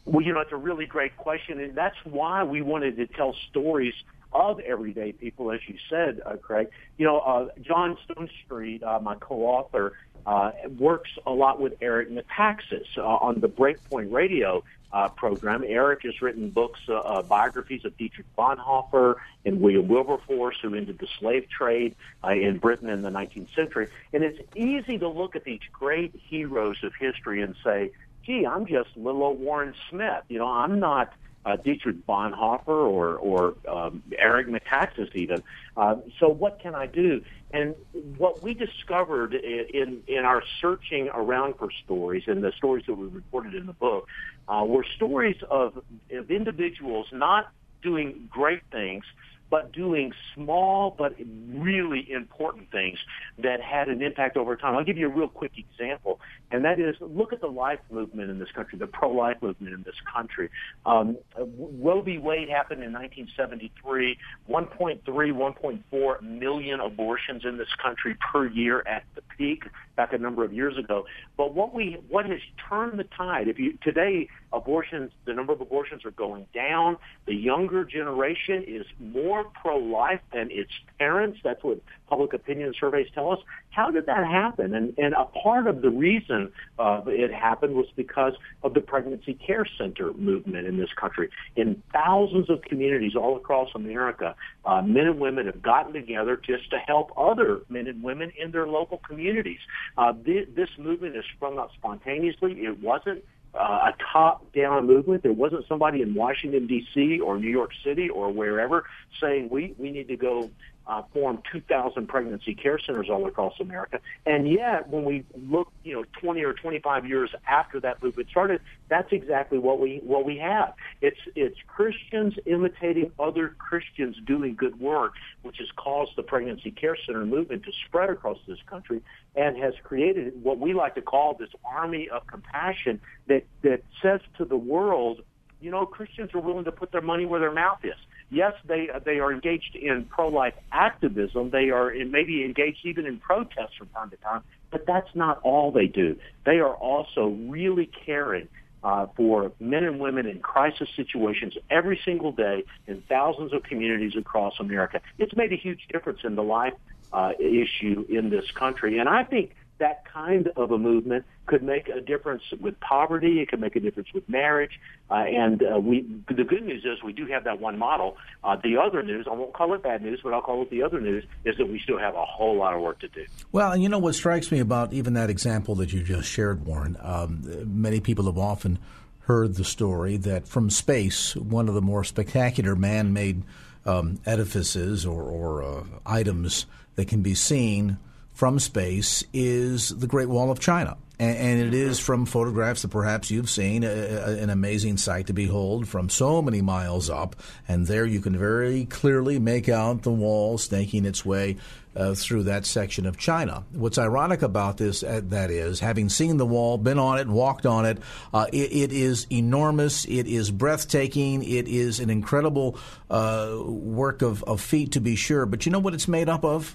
Well, 0.05 0.25
you 0.25 0.33
know, 0.33 0.41
it's 0.41 0.53
a 0.53 0.57
really 0.57 0.87
great 0.87 1.17
question, 1.17 1.61
and 1.61 1.75
that's 1.75 1.97
why 2.05 2.43
we 2.43 2.61
wanted 2.61 2.97
to 2.97 3.07
tell 3.07 3.35
stories 3.51 3.95
of 4.33 4.59
everyday 4.61 5.13
people, 5.13 5.53
as 5.53 5.61
you 5.69 5.77
said, 5.89 6.21
uh, 6.25 6.37
Craig. 6.37 6.69
You 6.97 7.07
know, 7.07 7.19
uh, 7.19 7.49
John 7.61 7.97
Stonestreet, 8.07 8.83
uh, 8.83 8.99
my 9.01 9.15
co-author, 9.17 9.93
uh, 10.27 10.53
works 10.79 11.11
a 11.27 11.31
lot 11.31 11.61
with 11.61 11.75
Eric 11.81 12.11
Metaxas 12.11 12.87
uh, 12.97 13.03
on 13.03 13.41
the 13.41 13.49
Breakpoint 13.49 14.13
Radio 14.13 14.65
uh, 14.93 15.09
program. 15.09 15.65
Eric 15.67 16.03
has 16.03 16.21
written 16.21 16.51
books, 16.51 16.81
uh, 16.89 16.95
uh, 16.95 17.23
biographies 17.23 17.85
of 17.85 17.97
Dietrich 17.97 18.27
Bonhoeffer 18.37 19.17
and 19.45 19.61
William 19.61 19.89
Wilberforce, 19.89 20.57
who 20.61 20.75
ended 20.75 20.99
the 20.99 21.09
slave 21.19 21.49
trade 21.49 21.95
uh, 22.23 22.31
in 22.31 22.59
Britain 22.59 22.89
in 22.89 23.03
the 23.03 23.11
19th 23.11 23.55
century. 23.55 23.89
And 24.13 24.23
it's 24.23 24.39
easy 24.55 24.99
to 24.99 25.09
look 25.09 25.35
at 25.35 25.45
these 25.45 25.61
great 25.73 26.15
heroes 26.29 26.77
of 26.83 26.93
history 26.95 27.43
and 27.43 27.55
say, 27.65 27.93
gee, 28.25 28.47
I'm 28.47 28.67
just 28.67 28.91
little 28.97 29.23
old 29.23 29.41
Warren 29.41 29.75
Smith. 29.91 30.25
You 30.29 30.39
know, 30.39 30.49
I'm 30.49 30.79
not 30.79 31.13
uh, 31.45 31.57
Dietrich 31.57 32.07
Bonhoeffer 32.07 32.69
or 32.69 33.17
or 33.17 33.55
um, 33.69 34.03
Eric 34.17 34.49
Metaxas 34.49 35.15
even. 35.15 35.43
Uh, 35.77 35.97
so 36.19 36.29
what 36.29 36.61
can 36.61 36.75
I 36.75 36.87
do? 36.87 37.23
And 37.51 37.75
what 38.17 38.43
we 38.43 38.55
discovered 38.55 39.35
in 39.35 40.03
in 40.07 40.25
our 40.25 40.43
searching 40.61 41.09
around 41.13 41.55
for 41.59 41.69
stories 41.85 42.25
and 42.27 42.43
the 42.43 42.53
stories 42.53 42.85
that 42.87 42.95
we 42.95 43.09
reported 43.09 43.55
in 43.55 43.67
the 43.67 43.73
book 43.73 44.07
uh, 44.49 44.65
were 44.67 44.85
stories 44.97 45.37
of 45.51 45.83
of 46.13 46.31
individuals 46.31 47.07
not 47.13 47.51
doing 47.83 48.29
great 48.31 48.63
things 48.71 49.05
but 49.53 49.71
doing 49.71 50.13
small 50.35 50.95
but 50.97 51.15
really 51.53 52.11
important 52.11 52.71
things 52.71 52.99
that 53.37 53.61
had 53.61 53.89
an 53.89 54.01
impact 54.03 54.39
over 54.39 54.57
time. 54.57 54.75
I'll 54.75 54.83
give 54.83 54.97
you 54.97 55.09
a 55.09 55.15
real 55.15 55.29
quick 55.29 55.53
example, 55.59 56.21
and 56.51 56.65
that 56.65 56.81
is 56.81 56.97
look 57.01 57.35
at 57.35 57.43
the 57.43 57.49
life 57.49 57.81
movement 57.91 58.31
in 58.31 58.39
this 58.39 58.49
country, 58.55 58.79
the 58.79 58.87
pro-life 58.87 59.37
movement 59.43 59.75
in 59.75 59.83
this 59.83 59.95
country. 60.11 60.49
Um, 60.87 61.19
Roe 61.37 62.01
v. 62.01 62.17
Wade 62.17 62.49
happened 62.49 62.83
in 62.83 62.95
1973. 62.95 64.17
1.3, 64.49 65.05
1.4 65.05 66.23
million 66.23 66.81
abortions 66.81 67.45
in 67.45 67.59
this 67.59 67.69
country 67.83 68.17
per 68.33 68.47
year 68.47 68.83
at 68.87 69.05
the 69.15 69.21
peak 69.37 69.65
back 69.97 70.13
a 70.13 70.19
number 70.19 70.45
of 70.45 70.53
years 70.53 70.77
ago. 70.79 71.05
But 71.37 71.55
what 71.55 71.75
we 71.75 71.99
what 72.09 72.27
has 72.27 72.41
turned 72.69 72.99
the 72.99 73.05
tide? 73.05 73.49
If 73.49 73.59
you 73.59 73.79
today 73.83 74.29
abortions, 74.53 75.13
the 75.25 75.35
number 75.35 75.53
of 75.53 75.61
abortions 75.61 76.05
are 76.05 76.11
going 76.11 76.47
down. 76.55 76.97
The 77.27 77.35
younger 77.35 77.85
generation 77.85 78.65
is 78.67 78.87
more 78.99 79.45
pro-life 79.45 80.21
than 80.33 80.51
its 80.51 80.71
parents. 80.99 81.39
That's 81.43 81.63
what 81.63 81.81
public 82.13 82.35
opinion 82.35 82.75
surveys 82.79 83.07
tell 83.15 83.31
us. 83.31 83.39
How 83.71 83.91
did 83.91 84.05
that 84.05 84.27
happen? 84.27 84.75
And, 84.75 84.93
and 84.99 85.15
a 85.15 85.25
part 85.25 85.67
of 85.67 85.81
the 85.81 85.89
reason 85.89 86.53
it 86.79 87.33
happened 87.33 87.75
was 87.75 87.87
because 87.97 88.35
of 88.63 88.75
the 88.75 88.83
pregnancy 88.83 89.33
care 89.33 89.65
center 89.79 90.13
movement 90.13 90.67
in 90.67 90.77
this 90.77 90.91
country. 90.95 91.31
In 91.57 91.83
thousands 91.91 92.51
of 92.51 92.61
communities 92.61 93.17
all 93.17 93.35
across 93.39 93.71
America, 93.75 94.35
uh, 94.67 94.83
men 94.83 95.07
and 95.07 95.21
women 95.21 95.47
have 95.47 95.63
gotten 95.63 95.95
together 95.95 96.37
just 96.37 96.69
to 96.69 96.77
help 96.77 97.13
other 97.17 97.63
men 97.71 97.87
and 97.87 98.03
women 98.03 98.31
in 98.39 98.51
their 98.51 98.69
local 98.69 98.99
communities. 98.99 99.61
Uh, 99.97 100.13
this, 100.13 100.47
this 100.55 100.69
movement 100.77 101.15
has 101.15 101.25
sprung 101.35 101.59
up 101.59 101.71
spontaneously. 101.79 102.53
It 102.59 102.79
wasn't 102.83 103.25
uh, 103.55 103.91
a 103.91 103.95
top-down 104.13 104.87
movement. 104.87 105.23
There 105.23 105.33
wasn't 105.33 105.67
somebody 105.67 106.03
in 106.03 106.15
Washington 106.15 106.67
D.C. 106.67 107.21
or 107.21 107.39
New 107.39 107.51
York 107.51 107.71
City 107.85 108.09
or 108.09 108.31
wherever 108.31 108.85
saying 109.21 109.49
we 109.51 109.75
we 109.79 109.91
need 109.91 110.09
to 110.09 110.17
go 110.17 110.51
uh, 110.87 111.03
form 111.13 111.43
2,000 111.53 112.07
pregnancy 112.09 112.55
care 112.55 112.79
centers 112.79 113.09
all 113.09 113.27
across 113.27 113.55
America. 113.61 114.01
And 114.27 114.49
yet, 114.49 114.89
when 114.89 115.05
we 115.05 115.25
look, 115.35 115.73
you 115.85 115.95
know, 115.95 116.05
20 116.21 116.43
or 116.43 116.53
25 116.53 117.07
years 117.07 117.31
after 117.47 117.79
that 117.81 118.03
movement 118.03 118.29
started, 118.31 118.61
that's 118.89 119.13
exactly 119.13 119.59
what 119.59 119.79
we 119.79 120.01
what 120.05 120.25
we 120.25 120.39
have. 120.39 120.75
It's 121.01 121.21
it's 121.35 121.57
Christians 121.67 122.35
imitating 122.47 123.13
other 123.19 123.55
Christians 123.59 124.17
doing 124.27 124.55
good 124.55 124.79
work, 124.81 125.15
which 125.43 125.59
has 125.59 125.69
caused 125.77 126.17
the 126.17 126.23
pregnancy 126.23 126.71
care 126.71 126.97
center 127.07 127.25
movement 127.25 127.65
to 127.65 127.73
spread 127.87 128.11
across 128.11 128.39
this 128.47 128.59
country 128.67 129.03
and 129.37 129.57
has 129.57 129.75
created 129.85 130.43
what 130.43 130.59
we 130.59 130.75
like 130.75 130.95
to 130.97 131.03
call 131.03 131.35
this 131.35 131.51
army 131.65 132.09
of 132.09 132.27
compassion 132.27 133.01
that 133.29 133.45
that 133.63 133.83
says 134.03 134.21
to 134.39 134.45
the 134.45 134.57
world, 134.57 135.23
you 135.61 135.71
know, 135.71 135.87
Christians 135.87 136.35
are 136.35 136.41
willing 136.41 136.65
to 136.65 136.73
put 136.73 136.91
their 136.91 137.01
money 137.01 137.25
where 137.25 137.41
their 137.41 137.53
mouth 137.53 137.79
is 137.85 137.95
yes, 138.33 138.55
they 138.67 138.89
they 139.05 139.19
are 139.19 139.33
engaged 139.33 139.77
in 139.77 140.05
pro-life 140.07 140.55
activism. 140.73 141.51
They 141.51 141.71
are 141.71 141.93
maybe 142.07 142.45
engaged 142.45 142.79
even 142.85 143.07
in 143.07 143.19
protests 143.19 143.75
from 143.79 143.89
time 143.89 144.11
to 144.11 144.17
time, 144.17 144.43
but 144.71 144.85
that's 144.87 145.15
not 145.15 145.41
all 145.43 145.71
they 145.71 145.87
do. 145.87 146.17
They 146.45 146.59
are 146.59 146.75
also 146.75 147.37
really 147.49 147.91
caring 148.07 148.49
uh, 148.83 149.07
for 149.17 149.53
men 149.61 149.85
and 149.85 150.01
women 150.01 150.27
in 150.27 150.41
crisis 150.41 150.89
situations 150.97 151.55
every 151.71 152.01
single 152.05 152.33
day 152.33 152.65
in 152.87 153.03
thousands 153.09 153.53
of 153.53 153.63
communities 153.63 154.15
across 154.19 154.55
America. 154.59 155.01
It's 155.19 155.37
made 155.37 155.53
a 155.53 155.57
huge 155.57 155.87
difference 155.93 156.21
in 156.25 156.35
the 156.35 156.43
life 156.43 156.75
uh, 157.13 157.33
issue 157.39 158.07
in 158.09 158.31
this 158.31 158.45
country, 158.59 158.99
and 158.99 159.09
I 159.09 159.25
think 159.25 159.55
that 159.83 160.05
kind 160.05 160.47
of 160.55 160.71
a 160.71 160.79
movement 160.79 161.25
could 161.47 161.61
make 161.61 161.89
a 161.89 162.01
difference 162.01 162.45
with 162.61 162.79
poverty. 162.79 163.41
It 163.41 163.49
could 163.49 163.61
make 163.61 163.75
a 163.75 163.81
difference 163.81 164.11
with 164.15 164.29
marriage. 164.29 164.79
Uh, 165.11 165.15
and 165.15 165.61
uh, 165.61 165.81
we, 165.81 166.07
the 166.29 166.45
good 166.45 166.63
news 166.65 166.85
is 166.85 167.03
we 167.03 167.13
do 167.13 167.27
have 167.27 167.43
that 167.45 167.61
one 167.61 167.77
model. 167.77 168.17
Uh, 168.45 168.57
the 168.63 168.77
other 168.77 169.03
news, 169.03 169.27
I 169.29 169.35
won't 169.35 169.53
call 169.53 169.75
it 169.75 169.83
bad 169.83 170.01
news, 170.01 170.21
but 170.23 170.33
I'll 170.33 170.41
call 170.41 170.63
it 170.63 170.71
the 170.71 170.85
other 170.85 171.01
news, 171.01 171.25
is 171.45 171.57
that 171.59 171.67
we 171.67 171.81
still 171.81 171.99
have 171.99 172.15
a 172.15 172.25
whole 172.25 172.57
lot 172.57 172.75
of 172.75 172.81
work 172.81 173.01
to 173.01 173.09
do. 173.09 173.27
Well, 173.51 173.73
and 173.73 173.83
you 173.83 173.89
know 173.89 173.99
what 173.99 174.15
strikes 174.15 174.53
me 174.53 174.61
about 174.61 174.93
even 174.93 175.15
that 175.15 175.31
example 175.31 175.75
that 175.77 175.93
you 175.93 176.05
just 176.05 176.29
shared, 176.29 176.65
Warren. 176.65 176.97
Um, 177.01 177.43
many 177.67 177.99
people 177.99 178.27
have 178.27 178.39
often 178.39 178.79
heard 179.23 179.57
the 179.57 179.65
story 179.65 180.17
that 180.19 180.47
from 180.47 180.71
space, 180.71 181.35
one 181.35 181.69
of 181.69 181.75
the 181.75 181.83
more 181.83 182.05
spectacular 182.05 182.77
man-made 182.77 183.43
um, 183.85 184.21
edifices 184.27 185.05
or, 185.05 185.25
or 185.25 185.65
uh, 185.65 185.83
items 186.07 186.67
that 186.95 187.09
can 187.09 187.21
be 187.21 187.35
seen 187.35 187.99
from 188.33 188.59
space 188.59 189.25
is 189.33 189.91
the 189.91 190.07
Great 190.07 190.29
Wall 190.29 190.51
of 190.51 190.61
China. 190.61 190.97
And, 191.19 191.61
it 191.63 191.73
is 191.73 192.01
from 192.01 192.27
photographs 192.27 192.83
that 192.83 192.89
perhaps 192.89 193.31
you've 193.31 193.49
seen, 193.49 193.85
a, 193.85 193.87
a, 193.87 194.31
an 194.39 194.51
amazing 194.51 194.97
sight 194.97 195.29
to 195.29 195.33
behold 195.33 195.87
from 195.87 196.09
so 196.09 196.43
many 196.43 196.63
miles 196.63 197.09
up. 197.09 197.37
And 197.69 197.87
there 197.87 198.05
you 198.05 198.21
can 198.21 198.37
very 198.37 198.87
clearly 198.87 199.39
make 199.39 199.69
out 199.69 200.03
the 200.03 200.11
wall 200.11 200.59
snaking 200.59 201.05
its 201.05 201.25
way 201.25 201.59
uh, 201.95 202.15
through 202.15 202.45
that 202.45 202.67
section 202.67 203.07
of 203.07 203.19
China. 203.19 203.63
What's 203.73 203.99
ironic 203.99 204.43
about 204.43 204.79
this, 204.79 205.05
uh, 205.05 205.21
that 205.27 205.53
is, 205.53 205.79
having 205.79 206.09
seen 206.09 206.39
the 206.39 206.47
wall, 206.47 206.77
been 206.77 206.99
on 206.99 207.21
it, 207.21 207.29
walked 207.29 207.67
on 207.67 207.87
it, 207.87 207.99
uh, 208.35 208.47
it, 208.53 208.73
it 208.73 208.93
is 208.93 209.29
enormous. 209.31 210.05
It 210.07 210.27
is 210.27 210.51
breathtaking. 210.51 211.45
It 211.45 211.69
is 211.69 212.01
an 212.01 212.11
incredible 212.11 212.79
uh, 213.09 213.59
work 213.65 214.23
of, 214.23 214.43
of 214.43 214.61
feat, 214.61 214.93
to 214.93 215.01
be 215.01 215.15
sure. 215.15 215.47
But 215.47 215.67
you 215.67 215.73
know 215.73 215.79
what 215.79 215.95
it's 215.95 216.09
made 216.09 216.29
up 216.29 216.45
of? 216.45 216.75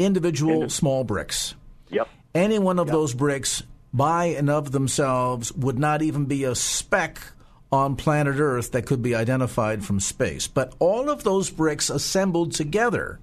Individual 0.00 0.68
small 0.68 1.04
bricks. 1.04 1.54
Yep. 1.90 2.08
Any 2.34 2.58
one 2.58 2.78
of 2.78 2.88
yep. 2.88 2.94
those 2.94 3.14
bricks 3.14 3.62
by 3.92 4.26
and 4.26 4.48
of 4.48 4.72
themselves 4.72 5.52
would 5.52 5.78
not 5.78 6.02
even 6.02 6.26
be 6.26 6.44
a 6.44 6.54
speck 6.54 7.20
on 7.72 7.96
planet 7.96 8.36
Earth 8.38 8.72
that 8.72 8.86
could 8.86 9.02
be 9.02 9.14
identified 9.14 9.84
from 9.84 10.00
space. 10.00 10.48
But 10.48 10.74
all 10.78 11.08
of 11.08 11.22
those 11.22 11.50
bricks 11.50 11.90
assembled 11.90 12.52
together 12.52 13.20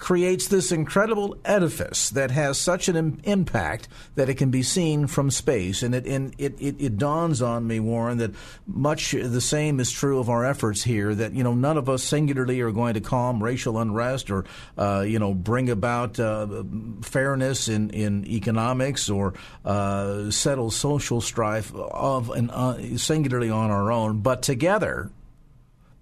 creates 0.00 0.48
this 0.48 0.72
incredible 0.72 1.36
edifice 1.44 2.08
that 2.10 2.30
has 2.30 2.58
such 2.58 2.88
an 2.88 2.96
Im- 2.96 3.20
impact 3.24 3.86
that 4.14 4.30
it 4.30 4.34
can 4.34 4.50
be 4.50 4.62
seen 4.62 5.06
from 5.06 5.30
space. 5.30 5.82
And, 5.82 5.94
it, 5.94 6.06
and 6.06 6.34
it, 6.38 6.54
it, 6.58 6.80
it, 6.80 6.96
dawns 6.96 7.42
on 7.42 7.66
me, 7.66 7.80
Warren, 7.80 8.16
that 8.18 8.34
much 8.66 9.12
the 9.12 9.40
same 9.42 9.78
is 9.78 9.92
true 9.92 10.18
of 10.18 10.30
our 10.30 10.44
efforts 10.44 10.82
here, 10.82 11.14
that, 11.14 11.34
you 11.34 11.44
know, 11.44 11.54
none 11.54 11.76
of 11.76 11.90
us 11.90 12.02
singularly 12.02 12.62
are 12.62 12.72
going 12.72 12.94
to 12.94 13.00
calm 13.00 13.42
racial 13.42 13.78
unrest 13.78 14.30
or, 14.30 14.46
uh, 14.78 15.04
you 15.06 15.18
know, 15.18 15.34
bring 15.34 15.68
about 15.68 16.18
uh, 16.18 16.64
fairness 17.02 17.68
in, 17.68 17.90
in 17.90 18.26
economics 18.26 19.10
or 19.10 19.34
uh, 19.66 20.30
settle 20.30 20.70
social 20.70 21.20
strife 21.20 21.74
of 21.74 22.30
uh, 22.30 22.96
singularly 22.96 23.50
on 23.50 23.70
our 23.70 23.92
own. 23.92 24.22
But 24.22 24.40
together, 24.40 25.12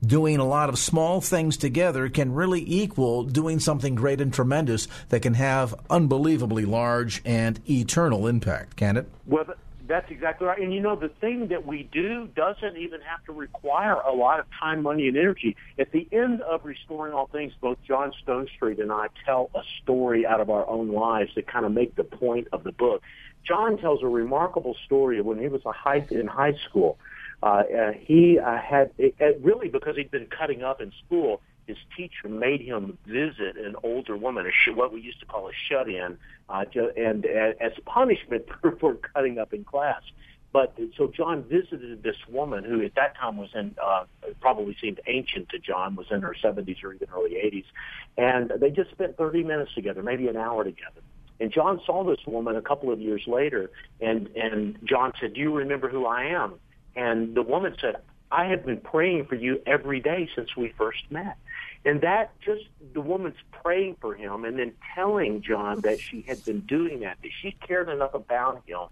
doing 0.04 0.36
a 0.38 0.44
lot 0.44 0.68
of 0.68 0.78
small 0.78 1.20
things 1.20 1.56
together 1.56 2.08
can 2.08 2.32
really 2.32 2.62
equal 2.66 3.24
doing 3.24 3.58
something 3.58 3.94
great 3.94 4.20
and 4.20 4.32
tremendous 4.32 4.86
that 5.08 5.20
can 5.20 5.34
have 5.34 5.74
unbelievably 5.90 6.64
large 6.64 7.20
and 7.24 7.60
eternal 7.68 8.26
impact, 8.26 8.76
can 8.76 8.96
it? 8.96 9.08
Well, 9.26 9.44
That's 9.88 10.10
exactly 10.10 10.46
right. 10.46 10.60
And 10.60 10.72
you 10.72 10.80
know, 10.80 10.96
the 10.96 11.08
thing 11.08 11.48
that 11.48 11.66
we 11.66 11.88
do 11.90 12.28
doesn't 12.36 12.76
even 12.76 13.00
have 13.00 13.24
to 13.24 13.32
require 13.32 13.94
a 13.94 14.12
lot 14.12 14.38
of 14.38 14.44
time, 14.60 14.82
money, 14.82 15.08
and 15.08 15.16
energy. 15.16 15.56
At 15.78 15.92
the 15.92 16.06
end 16.12 16.42
of 16.42 16.66
Restoring 16.66 17.14
All 17.14 17.26
Things, 17.26 17.54
both 17.58 17.78
John 17.86 18.12
Stonestreet 18.22 18.80
and 18.82 18.92
I 18.92 19.06
tell 19.24 19.48
a 19.54 19.62
story 19.82 20.26
out 20.26 20.42
of 20.42 20.50
our 20.50 20.68
own 20.68 20.92
lives 20.92 21.30
that 21.36 21.46
kind 21.46 21.64
of 21.64 21.72
make 21.72 21.96
the 21.96 22.04
point 22.04 22.48
of 22.52 22.64
the 22.64 22.72
book. 22.72 23.02
John 23.44 23.78
tells 23.78 24.02
a 24.02 24.06
remarkable 24.06 24.76
story 24.84 25.20
of 25.20 25.24
when 25.24 25.38
he 25.38 25.48
was 25.48 25.62
a 25.64 25.72
high, 25.72 26.06
in 26.10 26.26
high 26.26 26.52
school. 26.68 26.98
Uh, 27.42 27.46
uh, 27.46 27.92
he 27.92 28.38
uh, 28.38 28.58
had, 28.58 28.90
it, 28.98 29.14
it 29.18 29.40
really 29.42 29.68
because 29.68 29.96
he'd 29.96 30.10
been 30.10 30.26
cutting 30.26 30.62
up 30.62 30.80
in 30.80 30.92
school, 31.06 31.40
his 31.66 31.76
teacher 31.96 32.28
made 32.28 32.60
him 32.60 32.98
visit 33.06 33.56
an 33.56 33.76
older 33.82 34.16
woman, 34.16 34.46
a 34.46 34.50
sh- 34.50 34.74
what 34.74 34.92
we 34.92 35.00
used 35.00 35.20
to 35.20 35.26
call 35.26 35.48
a 35.48 35.52
shut-in, 35.68 36.18
uh, 36.48 36.64
and 36.96 37.26
uh, 37.26 37.52
as 37.60 37.72
punishment 37.84 38.46
for, 38.60 38.76
for 38.76 38.94
cutting 38.94 39.38
up 39.38 39.52
in 39.52 39.64
class. 39.64 40.02
But 40.50 40.78
so 40.96 41.08
John 41.14 41.44
visited 41.44 42.02
this 42.02 42.16
woman 42.26 42.64
who 42.64 42.82
at 42.82 42.94
that 42.94 43.16
time 43.16 43.36
was 43.36 43.50
in, 43.54 43.76
uh, 43.82 44.04
probably 44.40 44.74
seemed 44.80 44.98
ancient 45.06 45.50
to 45.50 45.58
John, 45.58 45.94
was 45.94 46.06
in 46.10 46.22
her 46.22 46.34
70s 46.42 46.82
or 46.82 46.94
even 46.94 47.08
early 47.14 47.32
80s. 47.32 47.66
And 48.16 48.52
they 48.58 48.70
just 48.70 48.90
spent 48.90 49.18
30 49.18 49.44
minutes 49.44 49.74
together, 49.74 50.02
maybe 50.02 50.26
an 50.26 50.38
hour 50.38 50.64
together. 50.64 51.02
And 51.38 51.52
John 51.52 51.80
saw 51.84 52.02
this 52.02 52.18
woman 52.26 52.56
a 52.56 52.62
couple 52.62 52.90
of 52.90 52.98
years 52.98 53.22
later, 53.26 53.70
and, 54.00 54.28
and 54.28 54.78
John 54.84 55.12
said, 55.20 55.34
do 55.34 55.40
you 55.40 55.54
remember 55.54 55.88
who 55.88 56.06
I 56.06 56.24
am? 56.24 56.54
And 56.98 57.32
the 57.36 57.42
woman 57.42 57.76
said, 57.80 57.94
I 58.32 58.46
have 58.46 58.66
been 58.66 58.80
praying 58.80 59.26
for 59.26 59.36
you 59.36 59.62
every 59.66 60.00
day 60.00 60.28
since 60.34 60.56
we 60.56 60.74
first 60.76 61.04
met. 61.10 61.38
And 61.84 62.00
that 62.00 62.32
just 62.40 62.64
the 62.92 63.00
woman's 63.00 63.38
praying 63.62 63.98
for 64.00 64.14
him 64.14 64.44
and 64.44 64.58
then 64.58 64.72
telling 64.96 65.40
John 65.40 65.80
that 65.82 66.00
she 66.00 66.22
had 66.22 66.44
been 66.44 66.60
doing 66.60 67.00
that, 67.00 67.18
that 67.22 67.30
she 67.40 67.52
cared 67.52 67.88
enough 67.88 68.14
about 68.14 68.64
him 68.66 68.88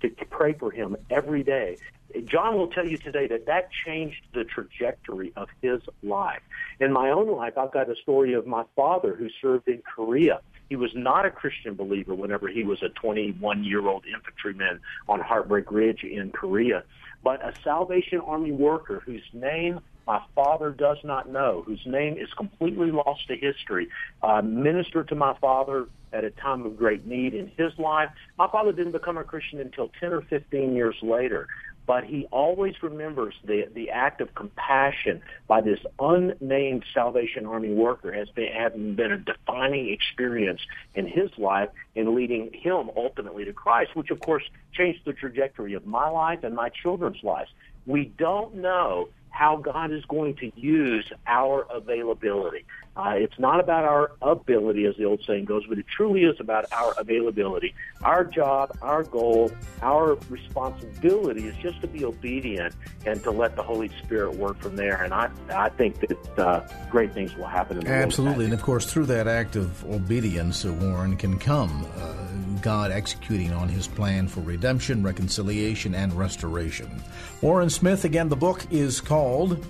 to, 0.00 0.10
pray 0.26 0.52
for 0.52 0.72
him 0.72 0.96
every 1.10 1.44
day. 1.44 1.78
John 2.24 2.56
will 2.56 2.66
tell 2.66 2.86
you 2.86 2.98
today 2.98 3.28
that 3.28 3.46
that 3.46 3.68
changed 3.86 4.22
the 4.34 4.42
trajectory 4.44 5.32
of 5.36 5.48
his 5.62 5.80
life. 6.02 6.42
In 6.80 6.92
my 6.92 7.10
own 7.10 7.30
life, 7.30 7.56
I've 7.56 7.72
got 7.72 7.88
a 7.88 7.94
story 8.02 8.34
of 8.34 8.48
my 8.48 8.64
father 8.74 9.14
who 9.14 9.28
served 9.40 9.68
in 9.68 9.80
Korea. 9.82 10.40
He 10.68 10.76
was 10.76 10.90
not 10.94 11.24
a 11.24 11.30
Christian 11.30 11.74
believer 11.74 12.14
whenever 12.14 12.48
he 12.48 12.64
was 12.64 12.82
a 12.82 12.88
21 12.88 13.62
year 13.62 13.86
old 13.86 14.04
infantryman 14.06 14.80
on 15.08 15.20
Heartbreak 15.20 15.70
Ridge 15.70 16.02
in 16.02 16.30
Korea, 16.30 16.82
but 17.24 17.42
a 17.42 17.52
Salvation 17.64 18.20
Army 18.20 18.52
worker 18.52 19.02
whose 19.04 19.24
name 19.32 19.80
my 20.06 20.20
father 20.34 20.70
does 20.70 20.98
not 21.02 21.30
know, 21.30 21.64
whose 21.66 21.80
name 21.86 22.18
is 22.18 22.28
completely 22.36 22.90
lost 22.90 23.26
to 23.28 23.34
history, 23.34 23.88
uh, 24.22 24.42
ministered 24.42 25.08
to 25.08 25.14
my 25.14 25.34
father 25.40 25.86
at 26.12 26.24
a 26.24 26.30
time 26.30 26.66
of 26.66 26.76
great 26.76 27.06
need 27.06 27.34
in 27.34 27.50
his 27.56 27.72
life. 27.78 28.10
My 28.38 28.46
father 28.52 28.70
didn't 28.70 28.92
become 28.92 29.16
a 29.16 29.24
Christian 29.24 29.60
until 29.60 29.90
10 29.98 30.12
or 30.12 30.22
15 30.22 30.76
years 30.76 30.94
later 31.02 31.48
but 31.86 32.04
he 32.04 32.26
always 32.30 32.74
remembers 32.82 33.34
the 33.44 33.68
the 33.74 33.90
act 33.90 34.20
of 34.20 34.34
compassion 34.34 35.22
by 35.46 35.60
this 35.60 35.80
unnamed 35.98 36.84
Salvation 36.92 37.46
Army 37.46 37.72
worker 37.72 38.12
has 38.12 38.28
been 38.30 38.52
having 38.52 38.94
been 38.94 39.12
a 39.12 39.18
defining 39.18 39.90
experience 39.90 40.60
in 40.94 41.06
his 41.06 41.30
life 41.38 41.68
in 41.94 42.14
leading 42.14 42.52
him 42.52 42.90
ultimately 42.96 43.44
to 43.44 43.52
Christ, 43.52 43.94
which 43.94 44.10
of 44.10 44.20
course 44.20 44.44
changed 44.72 45.00
the 45.04 45.12
trajectory 45.12 45.74
of 45.74 45.86
my 45.86 46.08
life 46.08 46.42
and 46.42 46.54
my 46.54 46.68
children's 46.68 47.22
lives. 47.22 47.50
We 47.86 48.12
don't 48.16 48.56
know 48.56 49.08
how 49.28 49.56
God 49.56 49.92
is 49.92 50.04
going 50.04 50.36
to 50.36 50.52
use 50.54 51.10
our 51.26 51.66
availability. 51.70 52.64
Uh, 52.96 53.14
it's 53.16 53.38
not 53.40 53.58
about 53.58 53.84
our 53.84 54.12
ability, 54.22 54.86
as 54.86 54.96
the 54.96 55.04
old 55.04 55.20
saying 55.26 55.44
goes, 55.44 55.64
but 55.68 55.78
it 55.78 55.86
truly 55.88 56.22
is 56.22 56.38
about 56.38 56.64
our 56.72 56.94
availability. 56.96 57.74
Our 58.02 58.24
job, 58.24 58.76
our 58.82 59.02
goal, 59.02 59.50
our 59.82 60.16
responsibility 60.30 61.48
is 61.48 61.56
just 61.56 61.80
to 61.80 61.88
be 61.88 62.04
obedient 62.04 62.74
and 63.04 63.20
to 63.24 63.32
let 63.32 63.56
the 63.56 63.64
Holy 63.64 63.90
Spirit 64.04 64.36
work 64.36 64.60
from 64.60 64.76
there. 64.76 65.02
And 65.02 65.12
I, 65.12 65.28
I 65.50 65.70
think 65.70 65.98
that 66.00 66.38
uh, 66.38 66.60
great 66.88 67.12
things 67.12 67.36
will 67.36 67.46
happen. 67.46 67.78
In 67.78 67.84
the 67.84 67.90
Absolutely, 67.90 68.44
and 68.44 68.54
of 68.54 68.62
course, 68.62 68.86
through 68.86 69.06
that 69.06 69.26
act 69.26 69.56
of 69.56 69.84
obedience, 69.86 70.64
Warren 70.64 71.16
can 71.16 71.36
come 71.36 71.86
uh, 71.96 72.14
God 72.62 72.92
executing 72.92 73.52
on 73.52 73.68
His 73.68 73.88
plan 73.88 74.28
for 74.28 74.40
redemption, 74.40 75.02
reconciliation, 75.02 75.96
and 75.96 76.12
restoration. 76.12 77.02
Warren 77.42 77.70
Smith, 77.70 78.04
again, 78.04 78.28
the 78.28 78.36
book 78.36 78.64
is 78.70 79.00
called 79.00 79.66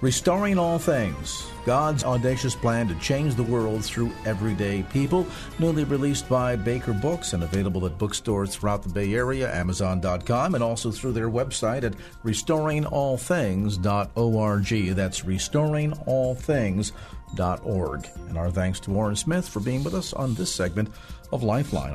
Restoring 0.00 0.58
All 0.58 0.78
Things 0.78 1.46
God's 1.66 2.04
Audacious 2.04 2.54
Plan 2.54 2.88
to 2.88 2.94
Change 2.94 3.34
the 3.34 3.42
World 3.42 3.84
Through 3.84 4.10
Everyday 4.24 4.82
People, 4.84 5.26
newly 5.58 5.84
released 5.84 6.26
by 6.26 6.56
Baker 6.56 6.94
Books 6.94 7.34
and 7.34 7.42
available 7.42 7.84
at 7.84 7.98
bookstores 7.98 8.54
throughout 8.54 8.82
the 8.82 8.88
Bay 8.88 9.12
Area, 9.12 9.54
Amazon.com, 9.54 10.54
and 10.54 10.64
also 10.64 10.90
through 10.90 11.12
their 11.12 11.28
website 11.28 11.82
at 11.82 11.92
restoringallthings.org. 12.24 14.96
That's 14.96 15.20
restoringallthings.org. 15.20 18.08
And 18.28 18.38
our 18.38 18.50
thanks 18.50 18.80
to 18.80 18.90
Warren 18.90 19.16
Smith 19.16 19.46
for 19.46 19.60
being 19.60 19.84
with 19.84 19.94
us 19.94 20.14
on 20.14 20.34
this 20.34 20.54
segment 20.54 20.88
of 21.30 21.42
Lifeline. 21.42 21.94